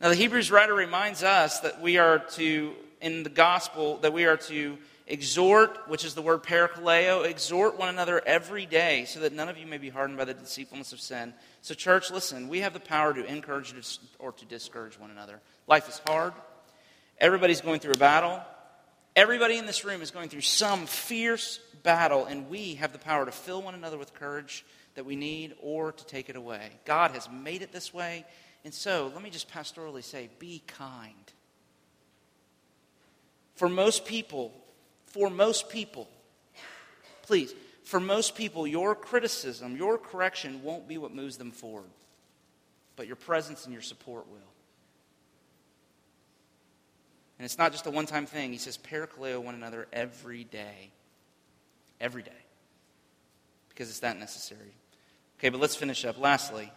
Now, 0.00 0.10
the 0.10 0.14
Hebrews 0.14 0.52
writer 0.52 0.74
reminds 0.74 1.24
us 1.24 1.58
that 1.60 1.80
we 1.80 1.98
are 1.98 2.20
to, 2.20 2.72
in 3.00 3.24
the 3.24 3.30
gospel, 3.30 3.96
that 3.98 4.12
we 4.12 4.26
are 4.26 4.36
to 4.36 4.78
exhort, 5.08 5.88
which 5.88 6.04
is 6.04 6.14
the 6.14 6.22
word 6.22 6.44
parakaleo, 6.44 7.24
exhort 7.24 7.76
one 7.76 7.88
another 7.88 8.22
every 8.24 8.64
day 8.64 9.06
so 9.06 9.18
that 9.20 9.32
none 9.32 9.48
of 9.48 9.58
you 9.58 9.66
may 9.66 9.78
be 9.78 9.88
hardened 9.88 10.16
by 10.16 10.24
the 10.24 10.34
deceitfulness 10.34 10.92
of 10.92 11.00
sin. 11.00 11.34
So, 11.62 11.74
church, 11.74 12.12
listen, 12.12 12.46
we 12.46 12.60
have 12.60 12.74
the 12.74 12.80
power 12.80 13.12
to 13.12 13.24
encourage 13.24 13.74
or 14.20 14.30
to 14.30 14.44
discourage 14.44 15.00
one 15.00 15.10
another. 15.10 15.40
Life 15.66 15.88
is 15.88 16.00
hard. 16.06 16.32
Everybody's 17.18 17.60
going 17.60 17.80
through 17.80 17.94
a 17.94 17.98
battle. 17.98 18.40
Everybody 19.16 19.58
in 19.58 19.66
this 19.66 19.84
room 19.84 20.00
is 20.00 20.12
going 20.12 20.28
through 20.28 20.42
some 20.42 20.86
fierce 20.86 21.58
battle, 21.82 22.24
and 22.26 22.48
we 22.48 22.74
have 22.74 22.92
the 22.92 23.00
power 23.00 23.24
to 23.24 23.32
fill 23.32 23.62
one 23.62 23.74
another 23.74 23.98
with 23.98 24.14
courage 24.14 24.64
that 24.94 25.04
we 25.04 25.16
need 25.16 25.54
or 25.60 25.90
to 25.90 26.06
take 26.06 26.28
it 26.28 26.36
away. 26.36 26.70
God 26.84 27.10
has 27.12 27.28
made 27.28 27.62
it 27.62 27.72
this 27.72 27.92
way. 27.92 28.24
And 28.68 28.74
so, 28.74 29.10
let 29.14 29.22
me 29.22 29.30
just 29.30 29.50
pastorally 29.50 30.04
say 30.04 30.28
be 30.38 30.60
kind. 30.66 31.14
For 33.54 33.66
most 33.66 34.04
people, 34.04 34.52
for 35.06 35.30
most 35.30 35.70
people, 35.70 36.06
please, 37.22 37.54
for 37.84 37.98
most 37.98 38.34
people, 38.34 38.66
your 38.66 38.94
criticism, 38.94 39.78
your 39.78 39.96
correction 39.96 40.62
won't 40.62 40.86
be 40.86 40.98
what 40.98 41.14
moves 41.14 41.38
them 41.38 41.50
forward, 41.50 41.88
but 42.94 43.06
your 43.06 43.16
presence 43.16 43.64
and 43.64 43.72
your 43.72 43.80
support 43.80 44.28
will. 44.28 44.52
And 47.38 47.46
it's 47.46 47.56
not 47.56 47.72
just 47.72 47.86
a 47.86 47.90
one 47.90 48.04
time 48.04 48.26
thing. 48.26 48.52
He 48.52 48.58
says, 48.58 48.76
parakaleo 48.76 49.42
one 49.42 49.54
another 49.54 49.88
every 49.94 50.44
day. 50.44 50.90
Every 52.02 52.22
day. 52.22 52.42
Because 53.70 53.88
it's 53.88 54.00
that 54.00 54.18
necessary. 54.18 54.74
Okay, 55.38 55.48
but 55.48 55.58
let's 55.58 55.74
finish 55.74 56.04
up. 56.04 56.18
Lastly, 56.18 56.70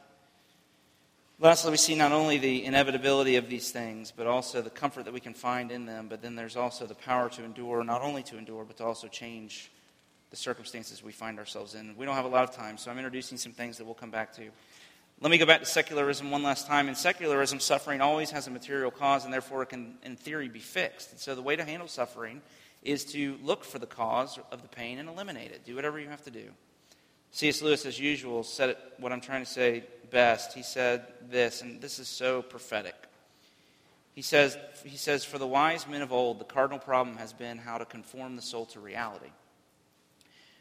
lastly, 1.42 1.72
we 1.72 1.78
see 1.78 1.96
not 1.96 2.12
only 2.12 2.38
the 2.38 2.64
inevitability 2.64 3.36
of 3.36 3.50
these 3.50 3.72
things, 3.72 4.14
but 4.16 4.28
also 4.28 4.62
the 4.62 4.70
comfort 4.70 5.06
that 5.06 5.14
we 5.14 5.20
can 5.20 5.34
find 5.34 5.72
in 5.72 5.86
them. 5.86 6.08
But 6.08 6.22
then 6.22 6.36
there's 6.36 6.56
also 6.56 6.86
the 6.86 6.96
power 6.96 7.30
to 7.30 7.44
endure, 7.44 7.84
not 7.84 8.02
only 8.02 8.24
to 8.24 8.38
endure, 8.38 8.64
but 8.64 8.78
to 8.78 8.86
also 8.86 9.08
change 9.08 9.72
the 10.30 10.38
circumstances 10.38 11.04
we 11.04 11.12
find 11.12 11.40
ourselves 11.40 11.76
in. 11.76 11.96
We 11.98 12.06
don't 12.06 12.16
have 12.16 12.26
a 12.26 12.30
lot 12.30 12.44
of 12.44 12.56
time, 12.56 12.78
so 12.78 12.90
I'm 12.90 12.98
introducing 12.98 13.38
some 13.38 13.52
things 13.52 13.78
that 13.78 13.86
we'll 13.86 13.96
come 13.96 14.12
back 14.12 14.34
to. 14.36 14.44
Let 15.20 15.30
me 15.30 15.38
go 15.38 15.46
back 15.46 15.60
to 15.60 15.66
secularism 15.66 16.32
one 16.32 16.42
last 16.42 16.66
time. 16.66 16.88
In 16.88 16.96
secularism, 16.96 17.60
suffering 17.60 18.02
always 18.02 18.32
has 18.32 18.48
a 18.48 18.50
material 18.50 18.90
cause 18.90 19.24
and 19.24 19.32
therefore 19.32 19.62
it 19.62 19.70
can, 19.70 19.98
in 20.04 20.16
theory, 20.16 20.48
be 20.48 20.60
fixed. 20.60 21.12
And 21.12 21.20
so 21.20 21.36
the 21.36 21.44
way 21.44 21.56
to 21.56 21.64
handle 21.64 21.88
suffering 21.88 22.42
is 22.82 23.06
to 23.06 23.38
look 23.44 23.64
for 23.64 23.78
the 23.78 23.86
cause 23.86 24.40
of 24.52 24.64
the 24.64 24.68
pain 24.68 24.98
and 24.98 25.08
eliminate 25.08 25.52
it. 25.52 25.64
Do 25.64 25.76
whatever 25.76 26.00
you 26.00 26.10
have 26.10 26.24
to 26.24 26.32
do. 26.32 26.50
C.S. 27.32 27.62
Lewis, 27.62 27.86
as 27.86 28.00
usual, 28.00 28.44
said 28.44 28.76
what 28.98 29.12
I'm 29.12 29.22
trying 29.22 29.44
to 29.44 29.50
say 29.50 29.84
best. 30.12 30.54
He 30.54 30.64
said 30.64 31.08
this, 31.30 31.62
and 31.62 31.82
this 31.82 31.98
is 31.98 32.08
so 32.08 32.42
prophetic. 32.42 32.96
He 34.14 34.22
says, 34.22 34.58
he 34.84 34.98
says, 34.98 35.24
For 35.24 35.38
the 35.38 35.48
wise 35.48 35.88
men 35.88 36.02
of 36.02 36.12
old, 36.12 36.40
the 36.40 36.46
cardinal 36.46 36.80
problem 36.80 37.18
has 37.18 37.32
been 37.32 37.58
how 37.58 37.78
to 37.78 37.86
conform 37.86 38.36
the 38.36 38.42
soul 38.42 38.66
to 38.68 38.80
reality. 38.82 39.32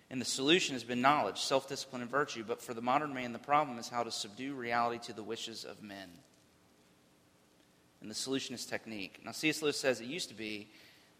And 0.08 0.20
the 0.20 0.26
solution 0.26 0.74
has 0.74 0.84
been 0.84 1.00
knowledge, 1.00 1.40
self 1.40 1.68
discipline, 1.68 2.02
and 2.02 2.10
virtue. 2.10 2.44
But 2.46 2.62
for 2.62 2.74
the 2.74 2.80
modern 2.80 3.12
man, 3.12 3.32
the 3.32 3.38
problem 3.38 3.78
is 3.78 3.88
how 3.88 4.04
to 4.04 4.10
subdue 4.10 4.54
reality 4.54 5.04
to 5.06 5.12
the 5.12 5.22
wishes 5.22 5.64
of 5.64 5.82
men. 5.82 6.08
And 8.00 8.10
the 8.10 8.14
solution 8.14 8.54
is 8.54 8.64
technique. 8.64 9.20
Now, 9.24 9.32
C.S. 9.32 9.62
Lewis 9.62 9.78
says 9.78 10.00
it 10.00 10.06
used 10.06 10.28
to 10.30 10.34
be 10.34 10.68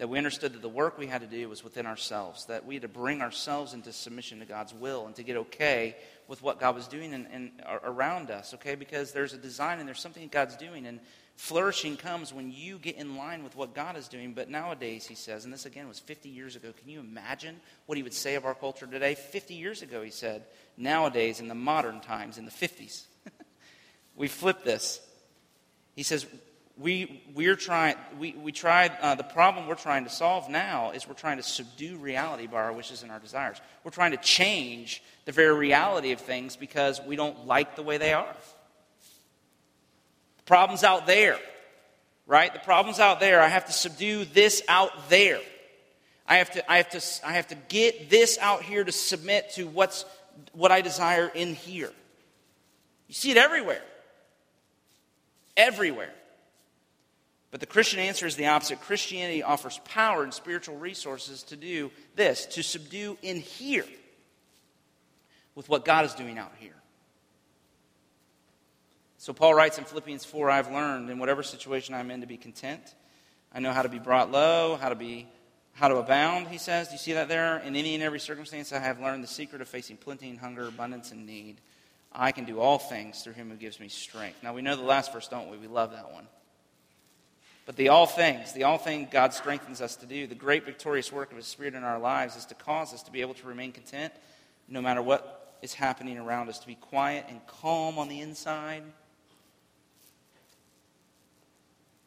that 0.01 0.09
we 0.09 0.17
understood 0.17 0.55
that 0.55 0.63
the 0.63 0.69
work 0.69 0.97
we 0.97 1.07
had 1.07 1.21
to 1.21 1.27
do 1.27 1.47
was 1.47 1.63
within 1.63 1.85
ourselves, 1.85 2.47
that 2.47 2.65
we 2.65 2.75
had 2.75 2.81
to 2.81 2.89
bring 2.89 3.21
ourselves 3.21 3.75
into 3.75 3.93
submission 3.93 4.39
to 4.39 4.47
God's 4.47 4.73
will 4.73 5.05
and 5.05 5.15
to 5.17 5.23
get 5.23 5.37
okay 5.37 5.95
with 6.27 6.43
what 6.43 6.59
God 6.59 6.75
was 6.75 6.89
doing 6.89 7.13
in, 7.13 7.27
in, 7.27 7.53
around 7.85 8.31
us, 8.31 8.55
okay? 8.55 8.77
Because 8.77 9.13
there's 9.13 9.35
a 9.35 9.37
design 9.37 9.79
and 9.79 9.87
there's 9.87 10.01
something 10.01 10.27
God's 10.33 10.57
doing. 10.57 10.87
And 10.87 11.01
Flourishing 11.37 11.99
comes 11.99 12.33
when 12.33 12.51
you 12.51 12.79
get 12.79 12.97
in 12.97 13.19
line 13.19 13.45
with 13.45 13.55
what 13.57 13.75
God 13.75 13.95
is 13.95 14.09
doing. 14.09 14.33
But 14.33 14.49
nowadays, 14.49 15.07
he 15.07 15.15
says, 15.15 15.45
and 15.45 15.53
this 15.53 15.67
again 15.67 15.87
was 15.87 15.99
50 15.99 16.31
years 16.31 16.57
ago. 16.57 16.73
Can 16.79 16.89
you 16.89 17.01
imagine 17.01 17.61
what 17.85 17.99
he 17.99 18.03
would 18.03 18.15
say 18.15 18.37
of 18.37 18.47
our 18.47 18.55
culture 18.55 18.87
today? 18.87 19.15
50 19.15 19.53
years 19.53 19.83
ago, 19.83 20.01
he 20.01 20.11
said, 20.11 20.45
nowadays, 20.79 21.41
in 21.41 21.49
the 21.49 21.55
modern 21.55 22.01
times, 22.01 22.39
in 22.39 22.47
the 22.47 22.51
50s, 22.51 23.05
we 24.17 24.29
flip 24.29 24.65
this. 24.65 24.99
He 25.95 26.05
says, 26.05 26.25
we, 26.81 27.23
we're 27.35 27.57
trying, 27.57 27.95
we, 28.19 28.33
we 28.33 28.53
tried, 28.53 28.93
uh, 29.03 29.14
the 29.14 29.23
problem 29.23 29.66
we're 29.66 29.75
trying 29.75 30.05
to 30.05 30.11
solve 30.11 30.49
now 30.49 30.93
is 30.93 31.07
we're 31.07 31.14
trying 31.14 31.37
to 31.37 31.43
subdue 31.43 31.99
reality 31.99 32.47
by 32.47 32.57
our 32.57 32.73
wishes 32.73 33.03
and 33.03 33.12
our 33.12 33.19
desires. 33.19 33.61
We're 33.85 33.90
trying 33.90 34.12
to 34.12 34.16
change 34.16 35.03
the 35.27 35.33
very 35.33 35.55
reality 35.55 36.12
of 36.12 36.21
things 36.21 36.57
because 36.57 37.01
we 37.07 37.16
don't 37.16 37.47
like 37.47 37.77
the 37.77 37.83
way 37.83 37.99
they 37.99 38.14
are 38.14 38.35
The 40.38 40.43
problem's 40.47 40.83
out 40.83 41.07
there, 41.07 41.38
right? 42.27 42.53
The 42.53 42.61
problem's 42.61 42.99
out 42.99 43.21
there. 43.21 43.43
I 43.43 43.49
have 43.49 43.66
to 43.66 43.73
subdue 43.73 44.25
this 44.25 44.62
out 44.66 45.11
there. 45.11 45.40
I 46.27 46.37
have 46.37 46.51
to, 46.53 46.71
I 46.71 46.79
have 46.79 46.88
to, 46.90 47.03
I 47.27 47.33
have 47.33 47.49
to 47.49 47.57
get 47.69 48.09
this 48.09 48.38
out 48.40 48.62
here 48.62 48.85
to 48.85 48.93
submit 48.93 49.51
to 49.57 49.64
what's, 49.64 50.07
what 50.53 50.73
I 50.73 50.81
desire 50.81 51.31
in 51.35 51.55
here. 51.55 51.93
You 53.07 53.14
see 53.14 53.33
it 53.33 53.37
everywhere. 53.37 53.83
Everywhere. 55.59 56.14
But 57.51 57.61
the 57.61 57.67
Christian 57.67 57.99
answer 57.99 58.27
is 58.27 58.37
the 58.37 58.47
opposite. 58.47 58.81
Christianity 58.81 59.43
offers 59.43 59.81
power 59.85 60.23
and 60.23 60.33
spiritual 60.33 60.77
resources 60.77 61.43
to 61.45 61.57
do 61.57 61.91
this, 62.15 62.47
to 62.47 62.63
subdue 62.63 63.19
in 63.23 63.39
here 63.41 63.87
with 65.55 65.69
what 65.69 65.85
God 65.85 66.05
is 66.05 66.15
doing 66.15 66.39
out 66.39 66.53
here. 66.59 66.75
So 69.19 69.33
Paul 69.33 69.55
writes 69.55 69.79
in 69.79 69.85
Philippians 69.85 70.25
4 70.25 70.51
I've 70.51 70.71
learned 70.71 71.11
in 71.11 71.19
whatever 71.19 71.43
situation 71.43 71.95
I'm 71.95 72.11
in 72.11 72.21
to 72.21 72.27
be 72.27 72.37
content. 72.37 72.81
I 73.53 73.61
know 73.61 73.73
how 73.73 73.83
to 73.83 73.89
be 73.89 73.99
brought 73.99 74.31
low, 74.31 74.77
how 74.81 74.89
to 74.89 74.95
be 74.95 75.27
how 75.73 75.89
to 75.89 75.97
abound, 75.97 76.49
he 76.49 76.59
says. 76.59 76.89
Do 76.89 76.93
you 76.93 76.99
see 76.99 77.13
that 77.15 77.29
there? 77.29 77.59
In 77.59 77.77
any 77.77 77.95
and 77.95 78.03
every 78.03 78.21
circumstance, 78.21 78.73
I 78.73 78.79
have 78.79 79.01
learned 79.01 79.23
the 79.23 79.29
secret 79.29 79.63
of 79.63 79.69
facing 79.69 79.97
plenty 79.97 80.29
and 80.29 80.39
hunger, 80.39 80.67
abundance 80.67 81.11
and 81.13 81.27
need. 81.27 81.61
I 82.13 82.33
can 82.33 82.45
do 82.45 82.61
all 82.61 82.79
things 82.79 83.23
through 83.23 83.35
him 83.35 83.51
who 83.51 83.57
gives 83.57 83.79
me 83.79 83.89
strength. 83.89 84.43
Now, 84.43 84.53
we 84.53 84.63
know 84.63 84.75
the 84.75 84.83
last 84.83 85.13
verse, 85.13 85.29
don't 85.29 85.51
we? 85.51 85.57
We 85.57 85.69
love 85.69 85.93
that 85.93 86.13
one. 86.13 86.27
But 87.70 87.76
the 87.76 87.90
all 87.90 88.06
things, 88.06 88.52
the 88.52 88.64
all 88.64 88.78
thing 88.78 89.06
God 89.12 89.33
strengthens 89.33 89.80
us 89.80 89.94
to 89.94 90.06
do, 90.06 90.26
the 90.26 90.35
great 90.35 90.64
victorious 90.64 91.12
work 91.12 91.30
of 91.30 91.37
His 91.37 91.46
Spirit 91.46 91.76
in 91.76 91.85
our 91.85 92.00
lives 92.00 92.35
is 92.35 92.44
to 92.46 92.56
cause 92.56 92.92
us 92.92 93.04
to 93.04 93.12
be 93.12 93.20
able 93.20 93.35
to 93.35 93.46
remain 93.46 93.70
content 93.70 94.12
no 94.66 94.83
matter 94.83 95.00
what 95.00 95.56
is 95.62 95.72
happening 95.72 96.18
around 96.18 96.48
us, 96.48 96.59
to 96.59 96.66
be 96.66 96.74
quiet 96.74 97.26
and 97.28 97.40
calm 97.46 97.96
on 97.96 98.09
the 98.09 98.22
inside 98.22 98.83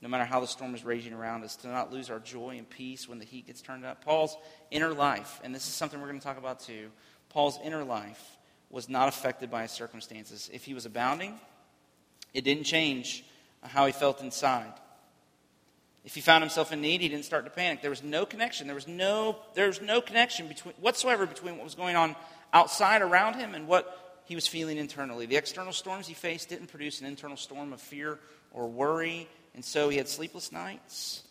no 0.01 0.09
matter 0.09 0.25
how 0.25 0.41
the 0.41 0.47
storm 0.47 0.75
is 0.75 0.83
raging 0.83 1.13
around 1.13 1.45
us, 1.45 1.55
to 1.55 1.69
not 1.69 1.93
lose 1.93 2.09
our 2.09 2.19
joy 2.19 2.57
and 2.57 2.69
peace 2.69 3.07
when 3.07 3.19
the 3.19 3.25
heat 3.25 3.47
gets 3.47 3.61
turned 3.61 3.85
up. 3.85 4.03
Paul's 4.03 4.35
inner 4.69 4.93
life, 4.93 5.39
and 5.45 5.55
this 5.55 5.65
is 5.65 5.73
something 5.73 6.01
we're 6.01 6.09
going 6.09 6.19
to 6.19 6.25
talk 6.25 6.37
about 6.37 6.59
too, 6.59 6.89
Paul's 7.29 7.57
inner 7.63 7.85
life 7.85 8.37
was 8.69 8.89
not 8.89 9.07
affected 9.07 9.49
by 9.49 9.61
his 9.61 9.71
circumstances. 9.71 10.49
If 10.51 10.65
he 10.65 10.73
was 10.73 10.85
abounding, 10.85 11.39
it 12.33 12.43
didn't 12.43 12.65
change 12.65 13.23
how 13.61 13.85
he 13.85 13.93
felt 13.93 14.19
inside. 14.19 14.73
If 16.05 16.15
he 16.15 16.21
found 16.21 16.43
himself 16.43 16.71
in 16.71 16.81
need, 16.81 17.01
he 17.01 17.07
didn't 17.07 17.25
start 17.25 17.45
to 17.45 17.51
panic. 17.51 17.81
There 17.81 17.89
was 17.89 18.03
no 18.03 18.25
connection. 18.25 18.67
There 18.67 18.75
was 18.75 18.87
no, 18.87 19.37
there 19.53 19.67
was 19.67 19.81
no 19.81 20.01
connection 20.01 20.47
between, 20.47 20.73
whatsoever 20.81 21.25
between 21.25 21.55
what 21.55 21.63
was 21.63 21.75
going 21.75 21.95
on 21.95 22.15
outside 22.51 23.01
around 23.01 23.35
him 23.35 23.55
and 23.55 23.67
what 23.67 24.21
he 24.25 24.35
was 24.35 24.45
feeling 24.45 24.77
internally. 24.77 25.25
The 25.25 25.37
external 25.37 25.73
storms 25.73 26.07
he 26.07 26.13
faced 26.13 26.49
didn't 26.49 26.67
produce 26.67 26.99
an 26.99 27.07
internal 27.07 27.37
storm 27.37 27.71
of 27.71 27.81
fear 27.81 28.19
or 28.51 28.67
worry 28.67 29.27
and 29.53 29.63
so 29.63 29.89
he 29.89 29.97
had 29.97 30.07
sleepless 30.07 30.51
nights 30.51 31.23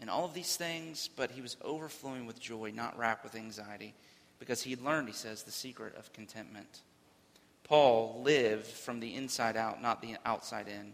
and 0.00 0.10
all 0.10 0.24
of 0.24 0.34
these 0.34 0.56
things, 0.56 1.08
but 1.16 1.30
he 1.30 1.40
was 1.40 1.56
overflowing 1.62 2.26
with 2.26 2.40
joy, 2.40 2.72
not 2.74 2.98
wrapped 2.98 3.24
with 3.24 3.34
anxiety, 3.34 3.94
because 4.38 4.62
he 4.62 4.76
learned, 4.76 5.08
he 5.08 5.14
says, 5.14 5.42
the 5.42 5.52
secret 5.52 5.94
of 5.96 6.12
contentment. 6.12 6.80
Paul 7.62 8.20
lived 8.22 8.66
from 8.66 9.00
the 9.00 9.14
inside 9.14 9.56
out, 9.56 9.80
not 9.80 10.02
the 10.02 10.16
outside 10.26 10.68
in. 10.68 10.92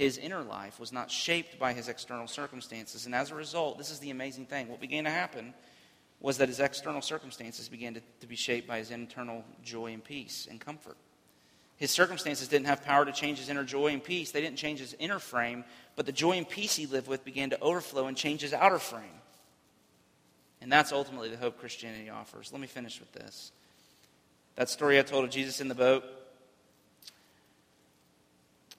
His 0.00 0.16
inner 0.16 0.40
life 0.42 0.80
was 0.80 0.92
not 0.92 1.10
shaped 1.10 1.58
by 1.58 1.74
his 1.74 1.86
external 1.86 2.26
circumstances. 2.26 3.04
And 3.04 3.14
as 3.14 3.32
a 3.32 3.34
result, 3.34 3.76
this 3.76 3.90
is 3.90 3.98
the 3.98 4.08
amazing 4.08 4.46
thing. 4.46 4.68
What 4.68 4.80
began 4.80 5.04
to 5.04 5.10
happen 5.10 5.52
was 6.20 6.38
that 6.38 6.48
his 6.48 6.58
external 6.58 7.02
circumstances 7.02 7.68
began 7.68 7.92
to, 7.92 8.00
to 8.20 8.26
be 8.26 8.34
shaped 8.34 8.66
by 8.66 8.78
his 8.78 8.90
internal 8.90 9.44
joy 9.62 9.92
and 9.92 10.02
peace 10.02 10.48
and 10.50 10.58
comfort. 10.58 10.96
His 11.76 11.90
circumstances 11.90 12.48
didn't 12.48 12.64
have 12.64 12.82
power 12.82 13.04
to 13.04 13.12
change 13.12 13.40
his 13.40 13.50
inner 13.50 13.62
joy 13.62 13.88
and 13.88 14.02
peace. 14.02 14.30
They 14.30 14.40
didn't 14.40 14.56
change 14.56 14.80
his 14.80 14.96
inner 14.98 15.18
frame, 15.18 15.64
but 15.96 16.06
the 16.06 16.12
joy 16.12 16.38
and 16.38 16.48
peace 16.48 16.74
he 16.74 16.86
lived 16.86 17.06
with 17.06 17.22
began 17.22 17.50
to 17.50 17.60
overflow 17.60 18.06
and 18.06 18.16
change 18.16 18.40
his 18.40 18.54
outer 18.54 18.78
frame. 18.78 19.04
And 20.62 20.72
that's 20.72 20.92
ultimately 20.92 21.28
the 21.28 21.36
hope 21.36 21.58
Christianity 21.58 22.08
offers. 22.08 22.52
Let 22.52 22.62
me 22.62 22.68
finish 22.68 23.00
with 23.00 23.12
this. 23.12 23.52
That 24.56 24.70
story 24.70 24.98
I 24.98 25.02
told 25.02 25.24
of 25.24 25.30
Jesus 25.30 25.60
in 25.60 25.68
the 25.68 25.74
boat. 25.74 26.04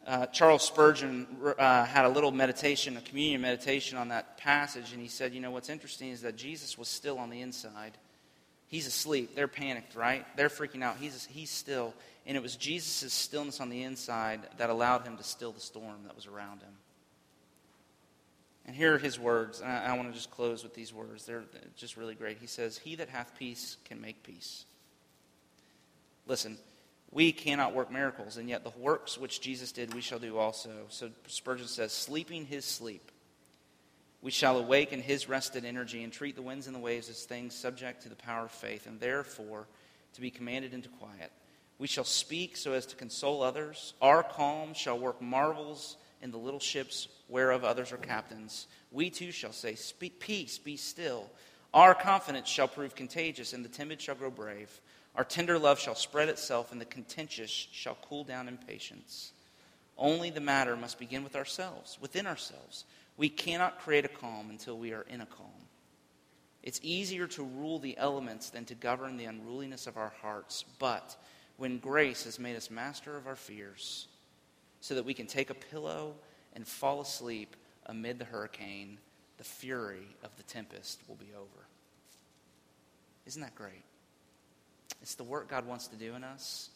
Uh, 0.05 0.25
Charles 0.27 0.63
Spurgeon 0.63 1.27
uh, 1.59 1.85
had 1.85 2.05
a 2.05 2.09
little 2.09 2.31
meditation, 2.31 2.97
a 2.97 3.01
communion 3.01 3.41
meditation 3.41 3.97
on 3.97 4.07
that 4.07 4.37
passage, 4.37 4.93
and 4.93 5.01
he 5.01 5.07
said, 5.07 5.33
You 5.33 5.41
know, 5.41 5.51
what's 5.51 5.69
interesting 5.69 6.09
is 6.09 6.21
that 6.21 6.35
Jesus 6.35 6.77
was 6.77 6.87
still 6.87 7.19
on 7.19 7.29
the 7.29 7.41
inside. 7.41 7.93
He's 8.67 8.87
asleep. 8.87 9.35
They're 9.35 9.47
panicked, 9.47 9.95
right? 9.95 10.25
They're 10.37 10.49
freaking 10.49 10.81
out. 10.81 10.97
He's, 10.97 11.25
he's 11.25 11.51
still. 11.51 11.93
And 12.25 12.37
it 12.37 12.41
was 12.41 12.55
Jesus' 12.55 13.13
stillness 13.13 13.59
on 13.59 13.69
the 13.69 13.83
inside 13.83 14.41
that 14.57 14.69
allowed 14.69 15.05
him 15.05 15.17
to 15.17 15.23
still 15.23 15.51
the 15.51 15.59
storm 15.59 16.03
that 16.05 16.15
was 16.15 16.25
around 16.25 16.61
him. 16.61 16.73
And 18.65 18.75
here 18.75 18.95
are 18.95 18.97
his 18.97 19.19
words. 19.19 19.59
And 19.59 19.71
I, 19.71 19.87
I 19.87 19.97
want 19.97 20.07
to 20.07 20.13
just 20.13 20.31
close 20.31 20.63
with 20.63 20.73
these 20.73 20.93
words. 20.93 21.25
They're 21.25 21.43
just 21.75 21.97
really 21.97 22.15
great. 22.15 22.37
He 22.39 22.47
says, 22.47 22.77
He 22.77 22.95
that 22.95 23.09
hath 23.09 23.37
peace 23.37 23.77
can 23.85 24.01
make 24.01 24.23
peace. 24.23 24.65
Listen, 26.25 26.57
we 27.11 27.31
cannot 27.31 27.73
work 27.73 27.91
miracles, 27.91 28.37
and 28.37 28.47
yet 28.47 28.63
the 28.63 28.71
works 28.79 29.17
which 29.17 29.41
Jesus 29.41 29.71
did, 29.71 29.93
we 29.93 30.01
shall 30.01 30.19
do 30.19 30.37
also. 30.37 30.71
So 30.89 31.09
Spurgeon 31.27 31.67
says, 31.67 31.91
sleeping 31.91 32.45
his 32.45 32.63
sleep. 32.63 33.11
We 34.21 34.31
shall 34.31 34.57
awaken 34.57 35.01
his 35.01 35.27
rested 35.27 35.65
energy 35.65 36.03
and 36.03 36.13
treat 36.13 36.35
the 36.35 36.41
winds 36.41 36.67
and 36.67 36.75
the 36.75 36.79
waves 36.79 37.09
as 37.09 37.23
things 37.23 37.55
subject 37.55 38.03
to 38.03 38.09
the 38.09 38.15
power 38.15 38.45
of 38.45 38.51
faith, 38.51 38.85
and 38.87 38.99
therefore 38.99 39.67
to 40.13 40.21
be 40.21 40.29
commanded 40.29 40.73
into 40.73 40.89
quiet. 40.89 41.31
We 41.79 41.87
shall 41.87 42.03
speak 42.03 42.55
so 42.55 42.73
as 42.73 42.85
to 42.87 42.95
console 42.95 43.41
others. 43.41 43.93
Our 44.01 44.23
calm 44.23 44.73
shall 44.73 44.99
work 44.99 45.21
marvels 45.21 45.97
in 46.21 46.31
the 46.31 46.37
little 46.37 46.59
ships 46.59 47.07
whereof 47.27 47.63
others 47.63 47.91
are 47.91 47.97
captains. 47.97 48.67
We 48.91 49.09
too 49.09 49.31
shall 49.31 49.53
say, 49.53 49.75
peace, 50.19 50.59
be 50.59 50.77
still. 50.77 51.29
Our 51.73 51.95
confidence 51.95 52.47
shall 52.47 52.67
prove 52.67 52.95
contagious, 52.95 53.53
and 53.53 53.65
the 53.65 53.69
timid 53.69 54.01
shall 54.01 54.15
grow 54.15 54.29
brave. 54.29 54.69
Our 55.15 55.23
tender 55.23 55.59
love 55.59 55.79
shall 55.79 55.95
spread 55.95 56.29
itself, 56.29 56.71
and 56.71 56.79
the 56.79 56.85
contentious 56.85 57.49
shall 57.49 57.97
cool 58.07 58.23
down 58.23 58.47
in 58.47 58.57
patience. 58.57 59.33
Only 59.97 60.29
the 60.29 60.39
matter 60.39 60.75
must 60.75 60.99
begin 60.99 61.23
with 61.23 61.35
ourselves, 61.35 61.97
within 62.01 62.25
ourselves. 62.25 62.85
We 63.17 63.29
cannot 63.29 63.79
create 63.79 64.05
a 64.05 64.09
calm 64.09 64.49
until 64.49 64.77
we 64.77 64.93
are 64.93 65.05
in 65.09 65.21
a 65.21 65.25
calm. 65.25 65.67
It's 66.63 66.79
easier 66.83 67.27
to 67.27 67.43
rule 67.43 67.79
the 67.79 67.97
elements 67.97 68.49
than 68.49 68.65
to 68.65 68.75
govern 68.75 69.17
the 69.17 69.25
unruliness 69.25 69.87
of 69.87 69.97
our 69.97 70.13
hearts. 70.21 70.63
But 70.79 71.17
when 71.57 71.79
grace 71.79 72.23
has 72.23 72.39
made 72.39 72.55
us 72.55 72.71
master 72.71 73.17
of 73.17 73.27
our 73.27 73.35
fears, 73.35 74.07
so 74.79 74.95
that 74.95 75.05
we 75.05 75.13
can 75.13 75.27
take 75.27 75.49
a 75.49 75.55
pillow 75.55 76.15
and 76.53 76.67
fall 76.67 77.01
asleep 77.01 77.55
amid 77.85 78.17
the 78.17 78.25
hurricane, 78.25 78.97
the 79.37 79.43
fury 79.43 80.07
of 80.23 80.35
the 80.37 80.43
tempest 80.43 81.01
will 81.07 81.15
be 81.15 81.33
over. 81.35 81.67
Isn't 83.25 83.41
that 83.41 83.55
great? 83.55 83.83
It's 85.01 85.15
the 85.15 85.23
work 85.23 85.49
God 85.49 85.65
wants 85.65 85.87
to 85.87 85.95
do 85.95 86.13
in 86.15 86.23
us, 86.23 86.69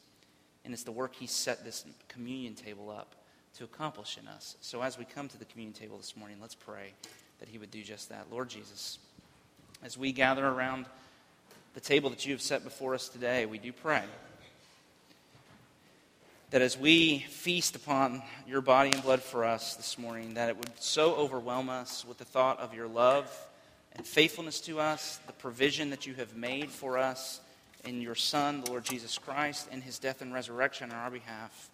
and 0.63 0.73
it's 0.73 0.83
the 0.83 0.91
work 0.91 1.15
He 1.15 1.27
set 1.27 1.63
this 1.63 1.85
communion 2.07 2.55
table 2.55 2.89
up 2.89 3.15
to 3.57 3.63
accomplish 3.63 4.17
in 4.17 4.27
us. 4.27 4.55
So 4.61 4.81
as 4.81 4.97
we 4.97 5.05
come 5.05 5.27
to 5.29 5.37
the 5.37 5.45
communion 5.45 5.73
table 5.73 5.97
this 5.97 6.17
morning, 6.17 6.37
let's 6.41 6.55
pray 6.55 6.93
that 7.39 7.49
He 7.49 7.57
would 7.57 7.71
do 7.71 7.83
just 7.83 8.09
that. 8.09 8.27
Lord 8.31 8.49
Jesus, 8.49 8.99
as 9.83 9.97
we 9.97 10.11
gather 10.11 10.45
around 10.45 10.85
the 11.73 11.79
table 11.79 12.09
that 12.09 12.25
you 12.25 12.31
have 12.33 12.41
set 12.41 12.63
before 12.63 12.95
us 12.95 13.09
today, 13.09 13.45
we 13.45 13.57
do 13.57 13.71
pray 13.71 14.03
that 16.51 16.61
as 16.61 16.77
we 16.77 17.19
feast 17.19 17.75
upon 17.75 18.21
your 18.47 18.61
body 18.61 18.91
and 18.91 19.03
blood 19.03 19.21
for 19.21 19.43
us 19.43 19.75
this 19.75 19.97
morning, 19.97 20.35
that 20.35 20.49
it 20.49 20.57
would 20.57 20.71
so 20.79 21.15
overwhelm 21.15 21.69
us 21.69 22.05
with 22.07 22.17
the 22.17 22.25
thought 22.25 22.59
of 22.59 22.73
your 22.73 22.87
love 22.87 23.29
and 23.95 24.05
faithfulness 24.05 24.61
to 24.61 24.79
us, 24.79 25.19
the 25.27 25.33
provision 25.33 25.89
that 25.89 26.05
you 26.05 26.13
have 26.13 26.35
made 26.35 26.69
for 26.69 26.97
us 26.97 27.41
in 27.85 28.01
your 28.01 28.15
Son, 28.15 28.61
the 28.61 28.71
Lord 28.71 28.83
Jesus 28.83 29.17
Christ, 29.17 29.67
and 29.71 29.83
his 29.83 29.99
death 29.99 30.21
and 30.21 30.33
resurrection 30.33 30.91
on 30.91 30.97
our 30.97 31.11
behalf, 31.11 31.69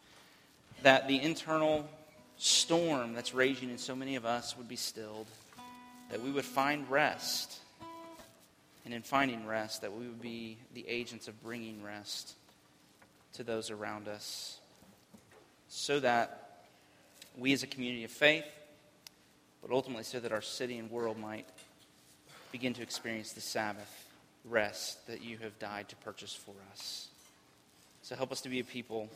that 0.84 1.07
the 1.07 1.22
internal 1.22 1.88
storm 2.38 3.14
that's 3.14 3.34
raging 3.34 3.70
in 3.70 3.78
so 3.78 3.95
many 3.95 4.16
of 4.16 4.26
us 4.26 4.57
would 4.57 4.68
be 4.68 4.76
stilled, 4.76 5.28
that 6.09 6.22
we 6.22 6.32
would 6.32 6.45
find 6.45 6.89
rest, 6.89 7.59
and 8.84 8.93
in 8.93 9.01
finding 9.01 9.45
rest, 9.45 9.82
that 9.82 9.93
we 9.93 10.05
would 10.07 10.22
be 10.22 10.57
the 10.74 10.88
agents 10.88 11.28
of 11.28 11.43
bringing 11.43 11.84
rest 11.84 12.34
to 13.34 13.43
those 13.43 13.70
around 13.70 14.07
us, 14.07 14.59
so 15.70 15.99
that 15.99 16.66
we 17.38 17.53
as 17.53 17.64
a 17.64 17.68
community 17.68 18.03
of 18.03 18.12
faith, 18.12 18.45
but 19.62 19.72
ultimately 19.72 20.03
so 20.03 20.20
that 20.20 20.32
our 20.32 20.41
city 20.41 20.78
and 20.78 20.91
world 20.91 21.18
might 21.18 21.45
begin 22.51 22.74
to 22.74 22.82
experience 22.82 23.32
the 23.32 23.41
Sabbath 23.41 24.01
rest 24.46 25.08
that 25.08 25.24
you 25.24 25.38
have 25.38 25.58
died 25.60 25.89
to 25.89 25.96
purchase 25.98 26.34
for 26.34 26.56
us. 26.72 27.08
So 28.02 28.16
help 28.16 28.32
us 28.32 28.42
to 28.42 28.50
be 28.50 28.60
a 28.60 28.64
people 28.64 29.10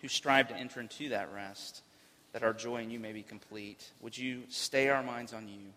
who 0.00 0.08
strive 0.08 0.48
to 0.48 0.56
enter 0.56 0.80
into 0.80 1.10
that 1.10 1.32
rest, 1.32 1.82
that 2.32 2.42
our 2.42 2.52
joy 2.52 2.82
in 2.82 2.90
you 2.90 2.98
may 2.98 3.12
be 3.12 3.22
complete. 3.22 3.90
Would 4.00 4.16
you 4.16 4.42
stay 4.48 4.88
our 4.88 5.02
minds 5.02 5.32
on 5.32 5.48
you, 5.48 5.72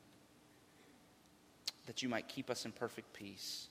that 1.85 2.01
you 2.01 2.09
might 2.09 2.27
keep 2.27 2.49
us 2.49 2.65
in 2.65 2.71
perfect 2.71 3.13
peace? 3.13 3.67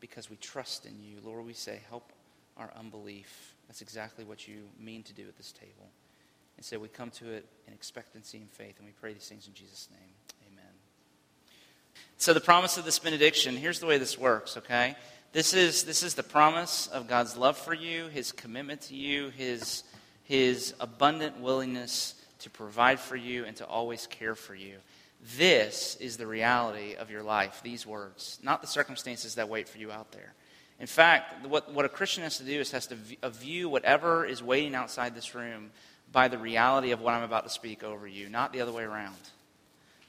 Because 0.00 0.30
we 0.30 0.36
trust 0.36 0.86
in 0.86 1.00
you. 1.02 1.18
Lord, 1.22 1.44
we 1.44 1.52
say, 1.52 1.80
help 1.88 2.12
our 2.56 2.72
unbelief. 2.78 3.54
That's 3.68 3.82
exactly 3.82 4.24
what 4.24 4.48
you 4.48 4.62
mean 4.78 5.02
to 5.04 5.12
do 5.12 5.22
at 5.28 5.36
this 5.36 5.52
table. 5.52 5.90
And 6.56 6.64
so 6.64 6.78
we 6.78 6.88
come 6.88 7.10
to 7.12 7.30
it 7.30 7.46
in 7.66 7.72
expectancy 7.72 8.38
and 8.38 8.50
faith, 8.50 8.76
and 8.78 8.86
we 8.86 8.92
pray 9.00 9.12
these 9.12 9.28
things 9.28 9.46
in 9.46 9.54
Jesus' 9.54 9.88
name. 9.90 10.14
So, 12.20 12.34
the 12.34 12.40
promise 12.40 12.76
of 12.76 12.84
this 12.84 12.98
benediction 12.98 13.56
here's 13.56 13.80
the 13.80 13.86
way 13.86 13.96
this 13.96 14.18
works, 14.18 14.58
okay? 14.58 14.94
This 15.32 15.54
is, 15.54 15.84
this 15.84 16.02
is 16.02 16.12
the 16.12 16.22
promise 16.22 16.86
of 16.88 17.08
God's 17.08 17.34
love 17.34 17.56
for 17.56 17.72
you, 17.72 18.08
His 18.08 18.30
commitment 18.30 18.82
to 18.82 18.94
you, 18.94 19.30
His, 19.30 19.84
His 20.24 20.74
abundant 20.80 21.40
willingness 21.40 22.14
to 22.40 22.50
provide 22.50 23.00
for 23.00 23.16
you 23.16 23.46
and 23.46 23.56
to 23.56 23.66
always 23.66 24.06
care 24.06 24.34
for 24.34 24.54
you. 24.54 24.74
This 25.38 25.96
is 25.96 26.18
the 26.18 26.26
reality 26.26 26.94
of 26.94 27.10
your 27.10 27.22
life, 27.22 27.62
these 27.64 27.86
words, 27.86 28.38
not 28.42 28.60
the 28.60 28.68
circumstances 28.68 29.36
that 29.36 29.48
wait 29.48 29.66
for 29.66 29.78
you 29.78 29.90
out 29.90 30.12
there. 30.12 30.34
In 30.78 30.86
fact, 30.86 31.46
what, 31.46 31.72
what 31.72 31.86
a 31.86 31.88
Christian 31.88 32.22
has 32.24 32.36
to 32.36 32.44
do 32.44 32.60
is 32.60 32.70
has 32.72 32.86
to 32.88 32.96
view 33.30 33.70
whatever 33.70 34.26
is 34.26 34.42
waiting 34.42 34.74
outside 34.74 35.14
this 35.14 35.34
room 35.34 35.70
by 36.12 36.28
the 36.28 36.36
reality 36.36 36.90
of 36.90 37.00
what 37.00 37.14
I'm 37.14 37.22
about 37.22 37.44
to 37.44 37.50
speak 37.50 37.82
over 37.82 38.06
you, 38.06 38.28
not 38.28 38.52
the 38.52 38.60
other 38.60 38.72
way 38.72 38.82
around. 38.82 39.16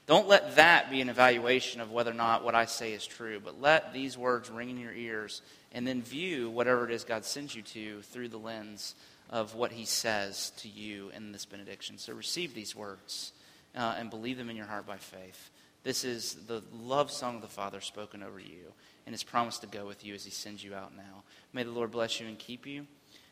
Don't 0.06 0.28
let 0.28 0.56
that 0.56 0.90
be 0.90 1.00
an 1.00 1.08
evaluation 1.08 1.80
of 1.80 1.92
whether 1.92 2.10
or 2.10 2.14
not 2.14 2.44
what 2.44 2.54
I 2.54 2.64
say 2.64 2.92
is 2.92 3.06
true, 3.06 3.40
but 3.42 3.60
let 3.60 3.92
these 3.92 4.18
words 4.18 4.50
ring 4.50 4.68
in 4.70 4.78
your 4.78 4.92
ears 4.92 5.42
and 5.72 5.86
then 5.86 6.02
view 6.02 6.50
whatever 6.50 6.84
it 6.84 6.90
is 6.90 7.04
God 7.04 7.24
sends 7.24 7.54
you 7.54 7.62
to 7.62 8.02
through 8.02 8.28
the 8.28 8.38
lens 8.38 8.94
of 9.30 9.54
what 9.54 9.72
He 9.72 9.84
says 9.84 10.52
to 10.58 10.68
you 10.68 11.10
in 11.14 11.32
this 11.32 11.46
benediction. 11.46 11.98
So 11.98 12.12
receive 12.12 12.52
these 12.52 12.74
words 12.74 13.32
uh, 13.76 13.94
and 13.96 14.10
believe 14.10 14.38
them 14.38 14.50
in 14.50 14.56
your 14.56 14.66
heart 14.66 14.86
by 14.86 14.96
faith. 14.96 15.50
This 15.84 16.04
is 16.04 16.34
the 16.46 16.62
love 16.72 17.10
song 17.10 17.36
of 17.36 17.42
the 17.42 17.48
Father 17.48 17.80
spoken 17.80 18.22
over 18.22 18.38
you 18.38 18.72
and 19.06 19.14
His 19.14 19.22
promise 19.22 19.58
to 19.58 19.66
go 19.66 19.86
with 19.86 20.04
you 20.04 20.14
as 20.14 20.24
He 20.24 20.30
sends 20.30 20.62
you 20.62 20.74
out 20.74 20.96
now. 20.96 21.22
May 21.52 21.62
the 21.62 21.70
Lord 21.70 21.92
bless 21.92 22.20
you 22.20 22.26
and 22.26 22.38
keep 22.38 22.66
you. 22.66 22.86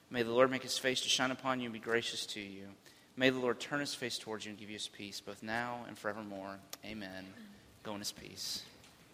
May 0.09 0.23
the 0.23 0.33
Lord 0.33 0.51
make 0.51 0.62
His 0.62 0.79
face 0.79 1.01
to 1.03 1.09
shine 1.09 1.31
upon 1.31 1.61
you 1.61 1.66
and 1.66 1.73
be 1.73 1.79
gracious 1.79 2.27
to 2.27 2.41
you. 2.41 2.66
May 3.21 3.29
the 3.29 3.39
Lord 3.39 3.61
turn 3.61 3.81
his 3.81 3.95
face 3.95 4.16
towards 4.16 4.47
you 4.47 4.49
and 4.49 4.59
give 4.59 4.71
you 4.71 4.77
his 4.77 4.89
peace, 4.89 5.21
both 5.21 5.43
now 5.43 5.81
and 5.87 5.99
forevermore. 5.99 6.57
Amen. 6.87 7.27
Go 7.83 7.93
in 7.93 7.99
his 7.99 8.12
peace. 8.12 8.62